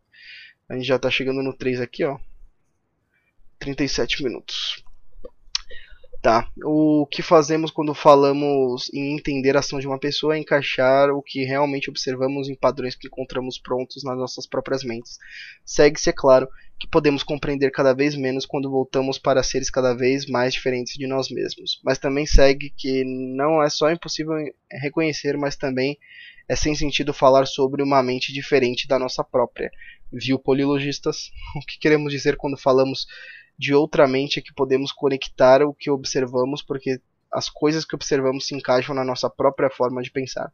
A 0.67 0.75
gente 0.75 0.87
já 0.87 0.97
está 0.97 1.11
chegando 1.11 1.43
no 1.43 1.53
3 1.53 1.81
aqui, 1.83 2.03
ó. 2.03 2.19
37 3.59 4.23
minutos. 4.23 4.83
Tá. 6.23 6.47
O 6.63 7.07
que 7.11 7.23
fazemos 7.23 7.71
quando 7.71 7.95
falamos 7.95 8.93
em 8.93 9.15
entender 9.15 9.57
a 9.57 9.61
ação 9.61 9.79
de 9.79 9.87
uma 9.87 9.99
pessoa 9.99 10.37
é 10.37 10.39
encaixar 10.39 11.09
o 11.11 11.23
que 11.23 11.45
realmente 11.45 11.89
observamos 11.89 12.47
em 12.51 12.55
padrões 12.55 12.95
que 12.95 13.07
encontramos 13.07 13.59
prontos 13.59 14.05
nas 14.05 14.19
nossas 14.19 14.47
próprias 14.47 14.85
mentes. 14.85 15.19
Segue-se, 15.65 16.11
é 16.11 16.13
claro, 16.13 16.47
que 16.79 16.87
podemos 16.87 17.23
compreender 17.23 17.71
cada 17.71 17.95
vez 17.95 18.15
menos 18.15 18.45
quando 18.45 18.71
voltamos 18.71 19.19
para 19.19 19.43
seres 19.43 19.71
cada 19.71 19.95
vez 19.95 20.27
mais 20.27 20.53
diferentes 20.53 20.93
de 20.93 21.07
nós 21.07 21.31
mesmos. 21.31 21.81
Mas 21.83 21.99
também 21.99 22.27
segue 22.27 22.71
que 22.77 23.03
não 23.05 23.63
é 23.63 23.71
só 23.71 23.91
impossível 23.91 24.35
reconhecer, 24.71 25.39
mas 25.39 25.57
também 25.57 25.99
é 26.47 26.55
sem 26.55 26.75
sentido 26.75 27.15
falar 27.15 27.47
sobre 27.47 27.83
uma 27.83 28.03
mente 28.03 28.31
diferente 28.31 28.87
da 28.87 28.99
nossa 28.99 29.25
própria. 29.25 29.71
Viu, 30.13 30.39
polilogistas? 30.39 31.31
O 31.57 31.61
que 31.61 31.79
queremos 31.79 32.13
dizer 32.13 32.37
quando 32.37 32.59
falamos 32.59 33.07
de 33.61 33.75
outra 33.75 34.09
mente 34.09 34.39
é 34.39 34.43
que 34.43 34.55
podemos 34.55 34.91
conectar 34.91 35.63
o 35.63 35.75
que 35.75 35.91
observamos, 35.91 36.63
porque 36.63 36.99
as 37.31 37.51
coisas 37.51 37.85
que 37.85 37.95
observamos 37.95 38.47
se 38.47 38.55
encaixam 38.55 38.95
na 38.95 39.05
nossa 39.05 39.29
própria 39.29 39.69
forma 39.69 40.01
de 40.01 40.11
pensar. 40.11 40.51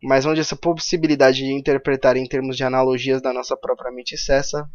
Mas 0.00 0.24
onde 0.24 0.40
essa 0.40 0.54
possibilidade 0.54 1.38
de 1.38 1.52
interpretar 1.52 2.16
em 2.16 2.24
termos 2.24 2.56
de 2.56 2.62
analogias 2.62 3.20
da 3.20 3.32
nossa 3.32 3.56
própria 3.56 3.90
mente 3.90 4.16
cessa, 4.16 4.70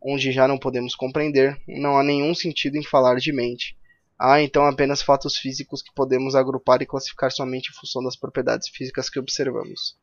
onde 0.00 0.30
já 0.30 0.46
não 0.46 0.56
podemos 0.56 0.94
compreender, 0.94 1.60
não 1.66 1.98
há 1.98 2.04
nenhum 2.04 2.32
sentido 2.32 2.76
em 2.76 2.84
falar 2.84 3.16
de 3.16 3.32
mente. 3.32 3.76
Há 4.16 4.40
então 4.40 4.64
apenas 4.64 5.02
fatos 5.02 5.36
físicos 5.36 5.82
que 5.82 5.92
podemos 5.96 6.36
agrupar 6.36 6.80
e 6.80 6.86
classificar 6.86 7.32
somente 7.32 7.70
em 7.70 7.74
função 7.74 8.04
das 8.04 8.14
propriedades 8.14 8.68
físicas 8.68 9.10
que 9.10 9.18
observamos. 9.18 9.96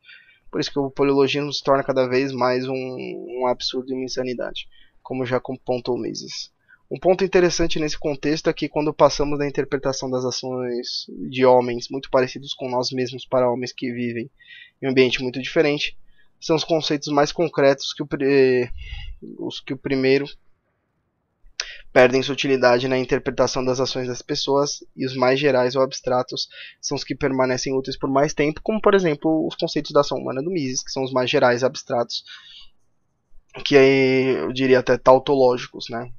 Por 0.50 0.60
isso 0.60 0.70
que 0.70 0.78
o 0.78 0.90
polilogismo 0.90 1.50
se 1.50 1.64
torna 1.64 1.82
cada 1.82 2.06
vez 2.06 2.32
mais 2.32 2.68
um, 2.68 2.74
um 2.74 3.46
absurdo 3.46 3.90
e 3.90 3.94
uma 3.94 4.04
insanidade, 4.04 4.68
como 5.02 5.24
já 5.24 5.40
pontuou 5.40 5.98
Mises. 5.98 6.52
Um 6.92 6.98
ponto 6.98 7.24
interessante 7.24 7.80
nesse 7.80 7.98
contexto 7.98 8.50
é 8.50 8.52
que 8.52 8.68
quando 8.68 8.92
passamos 8.92 9.38
da 9.38 9.48
interpretação 9.48 10.10
das 10.10 10.26
ações 10.26 11.06
de 11.30 11.42
homens 11.42 11.88
muito 11.88 12.10
parecidos 12.10 12.52
com 12.52 12.68
nós 12.68 12.90
mesmos 12.90 13.24
para 13.24 13.50
homens 13.50 13.72
que 13.72 13.90
vivem 13.90 14.30
em 14.80 14.86
um 14.86 14.90
ambiente 14.90 15.22
muito 15.22 15.40
diferente, 15.40 15.96
são 16.38 16.54
os 16.54 16.64
conceitos 16.64 17.08
mais 17.08 17.32
concretos 17.32 17.94
que 17.94 18.02
o, 18.02 18.08
os 19.38 19.58
que 19.58 19.72
o 19.72 19.78
primeiro 19.78 20.26
perdem 21.94 22.22
sua 22.22 22.34
utilidade 22.34 22.86
na 22.86 22.98
interpretação 22.98 23.64
das 23.64 23.80
ações 23.80 24.06
das 24.06 24.20
pessoas 24.20 24.84
e 24.94 25.06
os 25.06 25.16
mais 25.16 25.40
gerais 25.40 25.74
ou 25.74 25.80
abstratos 25.80 26.46
são 26.78 26.94
os 26.94 27.04
que 27.04 27.14
permanecem 27.14 27.72
úteis 27.72 27.98
por 27.98 28.10
mais 28.10 28.34
tempo, 28.34 28.60
como 28.62 28.82
por 28.82 28.94
exemplo 28.94 29.46
os 29.46 29.56
conceitos 29.56 29.92
da 29.92 30.00
ação 30.00 30.18
humana 30.18 30.42
do 30.42 30.50
Mises, 30.50 30.84
que 30.84 30.92
são 30.92 31.02
os 31.02 31.12
mais 31.12 31.30
gerais 31.30 31.64
abstratos, 31.64 32.22
que 33.64 33.78
aí 33.78 34.36
eu 34.36 34.52
diria 34.52 34.80
até 34.80 34.98
tautológicos, 34.98 35.86
né? 35.88 36.12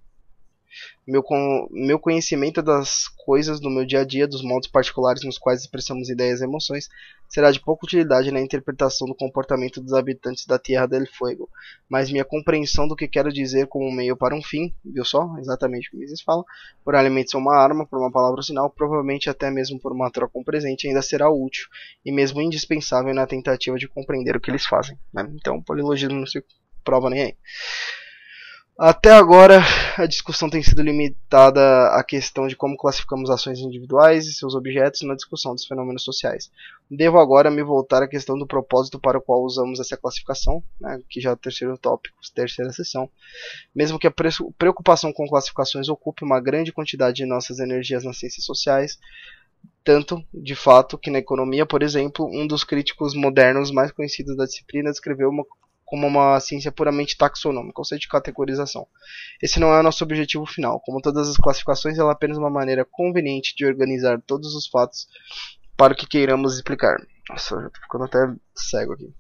Meu, 1.08 1.24
meu 1.72 2.00
conhecimento 2.00 2.62
das 2.62 3.08
coisas 3.26 3.60
do 3.60 3.70
meu 3.70 3.86
dia 3.86 4.02
a 4.02 4.06
dia, 4.06 4.28
dos 4.28 4.44
modos 4.44 4.68
particulares 4.68 5.24
nos 5.24 5.38
quais 5.38 5.62
expressamos 5.62 6.10
ideias 6.10 6.42
e 6.42 6.44
emoções, 6.44 6.90
será 7.28 7.52
de 7.52 7.60
pouca 7.60 7.86
utilidade 7.86 8.32
na 8.32 8.40
interpretação 8.40 9.08
do 9.08 9.16
comportamento 9.16 9.82
dos 9.82 9.94
habitantes 9.94 10.46
da 10.46 10.60
Terra 10.60 10.86
del 10.86 11.06
Fuego, 11.08 11.50
mas 11.90 12.12
minha 12.12 12.24
compreensão 12.24 12.88
do 12.88 12.96
que 12.96 13.08
quero 13.08 13.34
dizer 13.34 13.68
como 13.68 13.88
um 13.88 13.92
meio 13.92 14.16
para 14.16 14.36
um 14.36 14.42
fim, 14.42 14.74
viu 14.86 15.04
só? 15.04 15.36
Exatamente 15.40 15.88
o 15.88 15.92
que 15.92 15.98
Mises 15.98 16.22
fala, 16.22 16.44
por 16.86 16.96
alimentos 16.96 17.34
uma 17.34 17.56
arma, 17.56 17.88
por 17.88 18.00
uma 18.00 18.12
palavra 18.12 18.38
ou 18.38 18.44
sinal, 18.44 18.70
provavelmente 18.70 19.30
até 19.30 19.50
mesmo 19.50 19.80
por 19.80 19.92
uma 19.92 20.12
troca 20.12 20.38
um 20.38 20.44
presente, 20.44 20.88
ainda 20.88 21.02
será 21.02 21.30
útil 21.30 21.66
e 22.06 22.12
mesmo 22.12 22.42
indispensável 22.42 23.14
na 23.14 23.26
tentativa 23.26 23.78
de 23.78 23.88
compreender 23.88 24.36
o 24.36 24.40
que 24.40 24.52
eles 24.52 24.66
fazem. 24.66 24.98
Né? 25.12 25.28
Então, 25.34 25.62
polilogismo 25.62 26.20
não 26.20 26.28
se 26.28 26.44
prova 26.84 27.10
nem 27.10 27.22
aí. 27.24 27.38
Até 28.78 29.12
agora, 29.12 29.62
a 29.98 30.08
discussão 30.08 30.50
tem 30.50 30.64
sido 30.64 30.82
limitada 30.82 31.90
à 31.90 32.04
questão 32.04 32.48
de 32.48 32.56
como 32.56 32.76
classificamos 32.76 33.30
ações 33.30 33.60
individuais 33.60 34.26
e 34.26 34.34
seus 34.34 34.56
objetos 34.56 35.04
na 35.04 35.14
discussão 35.14 35.54
dos 35.54 35.66
fenômenos 35.66 36.04
sociais. 36.04 36.50
Devo 36.90 37.20
agora 37.20 37.52
me 37.52 37.62
voltar 37.62 38.02
à 38.02 38.08
questão 38.08 38.36
do 38.36 38.48
propósito 38.48 39.00
para 39.00 39.20
o 39.20 39.22
qual 39.22 39.44
usamos 39.44 39.80
essa 39.80 39.96
classificação, 39.96 40.64
né, 40.82 41.00
que 41.08 41.22
já 41.22 41.30
é 41.30 41.34
o 41.34 41.38
terceiro 41.38 41.78
tópico, 41.78 42.18
terceira 42.34 42.72
sessão. 42.72 43.08
Mesmo 43.76 44.00
que 44.00 44.08
a 44.08 44.14
preocupação 44.58 45.14
com 45.14 45.28
classificações 45.28 45.88
ocupe 45.88 46.24
uma 46.24 46.42
grande 46.42 46.74
quantidade 46.74 47.18
de 47.18 47.26
nossas 47.28 47.60
energias 47.60 48.04
nas 48.04 48.18
ciências 48.18 48.44
sociais, 48.44 48.98
tanto, 49.84 50.24
de 50.34 50.56
fato, 50.56 50.98
que 50.98 51.12
na 51.12 51.20
economia, 51.20 51.66
por 51.66 51.84
exemplo, 51.84 52.26
um 52.26 52.48
dos 52.48 52.64
críticos 52.64 53.14
modernos 53.14 53.70
mais 53.70 53.92
conhecidos 53.92 54.36
da 54.36 54.46
disciplina 54.46 54.90
descreveu 54.90 55.30
uma 55.30 55.46
como 55.94 56.08
uma 56.08 56.40
ciência 56.40 56.72
puramente 56.72 57.16
taxonômica, 57.16 57.80
ou 57.80 57.86
seja, 57.86 58.00
de 58.00 58.08
categorização. 58.08 58.88
Esse 59.40 59.60
não 59.60 59.72
é 59.72 59.80
o 59.80 59.84
nosso 59.84 60.04
objetivo 60.04 60.44
final. 60.44 60.80
Como 60.80 61.00
todas 61.00 61.30
as 61.30 61.38
classificações, 61.38 62.00
ela 62.00 62.10
é 62.10 62.14
apenas 62.14 62.36
uma 62.36 62.50
maneira 62.50 62.84
conveniente 62.84 63.54
de 63.56 63.64
organizar 63.64 64.20
todos 64.26 64.56
os 64.56 64.66
fatos 64.66 65.08
para 65.78 65.94
o 65.94 65.96
que 65.96 66.08
queiramos 66.08 66.56
explicar. 66.56 66.98
Nossa, 67.30 67.54
eu 67.54 67.70
tô 67.70 67.80
ficando 67.80 68.06
até 68.06 68.18
cego 68.56 68.94
aqui. 68.94 69.14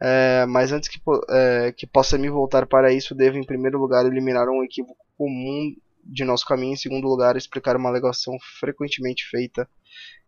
É, 0.00 0.46
mas 0.46 0.72
antes 0.72 0.88
que, 0.88 0.98
é, 1.28 1.70
que 1.70 1.86
possa 1.86 2.16
me 2.16 2.30
voltar 2.30 2.64
para 2.64 2.90
isso, 2.90 3.14
devo 3.14 3.36
em 3.36 3.44
primeiro 3.44 3.78
lugar 3.78 4.06
eliminar 4.06 4.48
um 4.48 4.64
equívoco 4.64 5.04
comum 5.18 5.76
de 6.02 6.24
nosso 6.24 6.46
caminho, 6.46 6.72
em 6.72 6.78
segundo 6.78 7.06
lugar 7.06 7.36
explicar 7.36 7.76
uma 7.76 7.90
alegação 7.90 8.38
frequentemente 8.58 9.28
feita 9.28 9.68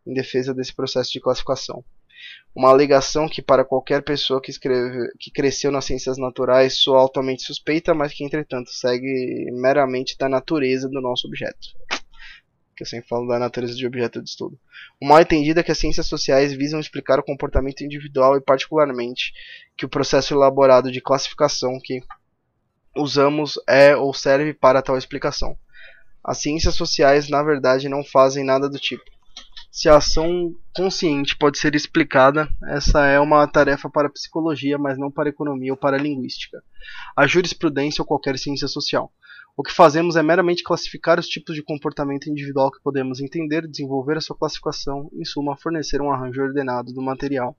em 0.06 0.12
defesa 0.12 0.52
desse 0.52 0.74
processo 0.74 1.10
de 1.10 1.20
classificação. 1.20 1.82
Uma 2.54 2.70
alegação 2.70 3.28
que 3.28 3.40
para 3.40 3.64
qualquer 3.64 4.02
pessoa 4.02 4.40
que, 4.40 4.50
escreve, 4.50 5.10
que 5.18 5.30
cresceu 5.30 5.70
nas 5.70 5.84
ciências 5.84 6.18
naturais 6.18 6.78
soa 6.78 7.00
altamente 7.00 7.42
suspeita, 7.42 7.94
mas 7.94 8.12
que 8.12 8.24
entretanto 8.24 8.70
segue 8.70 9.50
meramente 9.52 10.16
da 10.18 10.28
natureza 10.28 10.88
do 10.88 11.00
nosso 11.00 11.28
objeto 11.28 11.68
que 12.78 12.84
eu 12.84 12.86
sempre 12.86 13.08
falo 13.08 13.26
da 13.26 13.40
natureza 13.40 13.74
de 13.74 13.84
objeto 13.84 14.22
de 14.22 14.30
estudo. 14.30 14.56
O 15.02 15.06
mal 15.06 15.20
entendido 15.20 15.58
é 15.58 15.62
que 15.64 15.72
as 15.72 15.78
ciências 15.78 16.06
sociais 16.06 16.52
visam 16.52 16.78
explicar 16.78 17.18
o 17.18 17.24
comportamento 17.24 17.82
individual 17.82 18.36
e, 18.36 18.40
particularmente, 18.40 19.32
que 19.76 19.84
o 19.84 19.88
processo 19.88 20.32
elaborado 20.32 20.90
de 20.92 21.00
classificação 21.00 21.78
que 21.82 22.00
usamos 22.96 23.58
é 23.68 23.96
ou 23.96 24.14
serve 24.14 24.54
para 24.54 24.80
tal 24.80 24.96
explicação. 24.96 25.56
As 26.22 26.38
ciências 26.38 26.76
sociais, 26.76 27.28
na 27.28 27.42
verdade, 27.42 27.88
não 27.88 28.04
fazem 28.04 28.44
nada 28.44 28.68
do 28.68 28.78
tipo. 28.78 29.04
Se 29.70 29.88
a 29.88 29.96
ação 29.96 30.54
consciente 30.74 31.36
pode 31.36 31.58
ser 31.58 31.74
explicada, 31.74 32.48
essa 32.68 33.04
é 33.06 33.20
uma 33.20 33.46
tarefa 33.46 33.88
para 33.88 34.08
a 34.08 34.10
psicologia, 34.10 34.78
mas 34.78 34.98
não 34.98 35.10
para 35.10 35.28
a 35.28 35.30
economia 35.30 35.72
ou 35.72 35.76
para 35.76 35.96
a 35.96 36.00
linguística, 36.00 36.62
a 37.16 37.26
jurisprudência 37.26 38.02
ou 38.02 38.06
qualquer 38.06 38.38
ciência 38.38 38.66
social. 38.66 39.12
O 39.58 39.62
que 39.64 39.72
fazemos 39.72 40.14
é 40.14 40.22
meramente 40.22 40.62
classificar 40.62 41.18
os 41.18 41.26
tipos 41.26 41.52
de 41.52 41.64
comportamento 41.64 42.30
individual 42.30 42.70
que 42.70 42.80
podemos 42.80 43.20
entender, 43.20 43.66
desenvolver 43.66 44.16
a 44.16 44.20
sua 44.20 44.38
classificação, 44.38 45.10
em 45.12 45.24
suma, 45.24 45.56
fornecer 45.56 46.00
um 46.00 46.12
arranjo 46.12 46.40
ordenado 46.40 46.92
do 46.92 47.02
material 47.02 47.56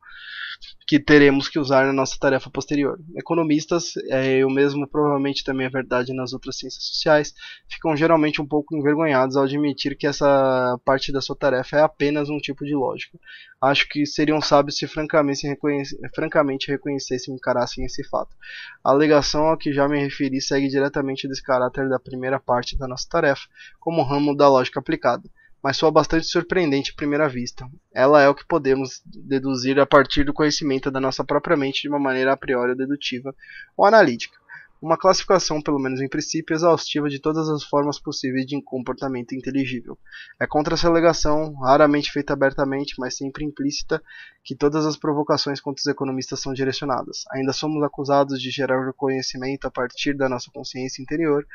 que 0.87 0.99
teremos 0.99 1.47
que 1.47 1.59
usar 1.59 1.85
na 1.85 1.93
nossa 1.93 2.17
tarefa 2.19 2.49
posterior. 2.49 2.99
Economistas, 3.15 3.95
é, 4.09 4.37
eu 4.37 4.49
mesmo 4.49 4.87
provavelmente 4.87 5.43
também 5.43 5.67
é 5.67 5.69
verdade 5.69 6.13
nas 6.13 6.33
outras 6.33 6.57
ciências 6.57 6.83
sociais, 6.83 7.33
ficam 7.69 7.95
geralmente 7.95 8.41
um 8.41 8.47
pouco 8.47 8.75
envergonhados 8.75 9.35
ao 9.35 9.43
admitir 9.43 9.95
que 9.95 10.07
essa 10.07 10.79
parte 10.83 11.11
da 11.11 11.21
sua 11.21 11.35
tarefa 11.35 11.77
é 11.77 11.81
apenas 11.81 12.29
um 12.29 12.37
tipo 12.37 12.65
de 12.65 12.73
lógica. 12.73 13.19
Acho 13.61 13.87
que 13.89 14.05
seriam 14.05 14.41
sábios 14.41 14.77
se 14.77 14.87
francamente, 14.87 15.45
reconhece, 15.45 15.97
francamente 16.15 16.71
reconhecessem 16.71 17.33
e 17.33 17.37
encarassem 17.37 17.85
esse 17.85 18.03
fato. 18.07 18.35
A 18.83 18.91
alegação 18.91 19.51
a 19.51 19.57
que 19.57 19.73
já 19.73 19.87
me 19.87 19.99
referi 19.99 20.41
segue 20.41 20.69
diretamente 20.69 21.27
desse 21.27 21.43
caráter 21.43 21.88
da 21.89 21.99
primeira 21.99 22.39
parte 22.39 22.77
da 22.77 22.87
nossa 22.87 23.07
tarefa, 23.09 23.47
como 23.79 24.03
ramo 24.03 24.35
da 24.35 24.47
lógica 24.47 24.79
aplicada 24.79 25.29
mas 25.61 25.77
soa 25.77 25.91
bastante 25.91 26.25
surpreendente 26.25 26.91
à 26.91 26.95
primeira 26.95 27.27
vista. 27.27 27.69
Ela 27.93 28.21
é 28.21 28.29
o 28.29 28.35
que 28.35 28.47
podemos 28.47 29.01
deduzir 29.05 29.77
a 29.79 29.85
partir 29.85 30.23
do 30.23 30.33
conhecimento 30.33 30.89
da 30.89 31.01
nossa 31.01 31.23
própria 31.23 31.57
mente 31.57 31.81
de 31.81 31.89
uma 31.89 31.99
maneira 31.99 32.31
a 32.31 32.37
priori 32.37 32.75
dedutiva 32.75 33.35
ou 33.75 33.85
analítica 33.85 34.38
uma 34.81 34.97
classificação, 34.97 35.61
pelo 35.61 35.79
menos 35.79 35.99
em 35.99 36.07
princípio, 36.07 36.53
exaustiva 36.53 37.09
de 37.09 37.19
todas 37.19 37.49
as 37.49 37.63
formas 37.63 37.99
possíveis 37.99 38.45
de 38.45 38.61
comportamento 38.61 39.35
inteligível. 39.35 39.97
É 40.39 40.47
contra 40.47 40.75
essa 40.75 40.87
alegação, 40.87 41.53
raramente 41.55 42.11
feita 42.11 42.33
abertamente, 42.33 42.95
mas 42.97 43.17
sempre 43.17 43.43
implícita, 43.43 44.01
que 44.43 44.55
todas 44.55 44.85
as 44.85 44.95
provocações 44.95 45.59
contra 45.59 45.81
os 45.81 45.87
economistas 45.87 46.39
são 46.39 46.53
direcionadas. 46.53 47.23
Ainda 47.31 47.51
somos 47.51 47.83
acusados 47.83 48.41
de 48.41 48.49
gerar 48.49 48.93
conhecimento 48.93 49.65
a 49.65 49.71
partir 49.71 50.15
da 50.15 50.29
nossa 50.29 50.49
consciência 50.51 51.01
interior 51.01 51.45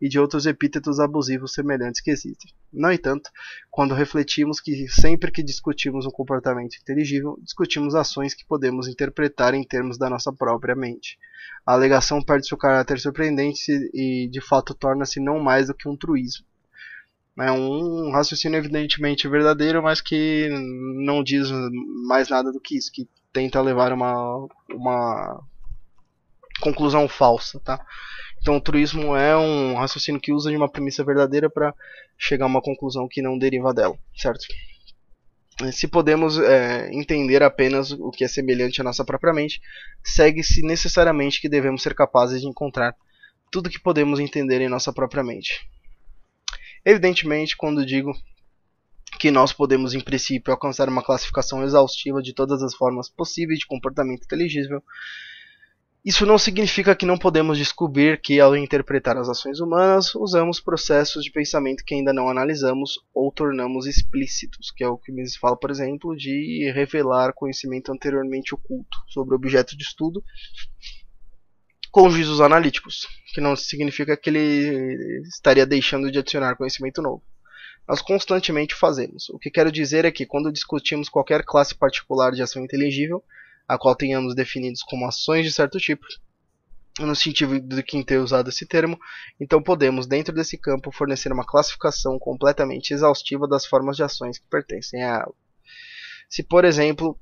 e 0.00 0.08
de 0.08 0.18
outros 0.18 0.44
epítetos 0.44 1.00
abusivos 1.00 1.54
semelhantes 1.54 2.00
que 2.00 2.10
existem. 2.10 2.52
No 2.72 2.92
entanto, 2.92 3.30
quando 3.70 3.94
refletimos 3.94 4.60
que 4.60 4.88
sempre 4.88 5.32
que 5.32 5.42
discutimos 5.42 6.06
um 6.06 6.10
comportamento 6.10 6.76
inteligível, 6.76 7.38
discutimos 7.42 7.94
ações 7.94 8.34
que 8.34 8.44
podemos 8.44 8.88
interpretar 8.88 9.54
em 9.54 9.64
termos 9.64 9.96
da 9.96 10.10
nossa 10.10 10.32
própria 10.32 10.74
mente. 10.74 11.18
A 11.66 11.72
alegação 11.72 12.22
perde 12.22 12.46
seu 12.46 12.58
caráter 12.58 12.73
surpreendente 12.98 13.70
e 13.92 14.28
de 14.30 14.40
fato 14.40 14.74
torna-se 14.74 15.20
não 15.20 15.38
mais 15.38 15.68
do 15.68 15.74
que 15.74 15.88
um 15.88 15.96
truísmo. 15.96 16.46
É 17.38 17.50
um 17.50 18.12
raciocínio 18.12 18.58
evidentemente 18.58 19.28
verdadeiro, 19.28 19.82
mas 19.82 20.00
que 20.00 20.48
não 21.04 21.22
diz 21.22 21.50
mais 22.06 22.28
nada 22.28 22.52
do 22.52 22.60
que 22.60 22.76
isso, 22.76 22.92
que 22.92 23.08
tenta 23.32 23.60
levar 23.60 23.92
uma, 23.92 24.46
uma 24.70 25.42
conclusão 26.60 27.08
falsa, 27.08 27.60
tá? 27.60 27.84
Então 28.40 28.56
o 28.56 28.60
truísmo 28.60 29.16
é 29.16 29.36
um 29.36 29.74
raciocínio 29.74 30.20
que 30.20 30.32
usa 30.32 30.50
de 30.50 30.56
uma 30.56 30.68
premissa 30.68 31.02
verdadeira 31.02 31.50
para 31.50 31.74
chegar 32.16 32.44
a 32.44 32.48
uma 32.48 32.62
conclusão 32.62 33.08
que 33.08 33.20
não 33.20 33.36
deriva 33.36 33.74
dela, 33.74 33.98
certo? 34.14 34.46
Se 35.72 35.86
podemos 35.86 36.38
é, 36.38 36.90
entender 36.92 37.42
apenas 37.42 37.92
o 37.92 38.10
que 38.10 38.24
é 38.24 38.28
semelhante 38.28 38.80
à 38.80 38.84
nossa 38.84 39.04
própria 39.04 39.32
mente, 39.32 39.60
segue-se 40.02 40.62
necessariamente 40.62 41.40
que 41.40 41.48
devemos 41.48 41.82
ser 41.82 41.94
capazes 41.94 42.40
de 42.40 42.48
encontrar 42.48 42.94
tudo 43.50 43.70
que 43.70 43.80
podemos 43.80 44.18
entender 44.18 44.60
em 44.60 44.68
nossa 44.68 44.92
própria 44.92 45.22
mente. 45.22 45.68
Evidentemente, 46.84 47.56
quando 47.56 47.86
digo 47.86 48.12
que 49.18 49.30
nós 49.30 49.52
podemos, 49.52 49.94
em 49.94 50.00
princípio, 50.00 50.52
alcançar 50.52 50.88
uma 50.88 51.02
classificação 51.02 51.62
exaustiva 51.62 52.20
de 52.20 52.34
todas 52.34 52.62
as 52.62 52.74
formas 52.74 53.08
possíveis 53.08 53.60
de 53.60 53.66
comportamento 53.66 54.24
inteligível, 54.24 54.82
isso 56.04 56.26
não 56.26 56.36
significa 56.36 56.94
que 56.94 57.06
não 57.06 57.16
podemos 57.16 57.56
descobrir 57.56 58.20
que, 58.20 58.38
ao 58.38 58.54
interpretar 58.54 59.16
as 59.16 59.28
ações 59.28 59.58
humanas, 59.58 60.14
usamos 60.14 60.60
processos 60.60 61.24
de 61.24 61.30
pensamento 61.30 61.82
que 61.82 61.94
ainda 61.94 62.12
não 62.12 62.28
analisamos 62.28 63.00
ou 63.14 63.32
tornamos 63.32 63.86
explícitos, 63.86 64.70
que 64.70 64.84
é 64.84 64.88
o 64.88 64.98
que 64.98 65.10
Mises 65.10 65.36
fala, 65.36 65.56
por 65.56 65.70
exemplo, 65.70 66.14
de 66.14 66.70
revelar 66.74 67.32
conhecimento 67.32 67.90
anteriormente 67.90 68.54
oculto 68.54 68.98
sobre 69.08 69.34
objeto 69.34 69.74
de 69.76 69.82
estudo 69.82 70.22
com 71.90 72.10
juízos 72.10 72.40
analíticos, 72.40 73.06
que 73.32 73.40
não 73.40 73.56
significa 73.56 74.16
que 74.16 74.28
ele 74.28 75.22
estaria 75.28 75.64
deixando 75.64 76.10
de 76.10 76.18
adicionar 76.18 76.56
conhecimento 76.56 77.00
novo. 77.00 77.22
Nós 77.88 78.02
constantemente 78.02 78.74
fazemos. 78.74 79.30
O 79.30 79.38
que 79.38 79.50
quero 79.50 79.70
dizer 79.70 80.04
é 80.04 80.10
que, 80.10 80.26
quando 80.26 80.52
discutimos 80.52 81.08
qualquer 81.08 81.44
classe 81.44 81.74
particular 81.74 82.32
de 82.32 82.42
ação 82.42 82.64
inteligível, 82.64 83.22
a 83.66 83.78
qual 83.78 83.94
tenhamos 83.96 84.34
definidos 84.34 84.82
como 84.82 85.06
ações 85.06 85.44
de 85.44 85.52
certo 85.52 85.78
tipo, 85.78 86.06
no 87.00 87.16
sentido 87.16 87.58
de 87.60 87.82
quem 87.82 88.04
ter 88.04 88.18
usado 88.18 88.48
esse 88.48 88.66
termo, 88.66 88.98
então 89.40 89.62
podemos, 89.62 90.06
dentro 90.06 90.34
desse 90.34 90.56
campo, 90.56 90.92
fornecer 90.92 91.32
uma 91.32 91.44
classificação 91.44 92.18
completamente 92.18 92.92
exaustiva 92.92 93.48
das 93.48 93.66
formas 93.66 93.96
de 93.96 94.04
ações 94.04 94.38
que 94.38 94.46
pertencem 94.48 95.02
a 95.02 95.20
ela. 95.20 95.34
Se, 96.28 96.42
por 96.42 96.64
exemplo, 96.64 97.18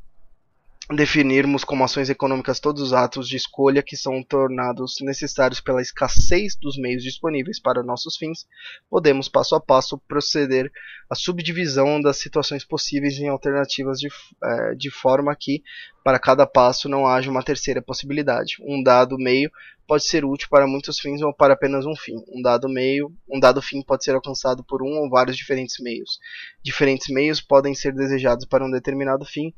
definirmos 0.95 1.65
como 1.65 1.85
ações 1.85 2.11
econômicas 2.11 2.61
todos 2.61 2.83
os 2.83 2.93
atos 2.93 3.29
de 3.29 3.37
escolha 3.37 3.83
que 3.83 3.97
são 3.97 4.23
tornados 4.23 4.97
necessários 5.01 5.61
pela 5.61 5.81
escassez 5.81 6.57
dos 6.57 6.77
meios 6.77 7.03
disponíveis 7.03 7.61
para 7.61 7.83
nossos 7.83 8.17
fins, 8.17 8.47
podemos 8.91 9.29
passo 9.29 9.55
a 9.55 9.61
passo 9.61 9.99
proceder 10.09 10.71
à 11.09 11.15
subdivisão 11.15 12.01
das 12.01 12.19
situações 12.19 12.65
possíveis 12.65 13.19
em 13.19 13.29
alternativas 13.29 13.99
de, 13.99 14.09
é, 14.43 14.75
de 14.75 14.91
forma 14.91 15.35
que, 15.39 15.63
para 16.05 16.19
cada 16.19 16.47
passo, 16.47 16.89
não 16.89 17.07
haja 17.07 17.31
uma 17.31 17.43
terceira 17.43 17.81
possibilidade. 17.81 18.57
Um 18.61 18.83
dado 18.83 19.17
meio 19.17 19.51
pode 19.87 20.05
ser 20.05 20.25
útil 20.25 20.49
para 20.49 20.67
muitos 20.67 20.99
fins 20.99 21.21
ou 21.21 21.35
para 21.35 21.55
apenas 21.55 21.85
um 21.85 21.95
fim. 21.95 22.17
Um 22.29 22.41
dado 22.41 22.69
meio, 22.69 23.13
um 23.29 23.39
dado 23.39 23.61
fim 23.61 23.83
pode 23.83 24.05
ser 24.05 24.15
alcançado 24.15 24.65
por 24.65 24.83
um 24.83 25.01
ou 25.01 25.11
vários 25.11 25.37
diferentes 25.37 25.79
meios. 25.81 26.19
Diferentes 26.63 27.09
meios 27.09 27.41
podem 27.41 27.75
ser 27.75 27.93
desejados 27.93 28.47
para 28.47 28.65
um 28.65 28.71
determinado 28.71 29.25
fim 29.25 29.53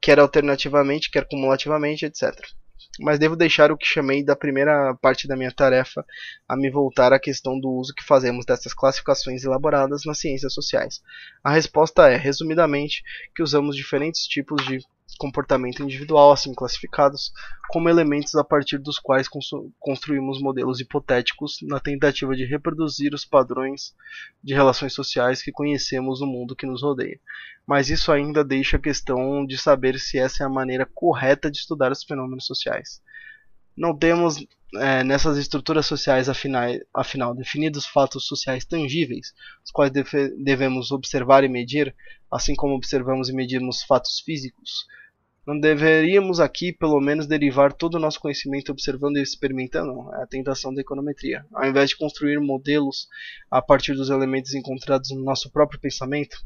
quer 0.00 0.18
alternativamente, 0.18 1.10
quer 1.10 1.26
cumulativamente, 1.28 2.06
etc. 2.06 2.32
Mas 2.98 3.18
devo 3.18 3.36
deixar 3.36 3.70
o 3.70 3.76
que 3.76 3.86
chamei 3.86 4.24
da 4.24 4.34
primeira 4.34 4.94
parte 5.00 5.28
da 5.28 5.36
minha 5.36 5.52
tarefa 5.52 6.04
a 6.48 6.56
me 6.56 6.70
voltar 6.70 7.12
à 7.12 7.20
questão 7.20 7.58
do 7.58 7.70
uso 7.70 7.94
que 7.94 8.04
fazemos 8.04 8.44
dessas 8.44 8.74
classificações 8.74 9.44
elaboradas 9.44 10.02
nas 10.04 10.18
ciências 10.18 10.52
sociais. 10.52 11.00
A 11.42 11.52
resposta 11.52 12.08
é, 12.08 12.16
resumidamente, 12.16 13.02
que 13.34 13.42
usamos 13.42 13.76
diferentes 13.76 14.26
tipos 14.26 14.64
de 14.66 14.80
comportamento 15.18 15.82
individual, 15.82 16.32
assim 16.32 16.54
classificados, 16.54 17.32
como 17.68 17.88
elementos 17.88 18.34
a 18.34 18.44
partir 18.44 18.78
dos 18.78 18.98
quais 18.98 19.28
construímos 19.78 20.40
modelos 20.40 20.80
hipotéticos 20.80 21.58
na 21.62 21.78
tentativa 21.78 22.34
de 22.34 22.44
reproduzir 22.44 23.14
os 23.14 23.24
padrões 23.24 23.94
de 24.42 24.54
relações 24.54 24.92
sociais 24.92 25.42
que 25.42 25.52
conhecemos 25.52 26.20
no 26.20 26.26
mundo 26.26 26.56
que 26.56 26.66
nos 26.66 26.82
rodeia. 26.82 27.20
Mas 27.66 27.90
isso 27.90 28.10
ainda 28.10 28.44
deixa 28.44 28.76
a 28.76 28.80
questão 28.80 29.46
de 29.46 29.56
saber 29.56 29.98
se 29.98 30.18
essa 30.18 30.42
é 30.42 30.46
a 30.46 30.50
maneira 30.50 30.84
correta 30.86 31.50
de 31.50 31.58
estudar 31.58 31.92
os 31.92 32.02
fenômenos 32.02 32.46
sociais. 32.46 33.00
Não 33.80 33.96
temos 33.96 34.36
é, 34.76 35.02
nessas 35.02 35.38
estruturas 35.38 35.86
sociais, 35.86 36.28
afinal, 36.28 36.68
afinal, 36.92 37.34
definidos 37.34 37.86
fatos 37.86 38.26
sociais 38.26 38.66
tangíveis, 38.66 39.32
os 39.64 39.70
quais 39.70 39.90
deve, 39.90 40.28
devemos 40.36 40.92
observar 40.92 41.44
e 41.44 41.48
medir, 41.48 41.94
assim 42.30 42.54
como 42.54 42.74
observamos 42.74 43.30
e 43.30 43.32
medimos 43.32 43.82
fatos 43.82 44.20
físicos, 44.20 44.84
não 45.46 45.58
deveríamos 45.58 46.38
aqui, 46.38 46.72
pelo 46.72 47.00
menos, 47.00 47.26
derivar 47.26 47.72
todo 47.72 47.94
o 47.94 47.98
nosso 47.98 48.20
conhecimento 48.20 48.70
observando 48.70 49.16
e 49.16 49.22
experimentando? 49.22 50.14
É 50.14 50.24
a 50.24 50.26
tentação 50.26 50.72
da 50.72 50.82
econometria. 50.82 51.46
Ao 51.54 51.66
invés 51.66 51.88
de 51.90 51.96
construir 51.96 52.38
modelos 52.38 53.08
a 53.50 53.62
partir 53.62 53.94
dos 53.94 54.10
elementos 54.10 54.54
encontrados 54.54 55.10
no 55.10 55.24
nosso 55.24 55.50
próprio 55.50 55.80
pensamento, 55.80 56.36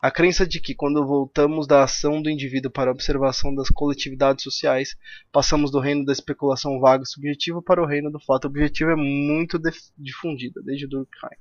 A 0.00 0.10
crença 0.10 0.46
de 0.46 0.60
que, 0.60 0.74
quando 0.74 1.04
voltamos 1.06 1.66
da 1.66 1.82
ação 1.82 2.22
do 2.22 2.30
indivíduo 2.30 2.70
para 2.70 2.90
a 2.90 2.92
observação 2.92 3.54
das 3.54 3.68
coletividades 3.68 4.42
sociais, 4.44 4.96
passamos 5.32 5.70
do 5.70 5.80
reino 5.80 6.04
da 6.04 6.12
especulação 6.12 6.78
vaga 6.78 7.02
e 7.02 7.06
subjetiva 7.06 7.60
para 7.60 7.82
o 7.82 7.86
reino 7.86 8.10
do 8.10 8.20
fato 8.20 8.46
objetivo 8.46 8.90
é 8.90 8.96
muito 8.96 9.60
difundida, 9.96 10.62
desde 10.62 10.86
Durkheim. 10.86 11.36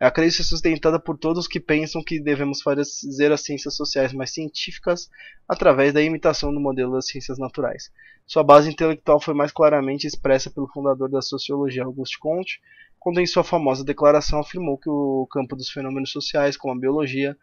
É 0.00 0.06
a 0.06 0.10
crença 0.10 0.42
sustentada 0.42 0.98
por 0.98 1.16
todos 1.16 1.46
que 1.46 1.60
pensam 1.60 2.02
que 2.02 2.20
devemos 2.20 2.62
fazer 2.62 3.32
as 3.32 3.42
ciências 3.42 3.76
sociais 3.76 4.12
mais 4.12 4.32
científicas 4.32 5.08
através 5.48 5.92
da 5.92 6.02
imitação 6.02 6.52
do 6.52 6.60
modelo 6.60 6.92
das 6.92 7.06
ciências 7.06 7.38
naturais. 7.38 7.90
Sua 8.26 8.42
base 8.42 8.70
intelectual 8.70 9.20
foi 9.20 9.34
mais 9.34 9.52
claramente 9.52 10.06
expressa 10.06 10.50
pelo 10.50 10.68
fundador 10.68 11.08
da 11.08 11.22
sociologia, 11.22 11.84
Auguste 11.84 12.18
Comte, 12.18 12.60
quando 13.00 13.18
em 13.18 13.26
sua 13.26 13.42
famosa 13.42 13.82
declaração 13.82 14.40
afirmou 14.40 14.76
que 14.76 14.90
o 14.90 15.26
campo 15.30 15.56
dos 15.56 15.70
fenômenos 15.70 16.10
sociais, 16.10 16.56
como 16.56 16.74
a 16.74 16.78
biologia, 16.78 17.36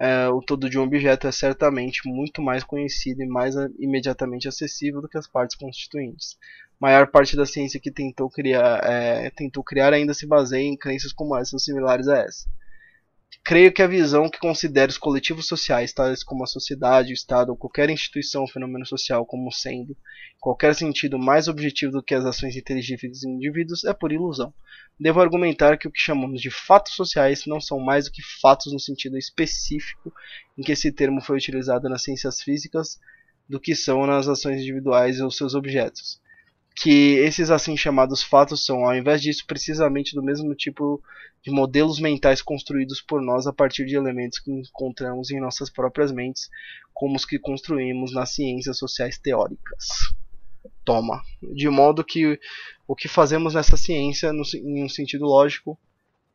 é, 0.00 0.28
o 0.28 0.40
todo 0.40 0.70
de 0.70 0.78
um 0.78 0.82
objeto 0.82 1.26
é 1.26 1.32
certamente 1.32 2.00
muito 2.08 2.40
mais 2.40 2.64
conhecido 2.64 3.22
e 3.22 3.26
mais 3.26 3.54
imediatamente 3.78 4.48
acessível 4.48 5.02
do 5.02 5.08
que 5.08 5.18
as 5.18 5.26
partes 5.26 5.54
constituintes. 5.56 6.38
A 6.80 6.86
maior 6.86 7.08
parte 7.08 7.36
da 7.36 7.44
ciência 7.44 7.78
que 7.78 7.90
tentou 7.90 8.30
criar, 8.30 8.80
é, 8.82 9.28
tentou 9.28 9.62
criar 9.62 9.92
ainda 9.92 10.14
se 10.14 10.26
baseia 10.26 10.66
em 10.66 10.76
crenças 10.76 11.12
como 11.12 11.36
essas 11.36 11.62
similares 11.62 12.08
a 12.08 12.16
essa. 12.16 12.48
Creio 13.44 13.72
que 13.72 13.82
a 13.82 13.86
visão 13.86 14.28
que 14.28 14.38
considera 14.38 14.90
os 14.90 14.98
coletivos 14.98 15.46
sociais, 15.46 15.92
tais 15.92 16.22
como 16.22 16.44
a 16.44 16.46
sociedade, 16.46 17.12
o 17.12 17.14
Estado 17.14 17.50
ou 17.50 17.56
qualquer 17.56 17.90
instituição 17.90 18.42
ou 18.42 18.48
fenômeno 18.48 18.86
social, 18.86 19.26
como 19.26 19.50
sendo, 19.50 19.92
em 19.92 20.40
qualquer 20.40 20.74
sentido, 20.74 21.18
mais 21.18 21.48
objetivo 21.48 21.92
do 21.92 22.02
que 22.02 22.14
as 22.14 22.24
ações 22.24 22.56
inteligíveis 22.56 23.20
de 23.20 23.28
indivíduos, 23.28 23.84
é 23.84 23.92
por 23.92 24.12
ilusão. 24.12 24.52
Devo 24.98 25.20
argumentar 25.20 25.78
que 25.78 25.88
o 25.88 25.90
que 25.90 26.00
chamamos 26.00 26.40
de 26.40 26.50
fatos 26.50 26.94
sociais 26.94 27.44
não 27.46 27.60
são 27.60 27.80
mais 27.80 28.04
do 28.04 28.12
que 28.12 28.22
fatos 28.40 28.72
no 28.72 28.78
sentido 28.78 29.16
específico 29.16 30.12
em 30.56 30.62
que 30.62 30.72
esse 30.72 30.92
termo 30.92 31.20
foi 31.20 31.36
utilizado 31.36 31.88
nas 31.88 32.02
ciências 32.02 32.40
físicas 32.40 33.00
do 33.48 33.58
que 33.58 33.74
são 33.74 34.06
nas 34.06 34.28
ações 34.28 34.60
individuais 34.60 35.20
ou 35.20 35.30
seus 35.30 35.54
objetos 35.54 36.20
que 36.74 37.16
esses 37.18 37.50
assim 37.50 37.76
chamados 37.76 38.22
fatos 38.22 38.64
são, 38.64 38.84
ao 38.84 38.94
invés 38.94 39.20
disso, 39.20 39.44
precisamente 39.46 40.14
do 40.14 40.22
mesmo 40.22 40.54
tipo 40.54 41.02
de 41.42 41.50
modelos 41.50 41.98
mentais 41.98 42.42
construídos 42.42 43.00
por 43.00 43.20
nós 43.22 43.46
a 43.46 43.52
partir 43.52 43.86
de 43.86 43.96
elementos 43.96 44.38
que 44.38 44.50
encontramos 44.50 45.30
em 45.30 45.40
nossas 45.40 45.70
próprias 45.70 46.12
mentes, 46.12 46.48
como 46.92 47.16
os 47.16 47.24
que 47.24 47.38
construímos 47.38 48.12
nas 48.12 48.34
ciências 48.34 48.78
sociais 48.78 49.18
teóricas. 49.18 49.86
Toma. 50.84 51.22
De 51.42 51.68
modo 51.68 52.04
que 52.04 52.38
o 52.86 52.94
que 52.94 53.08
fazemos 53.08 53.54
nessa 53.54 53.76
ciência, 53.76 54.32
no, 54.32 54.42
em 54.54 54.84
um 54.84 54.88
sentido 54.88 55.24
lógico, 55.24 55.78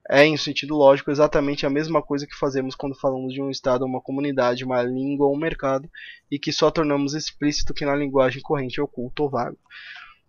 é, 0.10 0.26
em 0.26 0.34
um 0.34 0.38
sentido 0.38 0.76
lógico, 0.76 1.10
exatamente 1.10 1.66
a 1.66 1.70
mesma 1.70 2.02
coisa 2.02 2.28
que 2.28 2.36
fazemos 2.36 2.76
quando 2.76 2.96
falamos 2.96 3.34
de 3.34 3.42
um 3.42 3.50
estado, 3.50 3.86
uma 3.86 4.02
comunidade, 4.02 4.64
uma 4.64 4.82
língua 4.82 5.28
ou 5.28 5.36
um 5.36 5.40
mercado, 5.40 5.90
e 6.30 6.38
que 6.38 6.52
só 6.52 6.70
tornamos 6.70 7.16
explícito 7.16 7.74
que 7.74 7.86
na 7.86 7.96
linguagem 7.96 8.42
corrente 8.42 8.80
oculto 8.80 9.24
ou 9.24 9.30
vago. 9.30 9.58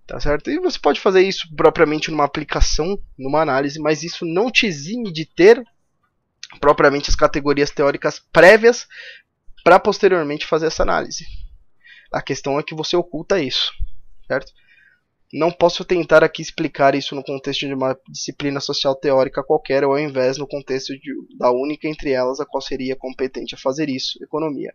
Tá 0.07 0.21
certo? 0.21 0.51
E 0.51 0.61
você 0.61 0.79
pode 0.79 1.01
fazer 1.01 1.23
isso 1.23 1.49
propriamente 1.57 2.11
numa 2.11 2.25
aplicação, 2.25 2.97
numa 3.19 3.41
análise, 3.41 3.81
mas 3.81 4.05
isso 4.05 4.25
não 4.25 4.51
te 4.51 4.67
exime 4.67 5.13
de 5.13 5.25
ter 5.27 5.63
propriamente 6.61 7.11
as 7.11 7.17
categorias 7.17 7.71
teóricas 7.71 8.21
prévias 8.33 8.87
para 9.65 9.81
posteriormente 9.81 10.47
fazer 10.47 10.67
essa 10.67 10.85
análise. 10.85 11.27
A 12.13 12.23
questão 12.23 12.59
é 12.59 12.63
que 12.63 12.75
você 12.75 12.97
oculta 12.97 13.41
isso, 13.41 13.73
certo? 14.29 14.53
Não 15.33 15.51
posso 15.51 15.85
tentar 15.85 16.23
aqui 16.23 16.41
explicar 16.41 16.95
isso 16.95 17.17
no 17.17 17.25
contexto 17.25 17.67
de 17.67 17.75
uma 17.75 17.99
disciplina 18.09 18.61
social 18.61 18.95
teórica 18.95 19.43
qualquer, 19.43 19.83
ou 19.83 19.91
ao 19.91 19.99
invés 19.99 20.39
no 20.39 20.47
contexto 20.47 20.97
de, 20.97 21.13
da 21.37 21.51
única 21.51 21.89
entre 21.89 22.13
elas 22.13 22.39
a 22.39 22.47
qual 22.47 22.61
seria 22.61 22.95
competente 22.95 23.57
a 23.57 23.59
fazer 23.59 23.89
isso, 23.89 24.23
economia. 24.23 24.73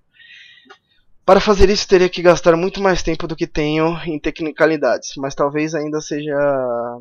Para 1.31 1.39
fazer 1.39 1.69
isso 1.69 1.87
teria 1.87 2.09
que 2.09 2.21
gastar 2.21 2.57
muito 2.57 2.81
mais 2.81 3.01
tempo 3.01 3.25
do 3.25 3.37
que 3.37 3.47
tenho 3.47 3.97
em 4.05 4.19
tecnicalidades, 4.19 5.13
mas 5.15 5.33
talvez 5.33 5.73
ainda 5.73 6.01
seja 6.01 6.35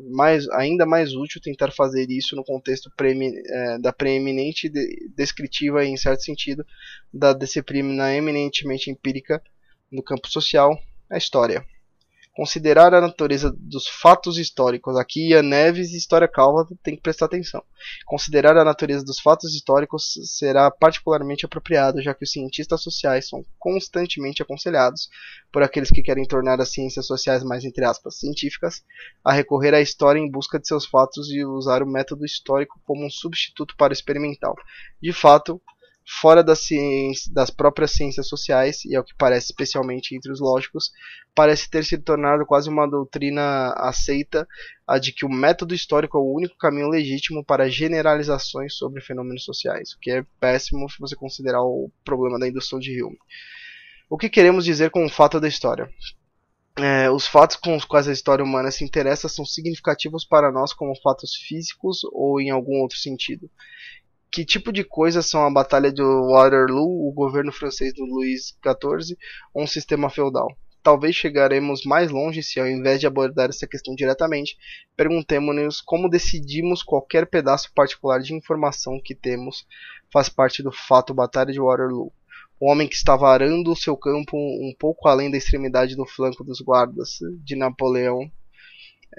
mais, 0.09 0.47
ainda 0.51 0.85
mais 0.85 1.13
útil 1.13 1.41
tentar 1.41 1.69
fazer 1.69 2.09
isso 2.09 2.33
no 2.33 2.41
contexto 2.41 2.89
é, 2.97 3.77
da 3.77 3.91
preeminente 3.91 4.69
de, 4.69 5.09
descritiva 5.17 5.83
e, 5.83 5.89
em 5.89 5.97
certo 5.97 6.23
sentido, 6.23 6.65
da 7.13 7.33
disciplina 7.33 8.15
eminentemente 8.15 8.89
empírica 8.89 9.43
no 9.91 10.01
campo 10.01 10.29
social, 10.29 10.79
a 11.09 11.17
história. 11.17 11.61
Considerar 12.33 12.93
a 12.93 13.01
natureza 13.01 13.53
dos 13.57 13.87
fatos 13.87 14.37
históricos. 14.37 14.97
Aqui 14.97 15.33
a 15.35 15.43
Neves 15.43 15.91
e 15.91 15.97
História 15.97 16.29
Calva 16.29 16.65
tem 16.81 16.95
que 16.95 17.01
prestar 17.01 17.25
atenção. 17.25 17.61
Considerar 18.05 18.55
a 18.55 18.63
natureza 18.63 19.03
dos 19.03 19.19
fatos 19.19 19.53
históricos 19.53 20.13
será 20.37 20.71
particularmente 20.71 21.45
apropriado, 21.45 22.01
já 22.01 22.13
que 22.13 22.23
os 22.23 22.31
cientistas 22.31 22.81
sociais 22.81 23.27
são 23.27 23.43
constantemente 23.59 24.41
aconselhados 24.41 25.09
por 25.51 25.61
aqueles 25.61 25.91
que 25.91 26.01
querem 26.01 26.25
tornar 26.25 26.61
as 26.61 26.71
ciências 26.71 27.05
sociais 27.05 27.43
mais 27.43 27.65
entre 27.65 27.83
aspas 27.83 28.17
científicas 28.17 28.81
a 29.25 29.33
recorrer 29.33 29.73
à 29.73 29.81
história 29.81 30.19
em 30.19 30.31
busca 30.31 30.57
de 30.57 30.67
seus 30.67 30.85
fatos 30.85 31.29
e 31.31 31.43
usar 31.43 31.83
o 31.83 31.87
método 31.87 32.25
histórico 32.25 32.79
como 32.85 33.05
um 33.05 33.09
substituto 33.09 33.75
para 33.75 33.91
o 33.91 33.93
experimental. 33.93 34.55
De 35.01 35.11
fato, 35.11 35.61
fora 36.05 36.43
das, 36.43 36.59
ciência, 36.59 37.31
das 37.33 37.49
próprias 37.49 37.91
ciências 37.91 38.27
sociais, 38.27 38.83
e 38.85 38.95
é 38.95 38.99
o 38.99 39.03
que 39.03 39.13
parece 39.17 39.47
especialmente 39.47 40.15
entre 40.15 40.31
os 40.31 40.39
lógicos, 40.39 40.91
parece 41.33 41.69
ter 41.69 41.85
se 41.85 41.97
tornado 41.97 42.45
quase 42.45 42.69
uma 42.69 42.87
doutrina 42.87 43.73
aceita, 43.77 44.47
a 44.87 44.97
de 44.97 45.13
que 45.13 45.25
o 45.25 45.29
método 45.29 45.73
histórico 45.73 46.17
é 46.17 46.21
o 46.21 46.33
único 46.33 46.57
caminho 46.57 46.89
legítimo 46.89 47.43
para 47.45 47.69
generalizações 47.69 48.75
sobre 48.75 49.01
fenômenos 49.01 49.43
sociais, 49.43 49.93
o 49.93 49.99
que 49.99 50.11
é 50.11 50.25
péssimo 50.39 50.89
se 50.89 50.99
você 50.99 51.15
considerar 51.15 51.61
o 51.61 51.91
problema 52.03 52.39
da 52.39 52.47
indução 52.47 52.79
de 52.79 53.01
Hume. 53.03 53.17
O 54.09 54.17
que 54.17 54.29
queremos 54.29 54.65
dizer 54.65 54.89
com 54.89 55.05
o 55.05 55.09
fato 55.09 55.39
da 55.39 55.47
história? 55.47 55.89
É, 56.77 57.09
os 57.09 57.27
fatos 57.27 57.57
com 57.57 57.75
os 57.75 57.83
quais 57.83 58.07
a 58.07 58.13
história 58.13 58.43
humana 58.43 58.71
se 58.71 58.83
interessa 58.83 59.27
são 59.27 59.45
significativos 59.45 60.25
para 60.25 60.51
nós 60.51 60.73
como 60.73 60.99
fatos 61.01 61.35
físicos 61.35 61.99
ou 62.11 62.39
em 62.39 62.49
algum 62.49 62.79
outro 62.81 62.97
sentido 62.97 63.49
que 64.31 64.45
tipo 64.45 64.71
de 64.71 64.83
coisas 64.83 65.25
são 65.25 65.45
a 65.45 65.51
Batalha 65.51 65.91
de 65.91 66.01
Waterloo, 66.01 67.07
o 67.07 67.11
governo 67.11 67.51
francês 67.51 67.93
do 67.93 68.05
Luís 68.05 68.55
XIV 68.63 69.17
ou 69.53 69.63
um 69.63 69.67
sistema 69.67 70.09
feudal? 70.09 70.47
Talvez 70.81 71.15
chegaremos 71.15 71.83
mais 71.85 72.09
longe 72.09 72.41
se, 72.41 72.59
ao 72.59 72.67
invés 72.67 72.99
de 72.99 73.05
abordar 73.05 73.49
essa 73.49 73.67
questão 73.67 73.93
diretamente, 73.93 74.57
perguntemos-nos 74.95 75.79
como 75.81 76.09
decidimos 76.09 76.81
qualquer 76.81 77.27
pedaço 77.27 77.71
particular 77.75 78.19
de 78.19 78.33
informação 78.33 78.99
que 79.03 79.13
temos 79.13 79.65
faz 80.11 80.27
parte 80.27 80.63
do 80.63 80.71
fato 80.71 81.13
Batalha 81.13 81.53
de 81.53 81.59
Waterloo. 81.59 82.11
O 82.59 82.71
homem 82.71 82.87
que 82.87 82.95
estava 82.95 83.29
arando 83.29 83.71
o 83.71 83.75
seu 83.75 83.97
campo 83.97 84.37
um 84.37 84.73
pouco 84.79 85.07
além 85.07 85.29
da 85.29 85.37
extremidade 85.37 85.95
do 85.95 86.05
flanco 86.05 86.43
dos 86.43 86.61
guardas 86.61 87.17
de 87.43 87.55
Napoleão 87.55 88.31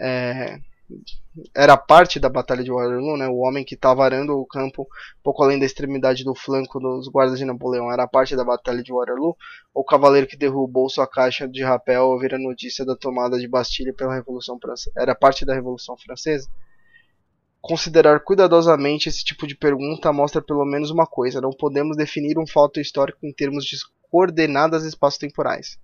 é, 0.01 0.59
era 1.55 1.77
parte 1.77 2.21
da 2.21 2.29
Batalha 2.29 2.63
de 2.63 2.71
Waterloo, 2.71 3.17
né? 3.17 3.29
O 3.29 3.39
homem 3.39 3.65
que 3.65 3.75
estava 3.75 4.05
arando 4.05 4.39
o 4.39 4.47
campo 4.47 4.87
pouco 5.23 5.43
além 5.43 5.59
da 5.59 5.67
extremidade 5.67 6.25
do 6.25 6.35
flanco 6.35 6.79
dos 6.79 7.09
guardas 7.09 7.39
de 7.39 7.45
Napoleão 7.45 7.91
era 7.91 8.07
parte 8.07 8.37
da 8.37 8.45
Batalha 8.45 8.83
de 8.83 8.93
Waterloo. 8.93 9.37
O 9.75 9.85
cavaleiro 9.85 10.27
que 10.27 10.37
derrubou 10.37 10.89
sua 10.89 11.07
caixa 11.07 11.49
de 11.49 11.63
rapel 11.63 12.03
ao 12.03 12.11
ouvir 12.11 12.35
a 12.35 12.39
notícia 12.39 12.85
da 12.85 12.97
tomada 12.97 13.39
de 13.39 13.49
Bastilha 13.49 13.95
pela 13.95 14.15
Revolução 14.15 14.59
Francesa 14.61 14.93
era 14.97 15.15
parte 15.15 15.45
da 15.45 15.55
Revolução 15.55 15.97
Francesa? 15.97 16.49
Considerar 17.61 18.21
cuidadosamente 18.21 19.09
esse 19.09 19.25
tipo 19.25 19.47
de 19.47 19.57
pergunta 19.57 20.13
mostra 20.13 20.43
pelo 20.43 20.65
menos 20.65 20.91
uma 20.91 21.07
coisa: 21.07 21.41
não 21.41 21.51
podemos 21.51 21.97
definir 21.97 22.39
um 22.39 22.47
fato 22.47 22.81
histórico 22.81 23.25
em 23.25 23.33
termos 23.33 23.65
de 23.65 23.77
coordenadas 24.11 24.85
espaço-temporais 24.85 25.79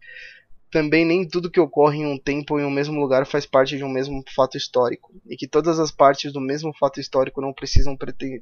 também 0.70 1.04
nem 1.04 1.26
tudo 1.26 1.50
que 1.50 1.60
ocorre 1.60 1.98
em 1.98 2.06
um 2.06 2.18
tempo 2.18 2.54
ou 2.54 2.60
em 2.60 2.64
um 2.64 2.70
mesmo 2.70 3.00
lugar 3.00 3.26
faz 3.26 3.46
parte 3.46 3.76
de 3.76 3.84
um 3.84 3.88
mesmo 3.88 4.22
fato 4.34 4.56
histórico, 4.56 5.12
e 5.26 5.36
que 5.36 5.48
todas 5.48 5.78
as 5.78 5.90
partes 5.90 6.32
do 6.32 6.40
mesmo 6.40 6.72
fato 6.78 7.00
histórico 7.00 7.40
não 7.40 7.52
precisam 7.52 7.96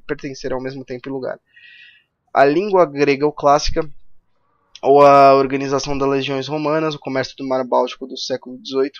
pertencer 0.05 0.51
ao 0.51 0.61
mesmo 0.61 0.83
tempo 0.83 1.07
e 1.07 1.11
lugar. 1.11 1.39
A 2.33 2.45
língua 2.45 2.85
grega 2.85 3.25
ou 3.25 3.31
clássica, 3.31 3.89
ou 4.81 5.01
a 5.01 5.33
organização 5.33 5.97
das 5.97 6.09
legiões 6.09 6.47
romanas, 6.47 6.95
o 6.95 6.99
comércio 6.99 7.35
do 7.37 7.47
mar 7.47 7.65
Báltico 7.65 8.05
do 8.05 8.17
século 8.17 8.57
XVIII, 8.57 8.91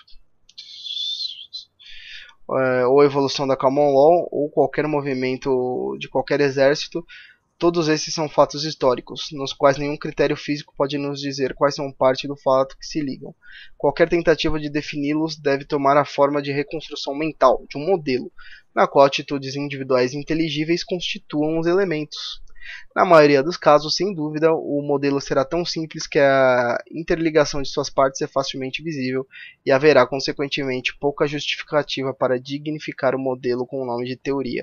é, 2.50 2.86
ou 2.86 3.00
a 3.00 3.04
evolução 3.04 3.46
da 3.46 3.56
common 3.56 3.92
law, 3.92 4.26
ou 4.32 4.50
qualquer 4.50 4.88
movimento 4.88 5.96
de 6.00 6.08
qualquer 6.08 6.40
exército, 6.40 7.04
Todos 7.58 7.88
esses 7.88 8.14
são 8.14 8.28
fatos 8.28 8.62
históricos, 8.62 9.30
nos 9.32 9.52
quais 9.52 9.76
nenhum 9.76 9.96
critério 9.96 10.36
físico 10.36 10.72
pode 10.76 10.96
nos 10.96 11.20
dizer 11.20 11.54
quais 11.54 11.74
são 11.74 11.90
parte 11.90 12.28
do 12.28 12.36
fato 12.36 12.78
que 12.78 12.86
se 12.86 13.00
ligam. 13.00 13.34
Qualquer 13.76 14.08
tentativa 14.08 14.60
de 14.60 14.70
defini-los 14.70 15.36
deve 15.36 15.64
tomar 15.64 15.96
a 15.96 16.04
forma 16.04 16.40
de 16.40 16.52
reconstrução 16.52 17.16
mental, 17.16 17.66
de 17.68 17.76
um 17.76 17.84
modelo, 17.84 18.30
na 18.72 18.86
qual 18.86 19.04
atitudes 19.04 19.56
individuais 19.56 20.14
inteligíveis 20.14 20.84
constituam 20.84 21.58
os 21.58 21.66
elementos. 21.66 22.40
Na 22.94 23.04
maioria 23.04 23.42
dos 23.42 23.56
casos, 23.56 23.96
sem 23.96 24.14
dúvida, 24.14 24.52
o 24.52 24.80
modelo 24.80 25.20
será 25.20 25.44
tão 25.44 25.64
simples 25.64 26.06
que 26.06 26.20
a 26.20 26.78
interligação 26.92 27.60
de 27.60 27.68
suas 27.68 27.90
partes 27.90 28.20
é 28.22 28.28
facilmente 28.28 28.84
visível 28.84 29.26
e 29.66 29.72
haverá, 29.72 30.06
consequentemente, 30.06 30.96
pouca 30.96 31.26
justificativa 31.26 32.14
para 32.14 32.38
dignificar 32.38 33.16
o 33.16 33.18
modelo 33.18 33.66
com 33.66 33.82
o 33.82 33.86
nome 33.86 34.06
de 34.06 34.16
teoria. 34.16 34.62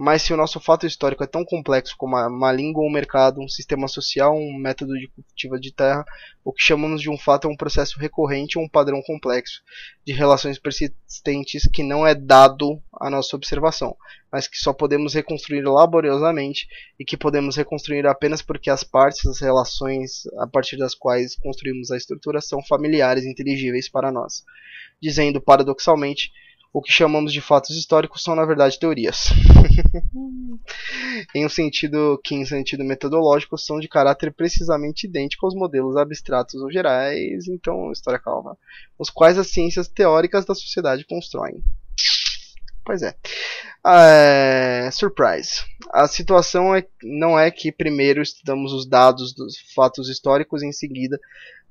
Mas 0.00 0.22
se 0.22 0.32
o 0.32 0.36
nosso 0.36 0.60
fato 0.60 0.86
histórico 0.86 1.24
é 1.24 1.26
tão 1.26 1.44
complexo 1.44 1.96
como 1.98 2.16
uma 2.16 2.52
língua 2.52 2.84
um 2.84 2.90
mercado, 2.90 3.40
um 3.40 3.48
sistema 3.48 3.88
social, 3.88 4.32
um 4.32 4.56
método 4.56 4.96
de 4.96 5.08
cultiva 5.08 5.58
de 5.58 5.72
terra, 5.72 6.04
o 6.44 6.52
que 6.52 6.62
chamamos 6.62 7.02
de 7.02 7.10
um 7.10 7.18
fato 7.18 7.48
é 7.48 7.50
um 7.50 7.56
processo 7.56 7.98
recorrente 7.98 8.56
ou 8.56 8.64
um 8.64 8.68
padrão 8.68 9.02
complexo 9.02 9.60
de 10.06 10.12
relações 10.12 10.56
persistentes 10.56 11.68
que 11.74 11.82
não 11.82 12.06
é 12.06 12.14
dado 12.14 12.80
à 12.92 13.10
nossa 13.10 13.34
observação, 13.34 13.96
mas 14.30 14.46
que 14.46 14.56
só 14.56 14.72
podemos 14.72 15.14
reconstruir 15.14 15.62
laboriosamente 15.62 16.68
e 16.96 17.04
que 17.04 17.16
podemos 17.16 17.56
reconstruir 17.56 18.06
apenas 18.06 18.40
porque 18.40 18.70
as 18.70 18.84
partes 18.84 19.24
das 19.24 19.40
relações 19.40 20.26
a 20.38 20.46
partir 20.46 20.76
das 20.76 20.94
quais 20.94 21.34
construímos 21.34 21.90
a 21.90 21.96
estrutura 21.96 22.40
são 22.40 22.64
familiares 22.64 23.24
inteligíveis 23.24 23.88
para 23.88 24.12
nós. 24.12 24.44
Dizendo 25.02 25.40
paradoxalmente, 25.40 26.30
o 26.72 26.82
que 26.82 26.92
chamamos 26.92 27.32
de 27.32 27.40
fatos 27.40 27.76
históricos 27.76 28.22
são 28.22 28.34
na 28.34 28.44
verdade 28.44 28.78
teorias. 28.78 29.28
em 31.34 31.44
um 31.44 31.48
sentido 31.48 32.20
que, 32.22 32.34
em 32.34 32.44
sentido 32.44 32.84
metodológico, 32.84 33.56
são 33.56 33.80
de 33.80 33.88
caráter 33.88 34.32
precisamente 34.32 35.06
idêntico 35.06 35.46
aos 35.46 35.54
modelos 35.54 35.96
abstratos 35.96 36.60
ou 36.60 36.70
gerais, 36.70 37.48
então, 37.48 37.90
história 37.90 38.18
calma, 38.18 38.56
os 38.98 39.10
quais 39.10 39.38
as 39.38 39.48
ciências 39.48 39.88
teóricas 39.88 40.44
da 40.44 40.54
sociedade 40.54 41.04
constroem. 41.04 41.62
Pois 42.84 43.02
é. 43.02 43.14
é. 43.86 44.90
surprise. 44.90 45.62
A 45.92 46.08
situação 46.08 46.74
é, 46.74 46.86
não 47.02 47.38
é 47.38 47.50
que 47.50 47.70
primeiro 47.70 48.22
estudamos 48.22 48.72
os 48.72 48.86
dados 48.86 49.34
dos 49.34 49.58
fatos 49.74 50.08
históricos 50.08 50.62
e 50.62 50.66
em 50.66 50.72
seguida 50.72 51.20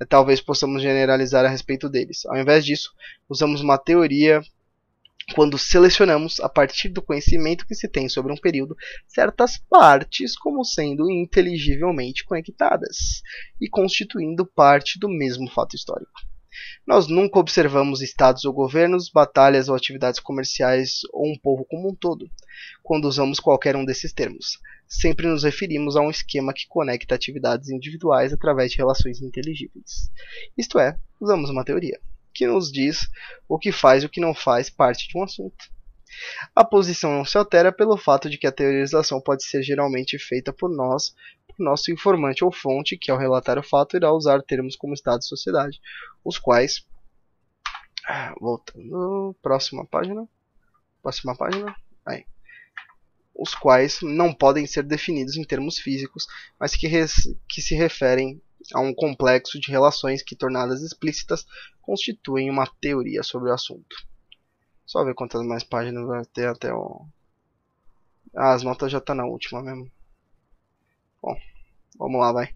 talvez 0.07 0.39
possamos 0.39 0.83
generalizar 0.83 1.43
a 1.43 1.49
respeito 1.49 1.89
deles. 1.89 2.23
Ao 2.27 2.37
invés 2.37 2.63
disso, 2.63 2.93
usamos 3.27 3.61
uma 3.61 3.79
teoria 3.79 4.43
quando 5.33 5.57
selecionamos, 5.57 6.39
a 6.39 6.47
partir 6.47 6.89
do 6.89 7.01
conhecimento 7.01 7.67
que 7.67 7.75
se 7.75 7.87
tem 7.87 8.07
sobre 8.07 8.31
um 8.31 8.37
período, 8.37 8.75
certas 9.07 9.57
partes 9.57 10.37
como 10.37 10.63
sendo 10.63 11.11
inteligivelmente 11.11 12.23
conectadas 12.23 13.21
e 13.59 13.69
constituindo 13.69 14.45
parte 14.45 14.97
do 14.97 15.09
mesmo 15.09 15.49
fato 15.49 15.75
histórico. 15.75 16.21
Nós 16.87 17.07
nunca 17.07 17.39
observamos 17.39 18.01
estados 18.01 18.45
ou 18.45 18.53
governos, 18.53 19.09
batalhas 19.09 19.67
ou 19.69 19.75
atividades 19.75 20.19
comerciais 20.19 21.01
ou 21.11 21.27
um 21.27 21.37
povo 21.37 21.65
como 21.65 21.89
um 21.89 21.95
todo, 21.95 22.29
quando 22.81 23.05
usamos 23.05 23.39
qualquer 23.39 23.75
um 23.75 23.85
desses 23.85 24.13
termos. 24.13 24.57
Sempre 24.87 25.27
nos 25.27 25.43
referimos 25.43 25.97
a 25.97 26.01
um 26.01 26.09
esquema 26.09 26.53
que 26.53 26.67
conecta 26.67 27.13
atividades 27.13 27.69
individuais 27.69 28.31
através 28.31 28.71
de 28.71 28.77
relações 28.77 29.21
inteligíveis. 29.21 30.09
Isto 30.57 30.79
é, 30.79 30.97
usamos 31.19 31.49
uma 31.49 31.65
teoria 31.65 31.99
que 32.37 32.45
nos 32.45 32.71
diz 32.71 33.09
o 33.49 33.57
que 33.57 33.71
faz 33.71 34.03
e 34.03 34.05
o 34.05 34.09
que 34.09 34.21
não 34.21 34.35
faz 34.35 34.69
parte 34.69 35.07
de 35.07 35.17
um 35.17 35.23
assunto. 35.23 35.65
A 36.55 36.63
posição 36.63 37.11
não 37.11 37.25
se 37.25 37.35
altera 37.35 37.71
pelo 37.71 37.97
fato 37.97 38.29
de 38.29 38.37
que 38.37 38.45
a 38.45 38.51
teorização 38.51 39.19
pode 39.19 39.43
ser 39.43 39.63
geralmente 39.63 40.19
feita 40.19 40.53
por 40.53 40.69
nós, 40.69 41.15
por 41.47 41.55
nosso 41.57 41.91
informante 41.91 42.45
ou 42.45 42.51
fonte, 42.51 42.95
que 42.95 43.09
ao 43.09 43.17
relatar 43.17 43.57
o 43.57 43.63
fato 43.63 43.97
irá 43.97 44.13
usar 44.13 44.43
termos 44.43 44.75
como 44.75 44.93
Estado 44.93 45.21
e 45.21 45.25
sociedade, 45.25 45.81
os 46.23 46.37
quais. 46.37 46.85
Voltando, 48.39 49.35
próxima 49.41 49.83
página. 49.85 50.27
Próxima 51.01 51.35
página. 51.35 51.75
Aí. 52.05 52.23
Os 53.35 53.53
quais 53.53 53.99
não 54.01 54.33
podem 54.33 54.65
ser 54.65 54.83
definidos 54.83 55.35
em 55.37 55.43
termos 55.43 55.79
físicos, 55.79 56.27
mas 56.59 56.75
que, 56.75 56.87
res, 56.87 57.35
que 57.49 57.61
se 57.61 57.75
referem 57.75 58.41
a 58.73 58.79
um 58.79 58.93
complexo 58.93 59.59
de 59.59 59.71
relações 59.71 60.23
que, 60.23 60.35
tornadas 60.35 60.81
explícitas, 60.81 61.45
constituem 61.87 62.49
uma 62.49 62.67
teoria 62.81 63.23
sobre 63.23 63.49
o 63.49 63.53
assunto. 63.53 63.95
Só 64.85 65.05
ver 65.05 65.15
quantas 65.15 65.41
mais 65.45 65.63
páginas 65.63 66.05
vai 66.05 66.25
ter 66.25 66.49
até 66.49 66.73
o. 66.73 67.05
Ah, 68.35 68.53
as 68.53 68.61
notas 68.61 68.91
já 68.91 68.99
tá 68.99 69.15
na 69.15 69.25
última 69.25 69.63
mesmo. 69.63 69.89
Bom, 71.21 71.35
vamos 71.97 72.19
lá, 72.19 72.33
vai. 72.33 72.53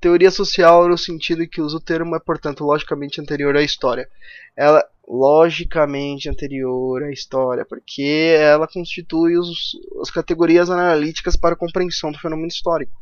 Teoria 0.00 0.30
social 0.30 0.88
no 0.88 0.96
sentido 0.96 1.48
que 1.48 1.60
usa 1.60 1.78
o 1.78 1.80
termo 1.80 2.14
é, 2.14 2.20
portanto, 2.20 2.64
logicamente 2.64 3.20
anterior 3.20 3.56
à 3.56 3.62
história. 3.62 4.08
Ela 4.56 4.88
logicamente 5.06 6.28
anterior 6.28 7.02
à 7.02 7.10
história, 7.10 7.64
porque 7.64 8.36
ela 8.38 8.68
constitui 8.68 9.36
os, 9.36 9.76
as 10.00 10.10
categorias 10.10 10.70
analíticas 10.70 11.36
para 11.36 11.54
a 11.54 11.58
compreensão 11.58 12.12
do 12.12 12.18
fenômeno 12.18 12.48
histórico. 12.48 12.96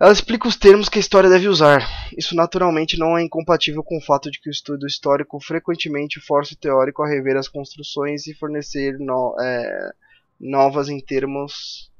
Ela 0.00 0.12
explica 0.12 0.46
os 0.46 0.56
termos 0.56 0.88
que 0.88 0.98
a 0.98 1.00
história 1.00 1.28
deve 1.28 1.48
usar. 1.48 1.82
Isso 2.16 2.36
naturalmente 2.36 2.96
não 2.96 3.18
é 3.18 3.22
incompatível 3.22 3.82
com 3.82 3.98
o 3.98 4.00
fato 4.00 4.30
de 4.30 4.40
que 4.40 4.48
o 4.48 4.52
estudo 4.52 4.86
histórico 4.86 5.40
frequentemente 5.40 6.20
força 6.20 6.54
o 6.54 6.56
teórico 6.56 7.02
a 7.02 7.08
rever 7.08 7.36
as 7.36 7.48
construções 7.48 8.28
e 8.28 8.34
fornecer 8.34 8.96
no, 9.00 9.36
é, 9.40 9.92
novas 10.40 10.88
em 10.88 11.00
termos. 11.00 11.90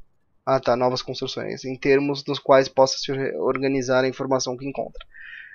Ah 0.46 0.60
tá, 0.60 0.76
novas 0.76 1.02
construções, 1.02 1.64
em 1.64 1.76
termos 1.76 2.24
nos 2.24 2.38
quais 2.38 2.68
possa 2.68 2.96
se 2.98 3.12
organizar 3.36 4.04
a 4.04 4.08
informação 4.08 4.56
que 4.56 4.66
encontra. 4.66 5.04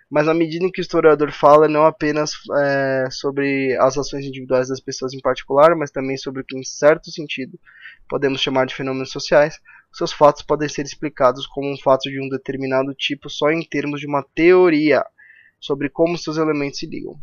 Mas 0.10 0.28
à 0.28 0.34
medida 0.34 0.66
em 0.66 0.72
que 0.72 0.82
o 0.82 0.84
historiador 0.84 1.32
fala 1.32 1.68
não 1.68 1.86
apenas 1.86 2.34
é, 2.62 3.08
sobre 3.10 3.76
as 3.78 3.98
ações 3.98 4.26
individuais 4.26 4.68
das 4.68 4.80
pessoas 4.80 5.14
em 5.14 5.22
particular, 5.22 5.76
mas 5.76 5.90
também 5.90 6.18
sobre 6.18 6.42
o 6.42 6.46
que, 6.46 6.56
em 6.56 6.64
certo 6.64 7.10
sentido, 7.10 7.58
podemos 8.08 8.42
chamar 8.42 8.68
de 8.68 8.76
fenômenos 8.76 9.12
sociais, 9.12 9.60
seus 9.94 10.12
fatos 10.12 10.42
podem 10.42 10.68
ser 10.68 10.84
explicados 10.84 11.46
como 11.48 11.72
um 11.72 11.78
fato 11.78 12.10
de 12.10 12.20
um 12.20 12.28
determinado 12.28 12.94
tipo 12.94 13.30
só 13.30 13.52
em 13.52 13.64
termos 13.64 14.00
de 14.00 14.08
uma 14.08 14.24
teoria 14.36 15.06
sobre 15.60 15.90
como 15.90 16.18
seus 16.18 16.38
elementos 16.38 16.80
se 16.80 16.88
ligam. 16.88 17.14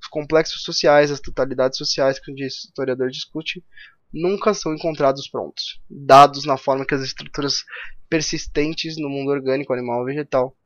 Os 0.00 0.08
complexos 0.08 0.62
sociais, 0.62 1.10
as 1.10 1.20
totalidades 1.20 1.78
sociais 1.78 2.18
que 2.18 2.32
o 2.32 2.34
historiador 2.34 3.10
discute, 3.10 3.64
nunca 4.12 4.54
são 4.54 4.74
encontrados 4.74 5.28
prontos, 5.28 5.80
dados 5.88 6.44
na 6.44 6.56
forma 6.56 6.86
que 6.86 6.94
as 6.94 7.02
estruturas 7.02 7.64
persistentes 8.08 8.96
no 8.96 9.08
mundo 9.08 9.30
orgânico, 9.30 9.72
animal 9.72 10.00
ou 10.00 10.06
vegetal 10.06 10.56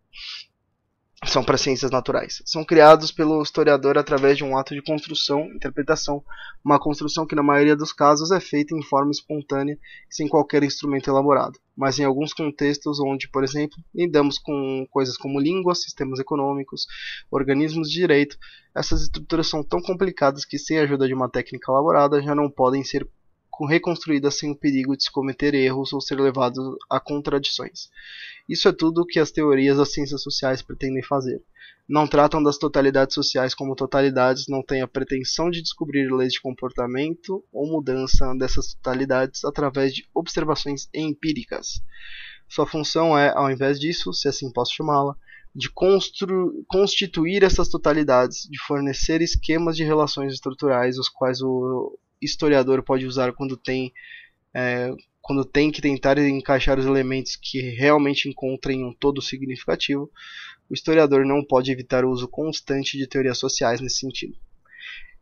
são 1.27 1.45
para 1.45 1.59
ciências 1.59 1.91
naturais. 1.91 2.43
São 2.47 2.65
criados 2.65 3.13
pelo 3.13 3.43
historiador 3.43 3.99
através 3.99 4.39
de 4.39 4.45
um 4.45 4.57
ato 4.57 4.75
de 4.75 4.83
construção, 4.83 5.43
interpretação, 5.55 6.25
uma 6.65 6.79
construção 6.79 7.27
que 7.27 7.35
na 7.35 7.43
maioria 7.43 7.77
dos 7.77 7.93
casos 7.93 8.31
é 8.31 8.41
feita 8.41 8.75
em 8.75 8.83
forma 8.83 9.11
espontânea, 9.11 9.79
sem 10.09 10.27
qualquer 10.27 10.63
instrumento 10.63 11.11
elaborado. 11.11 11.59
Mas 11.77 11.99
em 11.99 12.05
alguns 12.05 12.33
contextos 12.33 12.99
onde, 13.01 13.29
por 13.29 13.45
exemplo, 13.45 13.79
lidamos 13.95 14.39
com 14.39 14.87
coisas 14.91 15.17
como 15.17 15.39
línguas, 15.39 15.83
sistemas 15.83 16.19
econômicos, 16.19 16.87
organismos 17.31 17.91
de 17.91 18.01
direito, 18.01 18.39
essas 18.75 19.03
estruturas 19.03 19.47
são 19.47 19.63
tão 19.63 19.81
complicadas 19.81 20.47
que 20.47 20.59
sem 20.59 20.79
a 20.79 20.83
ajuda 20.83 21.07
de 21.07 21.15
uma 21.15 21.29
técnica 21.29 21.71
elaborada 21.71 22.23
já 22.23 22.35
não 22.35 22.51
podem 22.51 22.83
ser 22.83 23.07
reconstruídas 23.67 24.39
sem 24.39 24.51
o 24.51 24.57
perigo 24.57 24.97
de 24.97 25.05
se 25.05 25.11
cometer 25.11 25.55
erros 25.55 25.93
ou 25.93 26.01
ser 26.01 26.19
levado 26.21 26.77
a 26.89 26.99
contradições. 26.99 27.91
Isso 28.49 28.69
é 28.69 28.73
tudo 28.73 29.03
o 29.03 29.07
que 29.07 29.19
as 29.19 29.31
teorias 29.31 29.77
das 29.77 29.93
ciências 29.93 30.23
sociais 30.23 30.63
pretendem 30.63 31.03
fazer. 31.03 31.43
Não 31.89 32.07
tratam 32.07 32.43
das 32.43 32.57
totalidades 32.57 33.15
sociais 33.15 33.55
como 33.55 33.75
totalidades, 33.75 34.47
não 34.49 34.63
têm 34.63 34.81
a 34.81 34.89
pretensão 34.89 35.51
de 35.51 35.61
descobrir 35.61 36.09
leis 36.13 36.33
de 36.33 36.41
comportamento 36.41 37.45
ou 37.53 37.67
mudança 37.67 38.33
dessas 38.39 38.75
totalidades 38.75 39.45
através 39.45 39.93
de 39.93 40.09
observações 40.15 40.89
empíricas. 40.95 41.83
Sua 42.49 42.67
função 42.67 43.19
é, 43.19 43.33
ao 43.35 43.51
invés 43.51 43.79
disso, 43.79 44.13
se 44.13 44.29
assim 44.29 44.53
posso 44.53 44.75
chamá-la, 44.75 45.17
de 45.55 45.69
constituir 46.69 47.43
essas 47.43 47.69
totalidades, 47.69 48.49
de 48.49 48.59
fornecer 48.65 49.21
esquemas 49.21 49.77
de 49.77 49.83
relações 49.83 50.33
estruturais, 50.33 50.97
os 50.97 51.09
quais 51.09 51.41
o 51.43 51.99
historiador 52.21 52.83
pode 52.83 53.07
usar 53.07 53.33
quando 53.33 53.57
tem 53.57 53.93
é, 54.55 54.93
quando 55.23 55.45
tem 55.45 55.71
que 55.71 55.83
tentar 55.83 56.19
encaixar 56.19 56.79
os 56.79 56.87
elementos 56.87 57.37
que 57.37 57.61
realmente 57.61 58.29
encontrem 58.29 58.85
um 58.85 58.93
todo 58.93 59.21
significativo, 59.21 60.11
o 60.69 60.75
historiador 60.75 61.25
não 61.27 61.45
pode 61.45 61.71
evitar 61.71 62.05
o 62.05 62.11
uso 62.11 62.27
constante 62.27 62.97
de 62.97 63.07
teorias 63.07 63.39
sociais 63.39 63.81
nesse 63.81 63.99
sentido. 63.99 64.37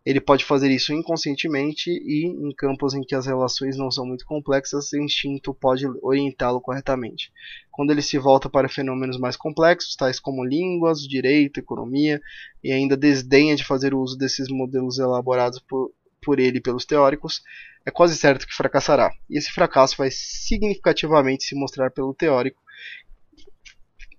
Ele 0.07 0.21
pode 0.21 0.45
fazer 0.45 0.71
isso 0.71 0.93
inconscientemente 0.95 1.91
e, 1.91 2.25
em 2.25 2.55
campos 2.55 2.95
em 2.95 3.03
que 3.03 3.15
as 3.15 3.27
relações 3.27 3.77
não 3.77 3.91
são 3.91 4.07
muito 4.07 4.25
complexas, 4.25 4.91
o 4.93 5.03
instinto 5.03 5.53
pode 5.53 5.85
orientá-lo 6.01 6.63
corretamente. 6.63 7.31
Quando 7.71 7.91
ele 7.91 8.01
se 8.01 8.17
volta 8.17 8.49
para 8.49 8.69
fenômenos 8.69 9.19
mais 9.19 9.37
complexos, 9.37 9.97
tais 9.97 10.19
como 10.19 10.45
línguas, 10.45 11.03
direito, 11.03 11.61
economia, 11.61 12.21
e 12.65 12.73
ainda 12.73 12.97
desdenha 12.97 13.55
de 13.55 13.65
fazer 13.65 13.93
uso 13.93 14.17
desses 14.17 14.49
modelos 14.49 14.99
elaborados 14.99 15.61
por, 15.61 15.93
por 16.23 16.39
ele 16.39 16.59
e 16.59 16.63
pelos 16.63 16.85
teóricos, 16.85 17.43
é 17.85 17.91
quase 17.91 18.17
certo 18.17 18.47
que 18.47 18.55
fracassará. 18.55 19.11
E 19.31 19.39
esse 19.39 19.51
fracasso 19.51 19.97
vai 19.97 20.11
significativamente 20.11 21.45
se 21.45 21.55
mostrar 21.55 21.91
pelo 21.91 22.15
teórico, 22.15 22.61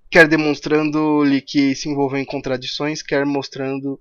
quer 0.09 0.27
demonstrando-lhe 0.27 1.41
que 1.41 1.75
se 1.75 1.87
envolveu 1.87 2.19
em 2.19 2.25
contradições, 2.25 3.01
quer 3.01 3.25
mostrando 3.25 3.99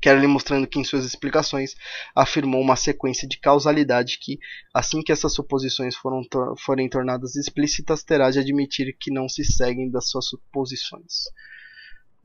quer 0.00 0.18
lhe 0.18 0.26
mostrando 0.26 0.66
que 0.66 0.78
em 0.78 0.84
suas 0.84 1.04
explicações 1.04 1.74
afirmou 2.16 2.62
uma 2.62 2.74
sequência 2.74 3.28
de 3.28 3.38
causalidade 3.38 4.18
que, 4.18 4.38
assim 4.72 5.02
que 5.02 5.12
essas 5.12 5.34
suposições 5.34 5.94
foram 5.94 6.24
tor 6.24 6.58
forem 6.58 6.88
tornadas 6.88 7.36
explícitas, 7.36 8.02
terá 8.02 8.30
de 8.30 8.38
admitir 8.38 8.96
que 8.98 9.12
não 9.12 9.28
se 9.28 9.44
seguem 9.44 9.90
das 9.90 10.08
suas 10.08 10.26
suposições. 10.26 11.24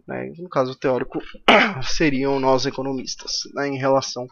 Né? 0.08 0.32
No 0.38 0.48
caso 0.48 0.74
teórico, 0.76 1.20
seriam 1.84 2.40
nós 2.40 2.66
economistas, 2.66 3.32
né? 3.54 3.68
em 3.68 3.78
relação 3.78 4.26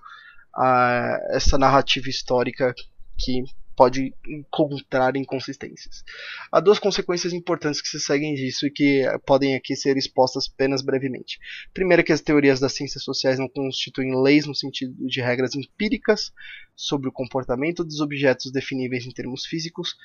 a 0.55 1.19
essa 1.31 1.57
narrativa 1.57 2.09
histórica 2.09 2.73
que 3.17 3.43
pode 3.75 4.13
encontrar 4.27 5.15
inconsistências. 5.15 6.03
Há 6.51 6.59
duas 6.59 6.79
consequências 6.79 7.33
importantes 7.33 7.81
que 7.81 7.87
se 7.87 7.99
seguem 7.99 8.35
disso 8.35 8.67
e 8.67 8.71
que 8.71 9.03
podem 9.25 9.55
aqui 9.55 9.75
ser 9.75 9.97
expostas 9.97 10.49
apenas 10.53 10.81
brevemente. 10.81 11.39
Primeiro 11.73 12.03
que 12.03 12.13
as 12.13 12.21
teorias 12.21 12.59
das 12.59 12.73
ciências 12.73 13.03
sociais 13.03 13.39
não 13.39 13.49
constituem 13.49 14.21
leis 14.21 14.45
no 14.45 14.55
sentido 14.55 14.93
de 15.07 15.21
regras 15.21 15.55
empíricas 15.55 16.31
sobre 16.75 17.09
o 17.09 17.11
comportamento 17.11 17.83
dos 17.83 17.99
objetos 17.99 18.51
definíveis 18.51 19.05
em 19.05 19.11
termos 19.11 19.45
físicos, 19.45 19.95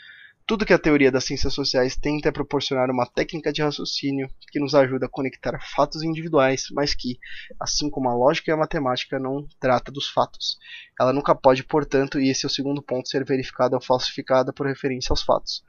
tudo 0.49 0.65
que 0.65 0.73
a 0.73 0.79
teoria 0.79 1.13
das 1.13 1.25
ciências 1.25 1.53
sociais 1.53 1.95
tenta 1.95 2.31
é 2.31 2.33
proporcionar 2.33 2.91
uma 2.91 3.05
técnica 3.05 3.53
de 3.53 3.61
raciocínio 3.61 4.31
que 4.51 4.59
nos 4.59 4.75
ajuda 4.75 5.05
a 5.05 5.09
conectar 5.09 5.61
fatos 5.77 6.03
individuais, 6.03 6.69
mas 6.73 6.95
que, 6.95 7.19
assim 7.61 7.91
como 7.91 8.09
a 8.09 8.15
lógica 8.15 8.51
e 8.51 8.55
a 8.55 8.57
matemática, 8.57 9.19
não 9.19 9.47
trata 9.61 9.93
dos 9.93 10.09
fatos. 10.09 10.57
Ela 10.99 11.13
nunca 11.13 11.35
pode, 11.35 11.63
portanto, 11.63 12.19
e 12.19 12.31
esse 12.31 12.47
é 12.47 12.49
o 12.49 12.51
segundo 12.51 12.83
ponto, 12.83 13.11
ser 13.11 13.27
verificada 13.27 13.77
ou 13.77 13.83
falsificada 13.83 14.51
por 14.51 14.67
referência 14.67 15.13
aos 15.13 15.23
fatos. 15.23 15.63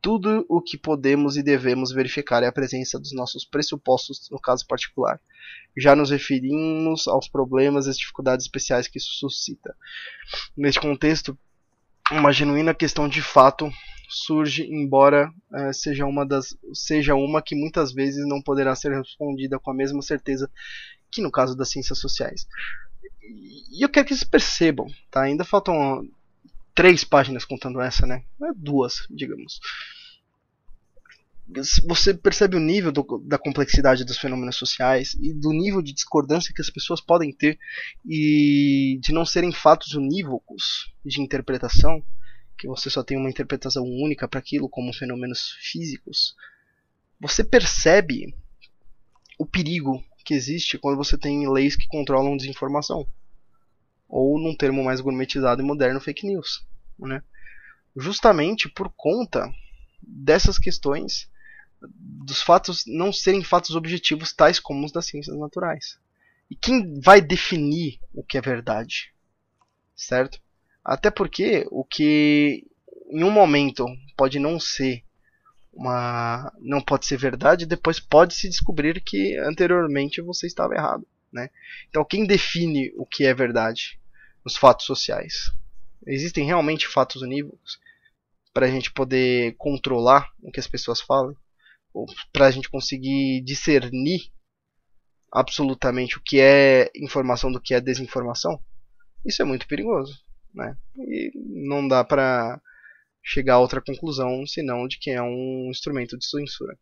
Tudo 0.00 0.46
o 0.48 0.62
que 0.62 0.78
podemos 0.78 1.36
e 1.36 1.42
devemos 1.42 1.92
verificar 1.92 2.42
é 2.42 2.46
a 2.46 2.52
presença 2.52 2.98
dos 2.98 3.12
nossos 3.12 3.44
pressupostos 3.44 4.30
no 4.30 4.40
caso 4.40 4.66
particular. 4.66 5.20
Já 5.76 5.94
nos 5.94 6.10
referimos 6.10 7.06
aos 7.06 7.28
problemas 7.28 7.86
e 7.86 7.92
dificuldades 7.92 8.46
especiais 8.46 8.88
que 8.88 8.96
isso 8.96 9.12
suscita. 9.12 9.76
Neste 10.56 10.80
contexto, 10.80 11.38
uma 12.12 12.32
genuína 12.32 12.74
questão 12.74 13.08
de 13.08 13.22
fato 13.22 13.70
surge, 14.08 14.64
embora 14.64 15.32
uh, 15.50 15.72
seja, 15.72 16.04
uma 16.04 16.26
das, 16.26 16.56
seja 16.74 17.14
uma 17.14 17.40
que 17.40 17.54
muitas 17.54 17.92
vezes 17.92 18.26
não 18.26 18.42
poderá 18.42 18.74
ser 18.74 18.92
respondida 18.92 19.58
com 19.58 19.70
a 19.70 19.74
mesma 19.74 20.02
certeza 20.02 20.50
que 21.10 21.22
no 21.22 21.30
caso 21.30 21.56
das 21.56 21.70
ciências 21.70 21.98
sociais. 21.98 22.46
E 23.70 23.82
eu 23.82 23.88
quero 23.88 24.06
que 24.06 24.14
vocês 24.14 24.28
percebam, 24.28 24.86
tá? 25.10 25.22
ainda 25.22 25.44
faltam 25.44 26.06
três 26.74 27.04
páginas 27.04 27.44
contando 27.44 27.80
essa, 27.80 28.06
né? 28.06 28.22
É 28.42 28.52
duas, 28.54 29.06
digamos. 29.10 29.60
Você 31.86 32.14
percebe 32.14 32.56
o 32.56 32.60
nível 32.60 32.92
do, 32.92 33.22
da 33.26 33.38
complexidade 33.38 34.04
dos 34.04 34.18
fenômenos 34.18 34.56
sociais 34.56 35.14
e 35.20 35.34
do 35.34 35.50
nível 35.50 35.82
de 35.82 35.92
discordância 35.92 36.52
que 36.54 36.62
as 36.62 36.70
pessoas 36.70 37.00
podem 37.00 37.32
ter 37.32 37.58
e 38.06 38.98
de 39.00 39.12
não 39.12 39.26
serem 39.26 39.52
fatos 39.52 39.94
unívocos 39.94 40.92
de 41.04 41.20
interpretação 41.20 42.02
que 42.62 42.68
você 42.68 42.88
só 42.88 43.02
tem 43.02 43.16
uma 43.16 43.28
interpretação 43.28 43.82
única 43.82 44.28
para 44.28 44.38
aquilo 44.38 44.68
como 44.68 44.94
fenômenos 44.94 45.56
físicos, 45.60 46.36
você 47.20 47.42
percebe 47.42 48.32
o 49.36 49.44
perigo 49.44 50.00
que 50.24 50.32
existe 50.32 50.78
quando 50.78 50.96
você 50.96 51.18
tem 51.18 51.50
leis 51.50 51.74
que 51.74 51.88
controlam 51.88 52.36
desinformação. 52.36 53.04
Ou, 54.08 54.38
num 54.38 54.56
termo 54.56 54.84
mais 54.84 55.00
gourmetizado 55.00 55.60
e 55.60 55.64
moderno, 55.64 56.00
fake 56.00 56.24
news. 56.24 56.64
Né? 57.00 57.20
Justamente 57.96 58.68
por 58.68 58.92
conta 58.94 59.52
dessas 60.00 60.56
questões 60.56 61.28
dos 61.88 62.42
fatos 62.42 62.84
não 62.86 63.12
serem 63.12 63.42
fatos 63.42 63.74
objetivos 63.74 64.32
tais 64.32 64.60
como 64.60 64.84
os 64.84 64.92
das 64.92 65.06
ciências 65.06 65.36
naturais. 65.36 65.98
E 66.50 66.54
quem 66.54 67.00
vai 67.00 67.20
definir 67.20 67.98
o 68.12 68.22
que 68.22 68.36
é 68.36 68.40
verdade? 68.40 69.12
Certo? 69.96 70.40
Até 70.84 71.10
porque 71.10 71.66
o 71.70 71.84
que 71.84 72.66
em 73.10 73.24
um 73.24 73.30
momento 73.30 73.86
pode 74.16 74.38
não 74.38 74.58
ser 74.58 75.04
uma 75.72 76.52
não 76.60 76.80
pode 76.80 77.06
ser 77.06 77.16
verdade, 77.16 77.64
depois 77.64 77.98
pode 77.98 78.34
se 78.34 78.48
descobrir 78.48 79.00
que 79.00 79.38
anteriormente 79.38 80.20
você 80.20 80.46
estava 80.46 80.74
errado, 80.74 81.06
né? 81.32 81.48
Então 81.88 82.04
quem 82.04 82.26
define 82.26 82.92
o 82.96 83.06
que 83.06 83.24
é 83.24 83.32
verdade 83.32 83.98
nos 84.44 84.56
fatos 84.56 84.86
sociais? 84.86 85.52
Existem 86.06 86.44
realmente 86.44 86.86
fatos 86.88 87.22
unívocos 87.22 87.80
para 88.52 88.66
a 88.66 88.70
gente 88.70 88.92
poder 88.92 89.54
controlar 89.56 90.30
o 90.42 90.50
que 90.50 90.60
as 90.60 90.66
pessoas 90.66 91.00
falam, 91.00 91.34
para 92.32 92.46
a 92.46 92.50
gente 92.50 92.70
conseguir 92.70 93.42
discernir 93.44 94.20
absolutamente 95.32 96.18
o 96.18 96.22
que 96.22 96.40
é 96.40 96.90
informação 96.96 97.50
do 97.50 97.60
que 97.60 97.74
é 97.74 97.80
desinformação? 97.80 98.60
Isso 99.24 99.40
é 99.42 99.44
muito 99.44 99.66
perigoso 99.66 100.22
né? 100.54 100.76
E 100.96 101.32
não 101.66 101.86
dá 101.86 102.04
para 102.04 102.60
chegar 103.24 103.54
a 103.54 103.58
outra 103.58 103.80
conclusão 103.80 104.44
senão 104.46 104.86
de 104.86 104.98
que 104.98 105.10
é 105.10 105.22
um 105.22 105.68
instrumento 105.70 106.18
de 106.18 106.26
censura. 106.26 106.76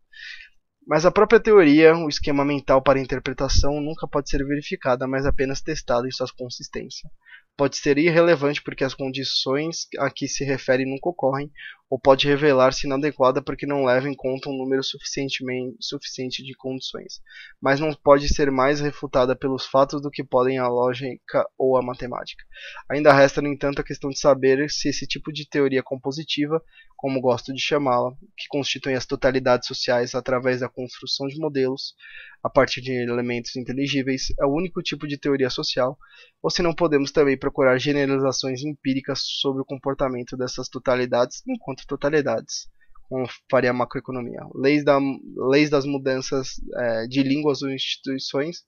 Mas 0.87 1.05
a 1.05 1.11
própria 1.11 1.39
teoria, 1.39 1.95
o 1.95 2.09
esquema 2.09 2.45
mental 2.45 2.83
para 2.83 2.99
interpretação, 2.99 3.81
nunca 3.81 4.09
pode 4.09 4.31
ser 4.31 4.45
verificada, 4.45 5.07
mas 5.07 5.27
apenas 5.27 5.61
testada 5.61 6.09
em 6.09 6.11
sua 6.11 6.27
consistência 6.37 7.09
pode 7.57 7.77
ser 7.77 7.99
irrelevante 7.99 8.63
porque 8.63 8.83
as 8.83 8.95
condições 8.95 9.87
a 9.99 10.11
que 10.11 10.27
se 10.27 10.43
refere 10.45 10.87
nunca 10.87 11.11
ocorrem, 11.11 11.53
ou 11.91 11.99
pode 11.99 12.29
revelar-se 12.29 12.87
inadequada 12.87 13.43
porque 13.43 13.67
não 13.67 13.85
leva 13.85 14.09
em 14.09 14.15
conta 14.15 14.49
um 14.49 14.57
número 14.57 14.81
suficiente 14.83 16.45
de 16.45 16.55
condições, 16.55 17.21
mas 17.61 17.81
não 17.81 17.93
pode 17.93 18.33
ser 18.33 18.49
mais 18.49 18.81
refutada 18.81 19.35
pelos 19.35 19.67
fatos 19.67 20.01
do 20.01 20.11
que 20.11 20.23
podem 20.23 20.59
a 20.59 20.69
lógica 20.69 21.45
ou 21.59 21.77
a 21.77 21.83
matemática. 21.83 22.45
Ainda 22.89 23.13
resta, 23.13 23.43
no 23.43 23.49
entanto, 23.49 23.81
a 23.81 23.85
questão 23.85 24.09
de 24.09 24.21
saber 24.21 24.71
se 24.71 24.89
esse 24.89 25.05
tipo 25.05 25.33
de 25.33 25.49
teoria 25.49 25.83
compositiva, 25.83 26.63
como 26.97 27.21
gosto 27.21 27.53
de 27.53 27.61
chamá-la, 27.61 28.13
que 28.37 28.47
constitui 28.49 28.95
as 28.95 29.07
totalidades 29.07 29.67
sociais 29.67 30.15
através 30.15 30.61
da 30.61 30.69
construção 30.69 31.27
de 31.27 31.41
modelos, 31.41 31.95
a 32.43 32.49
partir 32.49 32.81
de 32.81 32.93
elementos 32.93 33.57
inteligíveis, 33.57 34.29
é 34.39 34.47
o 34.47 34.55
único 34.55 34.83
tipo 34.83 35.07
de 35.07 35.19
teoria 35.19 35.51
social, 35.51 35.99
ou 36.43 36.51
se 36.51 36.63
não 36.63 36.75
podemos 36.75 37.11
também 37.11 37.39
procurar 37.39 37.79
generalizações 37.79 38.63
empíricas 38.63 39.21
sobre 39.23 39.61
o 39.61 39.65
comportamento 39.65 40.37
dessas 40.37 40.69
totalidades 40.69 41.43
enquanto 41.47 41.80
totalidades, 41.87 42.69
como 43.09 43.27
faria 43.51 43.71
a 43.71 43.75
macroeconomia. 43.75 44.41
Leis, 44.55 44.85
da, 44.85 44.99
leis 45.37 45.71
das 45.71 45.85
mudanças 45.85 46.61
é, 46.77 47.07
de 47.07 47.23
línguas 47.23 47.63
ou 47.63 47.71
instituições, 47.71 48.65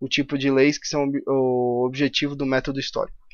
o 0.00 0.08
tipo 0.08 0.36
de 0.36 0.50
leis 0.50 0.78
que 0.78 0.88
são 0.88 1.10
o 1.26 1.84
objetivo 1.86 2.34
do 2.34 2.46
método 2.46 2.80
histórico. 2.80 3.25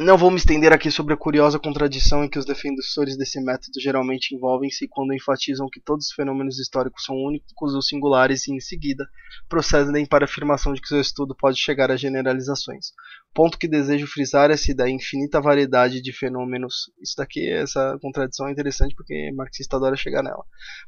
Não 0.00 0.18
vou 0.18 0.28
me 0.28 0.38
estender 0.38 0.72
aqui 0.72 0.90
sobre 0.90 1.14
a 1.14 1.16
curiosa 1.16 1.56
contradição 1.56 2.24
em 2.24 2.28
que 2.28 2.36
os 2.36 2.44
defensores 2.44 3.16
desse 3.16 3.40
método 3.40 3.80
geralmente 3.80 4.34
envolvem-se 4.34 4.88
quando 4.88 5.14
enfatizam 5.14 5.68
que 5.70 5.80
todos 5.80 6.06
os 6.06 6.12
fenômenos 6.12 6.58
históricos 6.58 7.04
são 7.04 7.14
únicos 7.14 7.74
ou 7.74 7.80
singulares 7.80 8.48
e, 8.48 8.52
em 8.52 8.58
seguida, 8.58 9.06
procedem 9.48 10.04
para 10.04 10.24
a 10.24 10.28
afirmação 10.28 10.74
de 10.74 10.80
que 10.80 10.88
seu 10.88 11.00
estudo 11.00 11.32
pode 11.32 11.60
chegar 11.60 11.92
a 11.92 11.96
generalizações. 11.96 12.86
Ponto 13.32 13.56
que 13.56 13.68
desejo 13.68 14.08
frisar 14.08 14.50
é 14.50 14.56
se 14.56 14.74
da 14.74 14.90
infinita 14.90 15.40
variedade 15.40 16.02
de 16.02 16.12
fenômenos. 16.12 16.90
Isso 17.00 17.14
daqui, 17.16 17.48
essa 17.48 17.96
contradição 18.02 18.48
é 18.48 18.50
interessante 18.50 18.96
porque 18.96 19.30
marxista 19.32 19.76
adora 19.76 19.94
chegar 19.94 20.24
nela. 20.24 20.44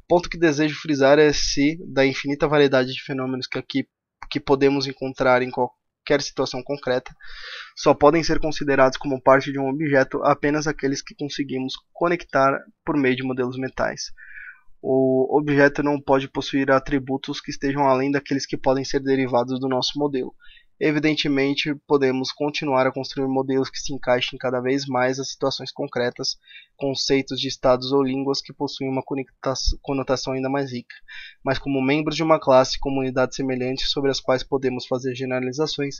Ponto 0.09 0.28
que 0.28 0.36
desejo 0.36 0.74
frisar 0.80 1.16
é 1.20 1.32
se 1.32 1.78
da 1.86 2.04
infinita 2.04 2.48
variedade 2.48 2.92
de 2.92 3.02
fenômenos 3.04 3.46
que 3.46 3.57
aqui 3.57 3.86
que 4.28 4.40
podemos 4.40 4.88
encontrar 4.88 5.42
em 5.42 5.50
qualquer 5.52 5.86
qualquer 6.07 6.22
situação 6.22 6.62
concreta, 6.62 7.12
só 7.76 7.92
podem 7.92 8.22
ser 8.22 8.38
considerados 8.38 8.96
como 8.96 9.20
parte 9.20 9.50
de 9.50 9.59
um 9.59 9.68
objeto 9.68 10.22
apenas 10.22 10.66
aqueles 10.66 11.02
que 11.02 11.14
conseguimos 11.16 11.74
conectar 11.92 12.57
por 12.84 12.96
meio 12.96 13.16
de 13.16 13.24
modelos 13.24 13.59
mentais. 13.59 14.12
O 14.80 15.36
objeto 15.36 15.82
não 15.82 16.00
pode 16.00 16.28
possuir 16.28 16.70
atributos 16.70 17.40
que 17.40 17.50
estejam 17.50 17.88
além 17.88 18.12
daqueles 18.12 18.46
que 18.46 18.57
podem 18.57 18.84
ser 18.84 19.00
derivados 19.00 19.59
do 19.59 19.68
nosso 19.68 19.98
modelo. 19.98 20.32
Evidentemente, 20.78 21.74
podemos 21.86 22.30
continuar 22.30 22.86
a 22.86 22.92
construir 22.92 23.26
modelos 23.26 23.70
que 23.70 23.78
se 23.78 23.94
encaixem 23.94 24.38
cada 24.38 24.60
vez 24.60 24.84
mais 24.86 25.18
às 25.18 25.30
situações 25.30 25.72
concretas, 25.72 26.36
conceitos 26.76 27.40
de 27.40 27.48
estados 27.48 27.92
ou 27.92 28.02
línguas 28.02 28.42
que 28.42 28.52
possuem 28.52 28.90
uma 28.90 29.02
conotação 29.80 30.34
ainda 30.34 30.50
mais 30.50 30.70
rica, 30.70 30.94
mas 31.42 31.58
como 31.58 31.80
membros 31.80 32.14
de 32.14 32.22
uma 32.22 32.38
classe 32.38 32.76
e 32.76 32.80
comunidade 32.80 33.34
semelhantes 33.34 33.90
sobre 33.90 34.10
as 34.10 34.20
quais 34.20 34.42
podemos 34.42 34.86
fazer 34.86 35.14
generalizações, 35.14 35.96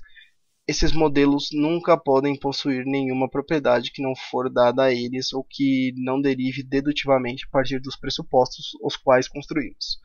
esses 0.69 0.93
modelos 0.93 1.49
nunca 1.53 1.97
podem 1.97 2.39
possuir 2.39 2.85
nenhuma 2.85 3.31
propriedade 3.31 3.93
que 3.93 4.03
não 4.03 4.15
for 4.15 4.51
dada 4.51 4.85
a 4.85 4.93
eles 4.93 5.33
ou 5.33 5.43
que 5.43 5.95
não 5.97 6.21
derive 6.21 6.63
dedutivamente 6.63 7.47
a 7.47 7.51
partir 7.51 7.79
dos 7.79 7.97
pressupostos 7.97 8.73
os 8.83 8.97
quais 8.97 9.27
construímos. 9.27 9.99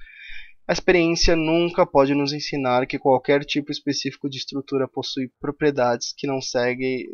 A 0.71 0.73
experiência 0.73 1.35
nunca 1.35 1.85
pode 1.85 2.15
nos 2.15 2.31
ensinar 2.31 2.87
que 2.87 2.97
qualquer 2.97 3.43
tipo 3.43 3.73
específico 3.73 4.29
de 4.29 4.37
estrutura 4.37 4.87
possui 4.87 5.29
propriedades 5.37 6.13
que 6.17 6.25
não 6.25 6.41
seguem, 6.41 7.05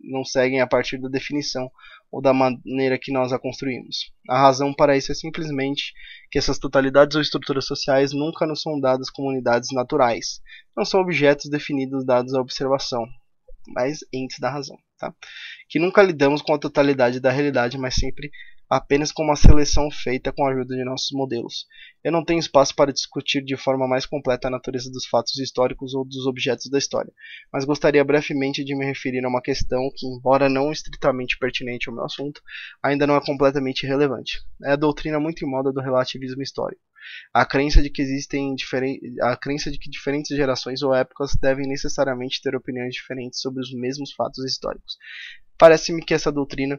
não 0.00 0.24
seguem 0.24 0.60
a 0.60 0.66
partir 0.66 1.00
da 1.00 1.08
definição 1.08 1.70
ou 2.10 2.20
da 2.20 2.34
maneira 2.34 2.98
que 2.98 3.12
nós 3.12 3.32
a 3.32 3.38
construímos. 3.38 4.12
A 4.28 4.36
razão 4.36 4.74
para 4.74 4.96
isso 4.96 5.12
é 5.12 5.14
simplesmente 5.14 5.92
que 6.28 6.40
essas 6.40 6.58
totalidades 6.58 7.14
ou 7.14 7.22
estruturas 7.22 7.66
sociais 7.66 8.12
nunca 8.12 8.48
nos 8.48 8.62
são 8.62 8.80
dadas 8.80 9.08
como 9.10 9.28
unidades 9.28 9.68
naturais, 9.72 10.40
não 10.76 10.84
são 10.84 11.00
objetos 11.00 11.48
definidos 11.48 12.04
dados 12.04 12.34
à 12.34 12.40
observação, 12.40 13.06
mas 13.68 14.00
entes 14.12 14.40
da 14.40 14.50
razão. 14.50 14.76
Tá? 14.98 15.14
Que 15.68 15.78
nunca 15.78 16.02
lidamos 16.02 16.42
com 16.42 16.52
a 16.52 16.58
totalidade 16.58 17.20
da 17.20 17.30
realidade, 17.30 17.78
mas 17.78 17.94
sempre 17.94 18.28
apenas 18.74 19.12
como 19.12 19.28
uma 19.28 19.36
seleção 19.36 19.88
feita 19.88 20.32
com 20.32 20.44
a 20.44 20.50
ajuda 20.50 20.74
de 20.74 20.84
nossos 20.84 21.12
modelos. 21.12 21.64
Eu 22.02 22.10
não 22.10 22.24
tenho 22.24 22.40
espaço 22.40 22.74
para 22.74 22.92
discutir 22.92 23.40
de 23.44 23.56
forma 23.56 23.86
mais 23.86 24.04
completa 24.04 24.48
a 24.48 24.50
natureza 24.50 24.90
dos 24.90 25.06
fatos 25.06 25.38
históricos 25.38 25.94
ou 25.94 26.04
dos 26.04 26.26
objetos 26.26 26.68
da 26.68 26.76
história, 26.76 27.12
mas 27.52 27.64
gostaria 27.64 28.04
brevemente 28.04 28.64
de 28.64 28.74
me 28.74 28.84
referir 28.84 29.24
a 29.24 29.28
uma 29.28 29.40
questão 29.40 29.88
que, 29.94 30.04
embora 30.08 30.48
não 30.48 30.72
estritamente 30.72 31.38
pertinente 31.38 31.88
ao 31.88 31.94
meu 31.94 32.04
assunto, 32.04 32.42
ainda 32.82 33.06
não 33.06 33.14
é 33.14 33.24
completamente 33.24 33.84
irrelevante. 33.84 34.42
É 34.64 34.72
a 34.72 34.76
doutrina 34.76 35.20
muito 35.20 35.44
em 35.44 35.48
moda 35.48 35.72
do 35.72 35.80
relativismo 35.80 36.42
histórico. 36.42 36.82
A 37.32 37.46
crença 37.46 37.80
de 37.80 37.90
que 37.90 38.02
existem 38.02 38.56
a 39.22 39.36
crença 39.36 39.70
de 39.70 39.78
que 39.78 39.88
diferentes 39.88 40.36
gerações 40.36 40.82
ou 40.82 40.92
épocas 40.92 41.36
devem 41.40 41.68
necessariamente 41.68 42.42
ter 42.42 42.56
opiniões 42.56 42.94
diferentes 42.94 43.40
sobre 43.40 43.60
os 43.60 43.72
mesmos 43.72 44.12
fatos 44.12 44.44
históricos. 44.44 44.96
Parece-me 45.56 46.04
que 46.04 46.14
essa 46.14 46.32
doutrina 46.32 46.76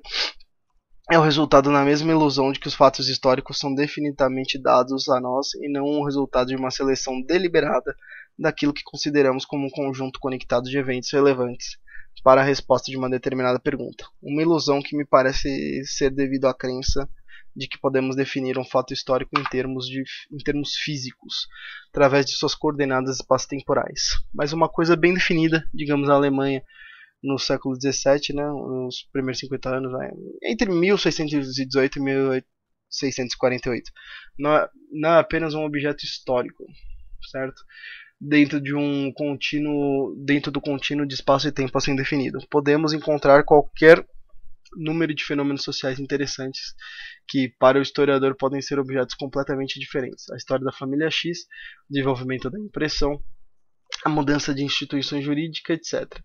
é 1.11 1.19
o 1.19 1.21
resultado 1.21 1.69
na 1.69 1.85
mesma 1.85 2.11
ilusão 2.11 2.51
de 2.51 2.59
que 2.59 2.67
os 2.67 2.73
fatos 2.73 3.07
históricos 3.09 3.59
são 3.59 3.73
definitivamente 3.73 4.57
dados 4.57 5.07
a 5.07 5.19
nós 5.19 5.53
e 5.55 5.69
não 5.69 5.83
o 5.85 6.03
resultado 6.03 6.47
de 6.47 6.55
uma 6.55 6.71
seleção 6.71 7.21
deliberada 7.21 7.95
daquilo 8.37 8.73
que 8.73 8.83
consideramos 8.83 9.45
como 9.45 9.67
um 9.67 9.69
conjunto 9.69 10.19
conectado 10.19 10.63
de 10.63 10.77
eventos 10.77 11.11
relevantes 11.11 11.77
para 12.23 12.41
a 12.41 12.43
resposta 12.43 12.89
de 12.89 12.97
uma 12.97 13.09
determinada 13.09 13.59
pergunta. 13.59 14.05
Uma 14.21 14.41
ilusão 14.41 14.81
que 14.81 14.97
me 14.97 15.05
parece 15.05 15.83
ser 15.85 16.09
devido 16.09 16.47
à 16.47 16.53
crença 16.55 17.07
de 17.55 17.67
que 17.67 17.79
podemos 17.79 18.15
definir 18.15 18.57
um 18.57 18.65
fato 18.65 18.91
histórico 18.91 19.39
em 19.39 19.43
termos, 19.43 19.85
de, 19.85 20.03
em 20.31 20.37
termos 20.37 20.75
físicos, 20.75 21.47
através 21.89 22.25
de 22.25 22.33
suas 22.33 22.55
coordenadas 22.55 23.17
espaço-temporais. 23.17 24.09
Mas 24.33 24.51
uma 24.51 24.67
coisa 24.67 24.95
bem 24.95 25.13
definida, 25.13 25.69
digamos 25.73 26.09
a 26.09 26.13
Alemanha 26.13 26.63
no 27.25 27.39
século 27.39 27.75
XVII, 27.75 28.35
né, 28.35 28.45
nos 28.45 29.01
primeiros 29.11 29.39
50 29.39 29.77
anos, 29.77 29.91
né, 29.91 30.11
entre 30.43 30.69
1618 30.71 31.97
e 31.97 32.01
1648. 32.01 33.91
Não 34.37 34.55
é, 34.55 34.69
não 34.91 35.09
é 35.09 35.19
apenas 35.19 35.55
um 35.55 35.63
objeto 35.63 36.05
histórico, 36.05 36.63
certo? 37.31 37.59
Dentro 38.21 38.61
de 38.61 38.75
um 38.75 39.11
contínuo, 39.11 40.15
dentro 40.23 40.51
do 40.51 40.61
contínuo 40.61 41.07
de 41.07 41.15
espaço 41.15 41.47
e 41.47 41.51
tempo 41.51 41.75
assim 41.77 41.95
definido. 41.95 42.39
Podemos 42.49 42.93
encontrar 42.93 43.43
qualquer 43.43 44.05
número 44.77 45.13
de 45.13 45.23
fenômenos 45.23 45.63
sociais 45.63 45.99
interessantes 45.99 46.75
que 47.27 47.49
para 47.59 47.79
o 47.79 47.81
historiador 47.81 48.35
podem 48.37 48.61
ser 48.61 48.77
objetos 48.77 49.15
completamente 49.15 49.79
diferentes. 49.79 50.29
A 50.29 50.35
história 50.35 50.63
da 50.63 50.71
família 50.71 51.09
X, 51.09 51.39
o 51.89 51.93
desenvolvimento 51.93 52.49
da 52.49 52.59
impressão, 52.59 53.19
a 54.03 54.09
mudança 54.09 54.53
de 54.53 54.63
instituições 54.63 55.23
jurídicas, 55.23 55.77
etc 55.77 56.21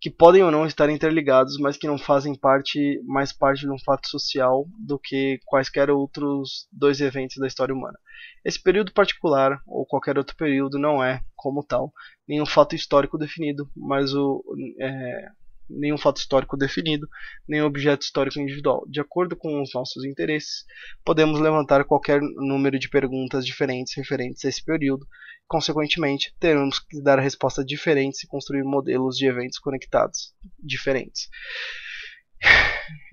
que 0.00 0.10
podem 0.10 0.42
ou 0.42 0.50
não 0.50 0.66
estar 0.66 0.90
interligados, 0.90 1.56
mas 1.58 1.76
que 1.76 1.86
não 1.86 1.98
fazem 1.98 2.34
parte 2.34 3.00
mais 3.04 3.32
parte 3.32 3.60
de 3.60 3.70
um 3.70 3.78
fato 3.78 4.08
social 4.08 4.66
do 4.78 4.98
que 4.98 5.38
quaisquer 5.46 5.90
outros 5.90 6.68
dois 6.70 7.00
eventos 7.00 7.36
da 7.38 7.46
história 7.46 7.74
humana. 7.74 7.98
Esse 8.44 8.62
período 8.62 8.92
particular 8.92 9.60
ou 9.66 9.86
qualquer 9.86 10.18
outro 10.18 10.36
período 10.36 10.78
não 10.78 11.02
é, 11.02 11.22
como 11.34 11.64
tal, 11.64 11.92
nenhum 12.28 12.46
fato 12.46 12.74
histórico 12.74 13.18
definido, 13.18 13.70
mas 13.74 14.14
o 14.14 14.44
é, 14.80 15.28
nenhum 15.68 15.98
fato 15.98 16.18
histórico 16.18 16.56
definido, 16.56 17.08
nenhum 17.48 17.66
objeto 17.66 18.02
histórico 18.02 18.40
individual. 18.40 18.84
De 18.88 19.00
acordo 19.00 19.36
com 19.36 19.60
os 19.62 19.70
nossos 19.74 20.04
interesses, 20.04 20.64
podemos 21.04 21.40
levantar 21.40 21.84
qualquer 21.84 22.20
número 22.20 22.78
de 22.78 22.88
perguntas 22.88 23.44
diferentes 23.44 23.94
referentes 23.94 24.44
a 24.44 24.48
esse 24.48 24.64
período. 24.64 25.06
Consequentemente, 25.46 26.34
teremos 26.40 26.80
que 26.80 27.00
dar 27.00 27.18
respostas 27.18 27.64
diferentes 27.64 28.22
e 28.22 28.26
construir 28.26 28.64
modelos 28.64 29.16
de 29.16 29.26
eventos 29.26 29.58
conectados 29.58 30.34
diferentes. 30.58 31.28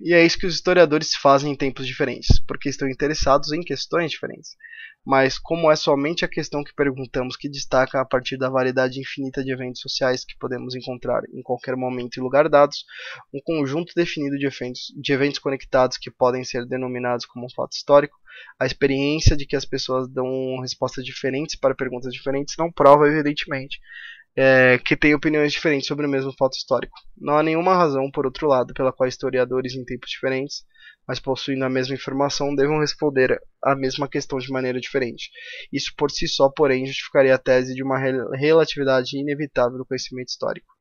E 0.00 0.12
é 0.12 0.24
isso 0.24 0.38
que 0.38 0.46
os 0.46 0.54
historiadores 0.54 1.14
fazem 1.14 1.52
em 1.52 1.56
tempos 1.56 1.86
diferentes, 1.86 2.38
porque 2.46 2.68
estão 2.68 2.88
interessados 2.88 3.52
em 3.52 3.62
questões 3.62 4.10
diferentes. 4.10 4.56
Mas, 5.04 5.38
como 5.38 5.70
é 5.70 5.76
somente 5.76 6.24
a 6.24 6.28
questão 6.28 6.64
que 6.64 6.74
perguntamos 6.74 7.36
que 7.36 7.48
destaca 7.48 8.00
a 8.00 8.04
partir 8.04 8.38
da 8.38 8.48
variedade 8.48 9.00
infinita 9.00 9.44
de 9.44 9.52
eventos 9.52 9.82
sociais 9.82 10.24
que 10.24 10.36
podemos 10.38 10.74
encontrar 10.74 11.22
em 11.32 11.42
qualquer 11.42 11.76
momento 11.76 12.16
e 12.16 12.22
lugar 12.22 12.48
dados, 12.48 12.84
um 13.32 13.40
conjunto 13.44 13.92
definido 13.94 14.38
de 14.38 14.46
eventos, 14.46 14.92
de 14.96 15.12
eventos 15.12 15.38
conectados 15.38 15.98
que 15.98 16.10
podem 16.10 16.42
ser 16.42 16.66
denominados 16.66 17.26
como 17.26 17.44
um 17.44 17.50
fato 17.50 17.72
histórico, 17.72 18.16
a 18.58 18.64
experiência 18.64 19.36
de 19.36 19.46
que 19.46 19.56
as 19.56 19.64
pessoas 19.64 20.08
dão 20.08 20.58
respostas 20.60 21.04
diferentes 21.04 21.54
para 21.54 21.74
perguntas 21.74 22.12
diferentes 22.12 22.54
não 22.58 22.72
prova, 22.72 23.06
evidentemente, 23.06 23.78
é, 24.36 24.78
que 24.78 24.96
têm 24.96 25.14
opiniões 25.14 25.52
diferentes 25.52 25.86
sobre 25.86 26.06
o 26.06 26.08
mesmo 26.08 26.32
fato 26.36 26.54
histórico. 26.54 26.98
Não 27.16 27.36
há 27.36 27.42
nenhuma 27.42 27.74
razão, 27.74 28.10
por 28.10 28.26
outro 28.26 28.48
lado, 28.48 28.74
pela 28.74 28.92
qual 28.92 29.08
historiadores 29.08 29.74
em 29.74 29.84
tempos 29.84 30.10
diferentes, 30.10 30.64
mas 31.06 31.20
possuindo 31.20 31.64
a 31.64 31.70
mesma 31.70 31.94
informação, 31.94 32.54
devam 32.54 32.80
responder 32.80 33.38
a 33.62 33.76
mesma 33.76 34.08
questão 34.08 34.38
de 34.38 34.50
maneira 34.50 34.80
diferente. 34.80 35.30
Isso 35.72 35.92
por 35.96 36.10
si 36.10 36.26
só, 36.26 36.48
porém, 36.48 36.86
justificaria 36.86 37.34
a 37.34 37.38
tese 37.38 37.74
de 37.74 37.82
uma 37.82 37.98
relatividade 38.36 39.18
inevitável 39.18 39.78
do 39.78 39.86
conhecimento 39.86 40.28
histórico. 40.28 40.73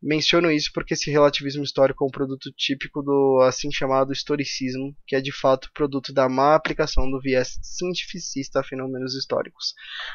Menciono 0.00 0.48
isso 0.48 0.70
porque 0.72 0.94
esse 0.94 1.10
relativismo 1.10 1.64
histórico 1.64 2.04
é 2.04 2.06
um 2.06 2.10
produto 2.10 2.52
típico 2.56 3.02
do 3.02 3.40
assim 3.42 3.68
chamado 3.72 4.12
historicismo, 4.12 4.94
que 5.04 5.16
é 5.16 5.20
de 5.20 5.32
fato 5.32 5.72
produto 5.74 6.12
da 6.12 6.28
má 6.28 6.54
aplicação 6.54 7.10
do 7.10 7.20
viés 7.20 7.58
cientificista 7.62 8.60
a 8.60 8.62
fenômenos 8.62 9.16
históricos, 9.16 9.74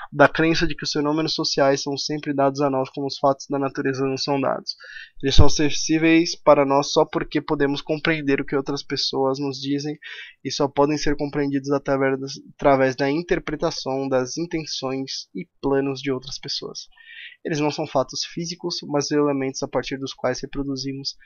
da 0.09 0.29
crença 0.29 0.65
de 0.65 0.73
que 0.73 0.85
os 0.85 0.91
fenômenos 0.91 1.33
sociais 1.33 1.83
são 1.83 1.97
sempre 1.97 2.33
dados 2.33 2.61
a 2.61 2.69
nós 2.69 2.89
como 2.91 3.07
os 3.07 3.17
fatos 3.17 3.45
da 3.49 3.59
natureza 3.59 4.05
não 4.05 4.17
são 4.17 4.39
dados. 4.39 4.73
Eles 5.21 5.35
são 5.35 5.47
acessíveis 5.47 6.33
para 6.33 6.65
nós 6.65 6.93
só 6.93 7.03
porque 7.03 7.41
podemos 7.41 7.81
compreender 7.81 8.39
o 8.39 8.45
que 8.45 8.55
outras 8.55 8.83
pessoas 8.83 9.37
nos 9.37 9.59
dizem 9.59 9.99
e 10.45 10.49
só 10.49 10.65
podem 10.65 10.97
ser 10.97 11.17
compreendidos 11.17 11.69
através 11.71 12.95
da 12.95 13.09
interpretação 13.09 14.07
das 14.07 14.37
intenções 14.37 15.27
e 15.35 15.45
planos 15.61 15.99
de 15.99 16.09
outras 16.09 16.39
pessoas. 16.39 16.87
Eles 17.43 17.59
não 17.59 17.71
são 17.71 17.85
fatos 17.85 18.23
físicos, 18.23 18.77
mas 18.83 19.11
elementos 19.11 19.61
partir 19.73 19.97
dos 19.97 20.13
quais 20.13 20.39
reproduzimos 20.39 21.17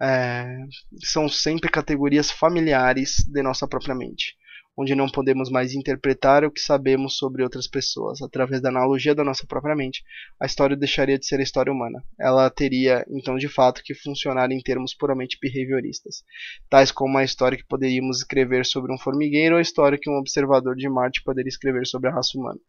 é, 0.00 0.64
são 1.04 1.28
sempre 1.28 1.70
categorias 1.70 2.30
familiares 2.30 3.24
de 3.28 3.42
nossa 3.42 3.68
própria 3.68 3.94
mente, 3.94 4.34
onde 4.76 4.94
não 4.94 5.10
podemos 5.10 5.50
mais 5.50 5.74
interpretar 5.74 6.42
o 6.42 6.50
que 6.50 6.60
sabemos 6.60 7.18
sobre 7.18 7.42
outras 7.42 7.66
pessoas. 7.66 8.22
Através 8.22 8.62
da 8.62 8.70
analogia 8.70 9.14
da 9.14 9.22
nossa 9.22 9.46
própria 9.46 9.76
mente, 9.76 10.02
a 10.40 10.46
história 10.46 10.74
deixaria 10.74 11.18
de 11.18 11.26
ser 11.26 11.38
a 11.38 11.42
história 11.42 11.70
humana. 11.70 12.02
Ela 12.18 12.48
teria, 12.48 13.04
então, 13.10 13.36
de 13.36 13.48
fato, 13.48 13.82
que 13.84 13.94
funcionar 13.94 14.50
em 14.50 14.60
termos 14.60 14.94
puramente 14.94 15.36
behavioristas, 15.40 16.22
tais 16.70 16.90
como 16.90 17.18
a 17.18 17.24
história 17.24 17.58
que 17.58 17.66
poderíamos 17.66 18.18
escrever 18.18 18.64
sobre 18.64 18.94
um 18.94 18.98
formigueiro 18.98 19.56
ou 19.56 19.58
a 19.58 19.62
história 19.62 19.98
que 20.00 20.08
um 20.08 20.16
observador 20.16 20.74
de 20.76 20.88
Marte 20.88 21.22
poderia 21.22 21.50
escrever 21.50 21.86
sobre 21.86 22.08
a 22.08 22.14
raça 22.14 22.38
humana 22.38 22.60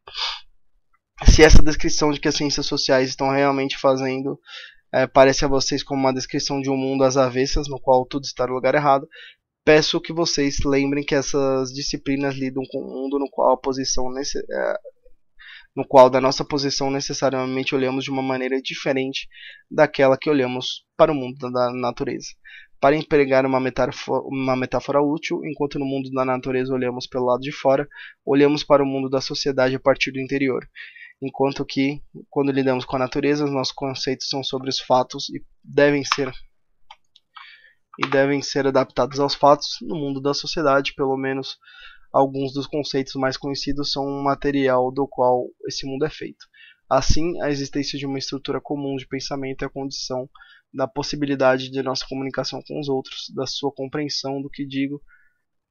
se 1.26 1.44
essa 1.44 1.62
descrição 1.62 2.12
de 2.12 2.20
que 2.20 2.28
as 2.28 2.36
ciências 2.36 2.66
sociais 2.66 3.10
estão 3.10 3.30
realmente 3.30 3.78
fazendo 3.78 4.40
é, 4.94 5.08
parece 5.08 5.46
a 5.46 5.48
vocês 5.48 5.84
como 5.84 6.02
uma 6.02 6.14
descrição 6.14 6.62
de 6.62 6.70
um 6.70 6.76
mundo 6.76 7.04
às 7.04 7.18
avessas, 7.18 7.68
no 7.68 7.80
qual 7.80 8.06
tudo 8.06 8.26
está 8.26 8.46
no 8.46 8.54
lugar 8.54 8.76
errado, 8.76 9.08
peço 9.64 10.02
que 10.02 10.12
vocês 10.12 10.58
lembrem 10.66 11.04
que 11.04 11.16
essas 11.16 11.72
disciplinas 11.72 12.36
lidam 12.36 12.64
com 12.70 12.80
um 12.80 13.02
mundo 13.04 13.20
no 13.20 13.30
qual 13.30 13.54
a 13.54 13.58
posição 13.58 14.08
é, 14.18 14.76
no 15.76 15.88
qual 15.88 16.10
da 16.10 16.20
nossa 16.20 16.44
posição 16.44 16.92
necessariamente 16.92 17.74
olhamos 17.74 18.04
de 18.04 18.12
uma 18.12 18.22
maneira 18.22 18.62
diferente 18.62 19.28
daquela 19.70 20.18
que 20.18 20.30
olhamos 20.30 20.84
para 20.98 21.12
o 21.12 21.16
mundo 21.16 21.50
da 21.52 21.72
natureza. 21.72 22.28
Para 22.80 22.96
empregar 22.96 23.46
uma 23.46 23.60
metáfora, 23.60 24.22
uma 24.26 24.56
metáfora 24.56 25.02
útil, 25.02 25.40
enquanto 25.46 25.78
no 25.78 25.86
mundo 25.86 26.10
da 26.12 26.26
natureza 26.26 26.74
olhamos 26.74 27.08
pelo 27.08 27.26
lado 27.26 27.42
de 27.42 27.52
fora, 27.52 27.88
olhamos 28.26 28.64
para 28.64 28.84
o 28.84 28.86
mundo 28.86 29.08
da 29.10 29.22
sociedade 29.22 29.76
a 29.76 29.80
partir 29.80 30.12
do 30.12 30.20
interior 30.20 30.68
enquanto 31.22 31.66
que, 31.66 32.02
quando 32.30 32.52
lidamos 32.52 32.86
com 32.86 32.96
a 32.96 33.00
natureza, 33.00 33.46
os 33.46 33.52
nossos 33.52 33.74
conceitos 33.74 34.28
são 34.28 34.44
sobre 34.44 34.70
os 34.70 34.80
fatos 34.80 35.30
e 35.30 35.44
devem 35.64 36.04
ser 36.04 36.32
e 38.00 38.10
devem 38.10 38.42
ser 38.42 38.66
adaptados 38.66 39.20
aos 39.20 39.36
fatos 39.36 39.78
no 39.82 39.96
mundo 39.96 40.22
da 40.22 40.34
sociedade, 40.34 40.94
pelo 40.96 41.16
menos 41.18 41.58
alguns 42.12 42.54
dos 42.54 42.66
conceitos 42.66 43.14
mais 43.16 43.38
conhecidos 43.38 43.92
são 43.92 44.04
um 44.06 44.24
material 44.24 44.92
do 44.92 45.08
qual 45.08 45.46
esse 45.68 45.86
mundo 45.86 46.06
é 46.06 46.10
feito. 46.10 46.46
Assim, 46.90 47.40
a 47.42 47.50
existência 47.50 48.00
de 48.00 48.06
uma 48.06 48.18
estrutura 48.18 48.60
comum 48.60 48.96
de 48.96 49.08
pensamento 49.08 49.64
é 49.64 49.66
a 49.66 49.70
condição 49.70 50.30
da 50.74 50.88
possibilidade 50.88 51.70
de 51.70 51.84
nossa 51.84 52.06
comunicação 52.08 52.62
com 52.66 52.80
os 52.80 52.90
outros, 52.90 53.32
da 53.36 53.46
sua 53.46 53.72
compreensão 53.72 54.42
do 54.42 54.50
que 54.50 54.66
digo 54.66 55.02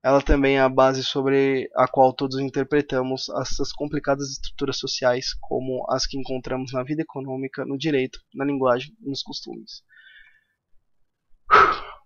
ela 0.02 0.22
também 0.22 0.56
é 0.56 0.60
a 0.60 0.68
base 0.68 1.04
sobre 1.04 1.70
a 1.76 1.86
qual 1.86 2.12
todos 2.12 2.38
interpretamos 2.38 3.28
essas 3.40 3.70
complicadas 3.72 4.30
estruturas 4.30 4.78
sociais, 4.78 5.34
como 5.40 5.84
as 5.90 6.06
que 6.06 6.18
encontramos 6.18 6.72
na 6.72 6.82
vida 6.82 7.02
econômica, 7.02 7.66
no 7.66 7.76
direito, 7.76 8.18
na 8.34 8.44
linguagem 8.44 8.96
e 9.00 9.08
nos 9.08 9.22
costumes. 9.22 9.82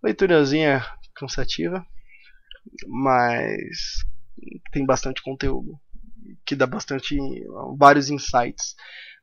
Leiturazinha 0.02 0.84
cansativa, 1.14 1.86
mas 2.88 4.04
tem 4.72 4.84
bastante 4.84 5.22
conteúdo, 5.22 5.78
que 6.44 6.56
dá 6.56 6.66
bastante 6.66 7.16
vários 7.78 8.10
insights 8.10 8.74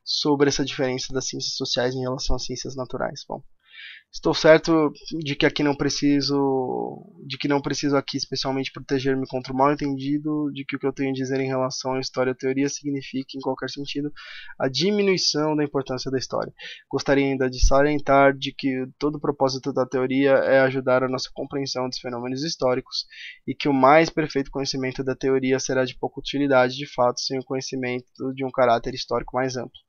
sobre 0.04 0.48
essa 0.48 0.64
diferença 0.64 1.14
das 1.14 1.28
ciências 1.28 1.56
sociais 1.56 1.94
em 1.94 2.02
relação 2.02 2.36
às 2.36 2.46
ciências 2.46 2.76
naturais. 2.76 3.26
Bom, 3.28 3.44
Estou 4.14 4.34
certo 4.34 4.92
de 5.24 5.38
que 5.38 5.46
aqui 5.46 5.64
não 5.64 5.74
preciso, 5.74 6.36
de 7.26 7.38
que 7.38 7.48
não 7.48 7.62
preciso 7.62 7.96
aqui 7.96 8.18
especialmente 8.18 8.70
proteger-me 8.70 9.26
contra 9.26 9.54
o 9.54 9.56
mal 9.56 9.72
entendido 9.72 10.52
de 10.54 10.66
que 10.66 10.76
o 10.76 10.80
que 10.80 10.86
eu 10.86 10.92
tenho 10.92 11.12
a 11.12 11.14
dizer 11.14 11.40
em 11.40 11.48
relação 11.48 11.94
à 11.94 12.00
história 12.02 12.32
e 12.32 12.36
teoria 12.36 12.68
significa, 12.68 13.38
em 13.38 13.40
qualquer 13.40 13.70
sentido, 13.70 14.12
a 14.60 14.68
diminuição 14.68 15.56
da 15.56 15.64
importância 15.64 16.12
da 16.12 16.18
história. 16.18 16.54
Gostaria 16.92 17.26
ainda 17.26 17.50
de 17.50 17.66
salientar 17.66 18.38
de 18.38 18.54
que 18.54 18.86
todo 19.00 19.16
o 19.16 19.22
propósito 19.22 19.72
da 19.72 19.86
teoria 19.86 20.32
é 20.32 20.60
ajudar 20.60 21.04
a 21.04 21.10
nossa 21.10 21.30
compreensão 21.34 21.88
dos 21.88 22.00
fenômenos 22.00 22.44
históricos 22.44 23.06
e 23.48 23.56
que 23.56 23.70
o 23.70 23.74
mais 23.74 24.10
perfeito 24.10 24.52
conhecimento 24.52 25.06
da 25.06 25.16
teoria 25.16 25.58
será 25.58 25.86
de 25.86 25.98
pouca 25.98 26.20
utilidade 26.20 26.76
de 26.76 26.86
fato 26.86 27.22
sem 27.22 27.40
o 27.40 27.46
conhecimento 27.46 28.06
de 28.36 28.44
um 28.44 28.52
caráter 28.52 28.94
histórico 28.94 29.38
mais 29.38 29.56
amplo 29.56 29.80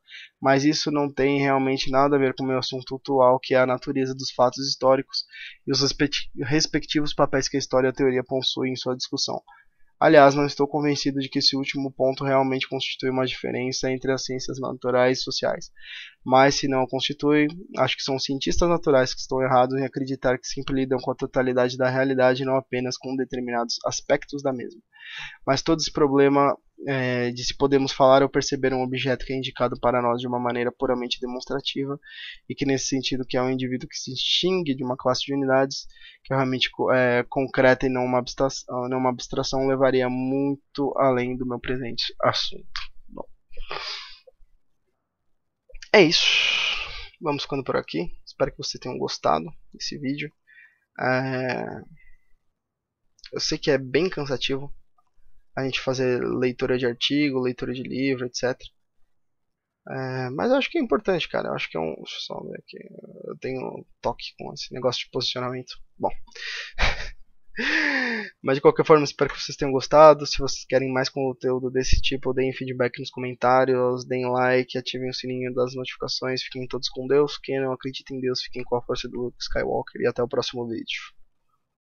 mas 0.41 0.65
isso 0.65 0.91
não 0.91 1.13
tem 1.13 1.41
realmente 1.41 1.91
nada 1.91 2.17
a 2.17 2.19
ver 2.19 2.35
com 2.35 2.45
o 2.45 2.47
meu 2.47 2.59
assunto 2.59 2.97
atual, 2.97 3.39
que 3.41 3.55
é 3.55 3.59
a 3.59 3.67
natureza 3.67 4.12
dos 4.15 4.31
fatos 4.31 4.67
históricos 4.69 5.25
e 5.67 5.73
os 5.73 5.81
respectivos 6.45 7.15
papéis 7.15 7.49
que 7.49 7.57
a 7.57 7.61
história 7.61 7.89
e 7.89 7.91
a 7.91 7.93
teoria 7.93 8.25
possuem 8.25 8.73
em 8.73 8.77
sua 8.77 8.97
discussão. 8.97 9.43
Aliás, 10.03 10.35
não 10.35 10.45
estou 10.45 10.67
convencido 10.67 11.21
de 11.21 11.29
que 11.29 11.39
esse 11.39 11.55
último 11.57 11.89
ponto 11.89 12.25
realmente 12.25 12.69
constitui 12.69 13.09
uma 13.09 13.25
diferença 13.25 13.89
entre 13.89 14.11
as 14.11 14.25
ciências 14.25 14.59
naturais 14.59 15.19
e 15.19 15.23
sociais. 15.23 15.71
Mas, 16.25 16.57
se 16.57 16.67
não 16.67 16.85
constitui, 16.89 17.47
acho 17.79 17.97
que 17.97 18.03
são 18.03 18.19
cientistas 18.19 18.69
naturais 18.69 19.15
que 19.15 19.21
estão 19.21 19.41
errados 19.41 19.79
em 19.79 19.85
acreditar 19.85 20.39
que 20.39 20.49
sempre 20.49 20.75
lidam 20.75 20.99
com 20.99 21.13
a 21.13 21.15
totalidade 21.15 21.77
da 21.77 21.89
realidade 21.89 22.43
e 22.43 22.45
não 22.45 22.57
apenas 22.57 22.99
com 22.99 23.15
determinados 23.15 23.77
aspectos 23.87 24.43
da 24.43 24.53
mesma. 24.53 24.81
Mas 25.47 25.63
todo 25.63 25.79
esse 25.79 25.93
problema 25.93 26.53
é, 26.87 27.31
de 27.31 27.45
se 27.45 27.57
podemos 27.57 27.93
falar 27.93 28.23
ou 28.23 28.29
perceber 28.29 28.73
um 28.73 28.83
objeto 28.83 29.25
que 29.25 29.33
é 29.33 29.37
indicado 29.37 29.79
para 29.79 30.03
nós 30.03 30.21
de 30.21 30.27
uma 30.27 30.39
maneira 30.39 30.73
puramente 30.73 31.21
demonstrativa 31.21 31.99
e 32.49 32.55
que 32.55 32.67
nesse 32.67 32.87
sentido 32.87 33.25
que 33.27 33.37
é 33.37 33.43
um 33.43 33.51
indivíduo 33.51 33.89
que 33.89 33.97
se 33.97 34.13
distingue 34.13 34.75
de 34.75 34.85
uma 34.85 34.97
classe 34.97 35.25
de 35.25 35.35
unidades 35.35 35.87
que 36.25 36.33
é 36.33 36.37
realmente 36.37 36.69
é, 36.93 37.25
concreta 37.29 37.87
e 37.87 37.89
não 37.89 38.05
uma, 38.05 38.19
abstração, 38.19 38.89
não 38.89 38.99
uma 38.99 39.11
abstração 39.11 39.67
levaria 39.67 40.09
muito 40.09 40.93
além 40.97 41.37
do 41.37 41.47
meu 41.47 41.61
presente 41.61 42.15
assunto. 42.23 42.67
Bom. 43.09 43.27
É 45.93 46.03
isso. 46.03 46.27
Vamos 47.21 47.43
ficando 47.43 47.63
por 47.63 47.77
aqui. 47.77 48.11
Espero 48.27 48.51
que 48.51 48.59
vocês 48.59 48.81
tenham 48.81 48.99
gostado 48.99 49.47
desse 49.73 49.99
vídeo. 49.99 50.33
É... 50.99 51.65
Eu 53.33 53.41
sei 53.41 53.57
que 53.57 53.71
é 53.71 53.79
bem 53.79 54.11
cansativo 54.11 54.73
a 55.57 55.65
gente 55.65 55.81
fazer 55.81 56.23
leitura 56.23 56.79
de 56.79 56.87
artigo, 56.87 57.41
leitura 57.41 57.73
de 57.73 57.83
livro, 57.83 58.27
etc. 58.27 58.59
É, 59.89 60.31
mas 60.31 60.51
eu 60.51 60.57
acho 60.59 60.71
que 60.71 60.79
é 60.79 60.81
importante, 60.81 61.29
cara. 61.29 61.49
Eu 61.49 61.55
acho 61.55 61.69
que 61.69 61.77
é 61.77 61.81
um. 61.81 61.95
Deixa 61.97 62.17
eu 62.17 62.21
só 62.21 62.41
ver 62.45 62.59
aqui. 62.59 62.79
Eu 63.27 63.37
tenho 63.41 63.61
um 63.61 63.85
toque 64.01 64.33
com 64.39 64.53
esse 64.55 64.73
negócio 64.73 65.05
de 65.05 65.11
posicionamento. 65.11 65.75
Bom. 65.99 66.11
mas 68.43 68.57
de 68.57 68.61
qualquer 68.63 68.87
forma, 68.87 69.05
espero 69.05 69.33
que 69.33 69.41
vocês 69.41 69.57
tenham 69.57 69.73
gostado. 69.73 70.27
Se 70.27 70.39
vocês 70.39 70.65
querem 70.67 70.93
mais 70.93 71.09
conteúdo 71.09 71.71
desse 71.71 72.01
tipo, 72.01 72.33
deem 72.33 72.53
feedback 72.53 72.99
nos 73.01 73.11
comentários, 73.11 74.07
deem 74.07 74.31
like, 74.31 74.79
ativem 74.79 75.11
o 75.11 75.15
sininho 75.15 75.53
das 75.53 75.75
notificações. 75.75 76.43
Fiquem 76.43 76.67
todos 76.69 76.89
com 76.89 77.07
Deus. 77.07 77.39
Quem 77.39 77.61
não 77.61 77.73
acredita 77.73 78.15
em 78.15 78.21
Deus, 78.21 78.41
fiquem 78.43 78.63
com 78.65 78.77
a 78.77 78.83
força 78.83 79.09
do 79.09 79.21
Luke 79.21 79.39
Skywalker. 79.41 80.01
E 80.01 80.07
até 80.07 80.23
o 80.23 80.29
próximo 80.29 80.67
vídeo. 80.69 81.22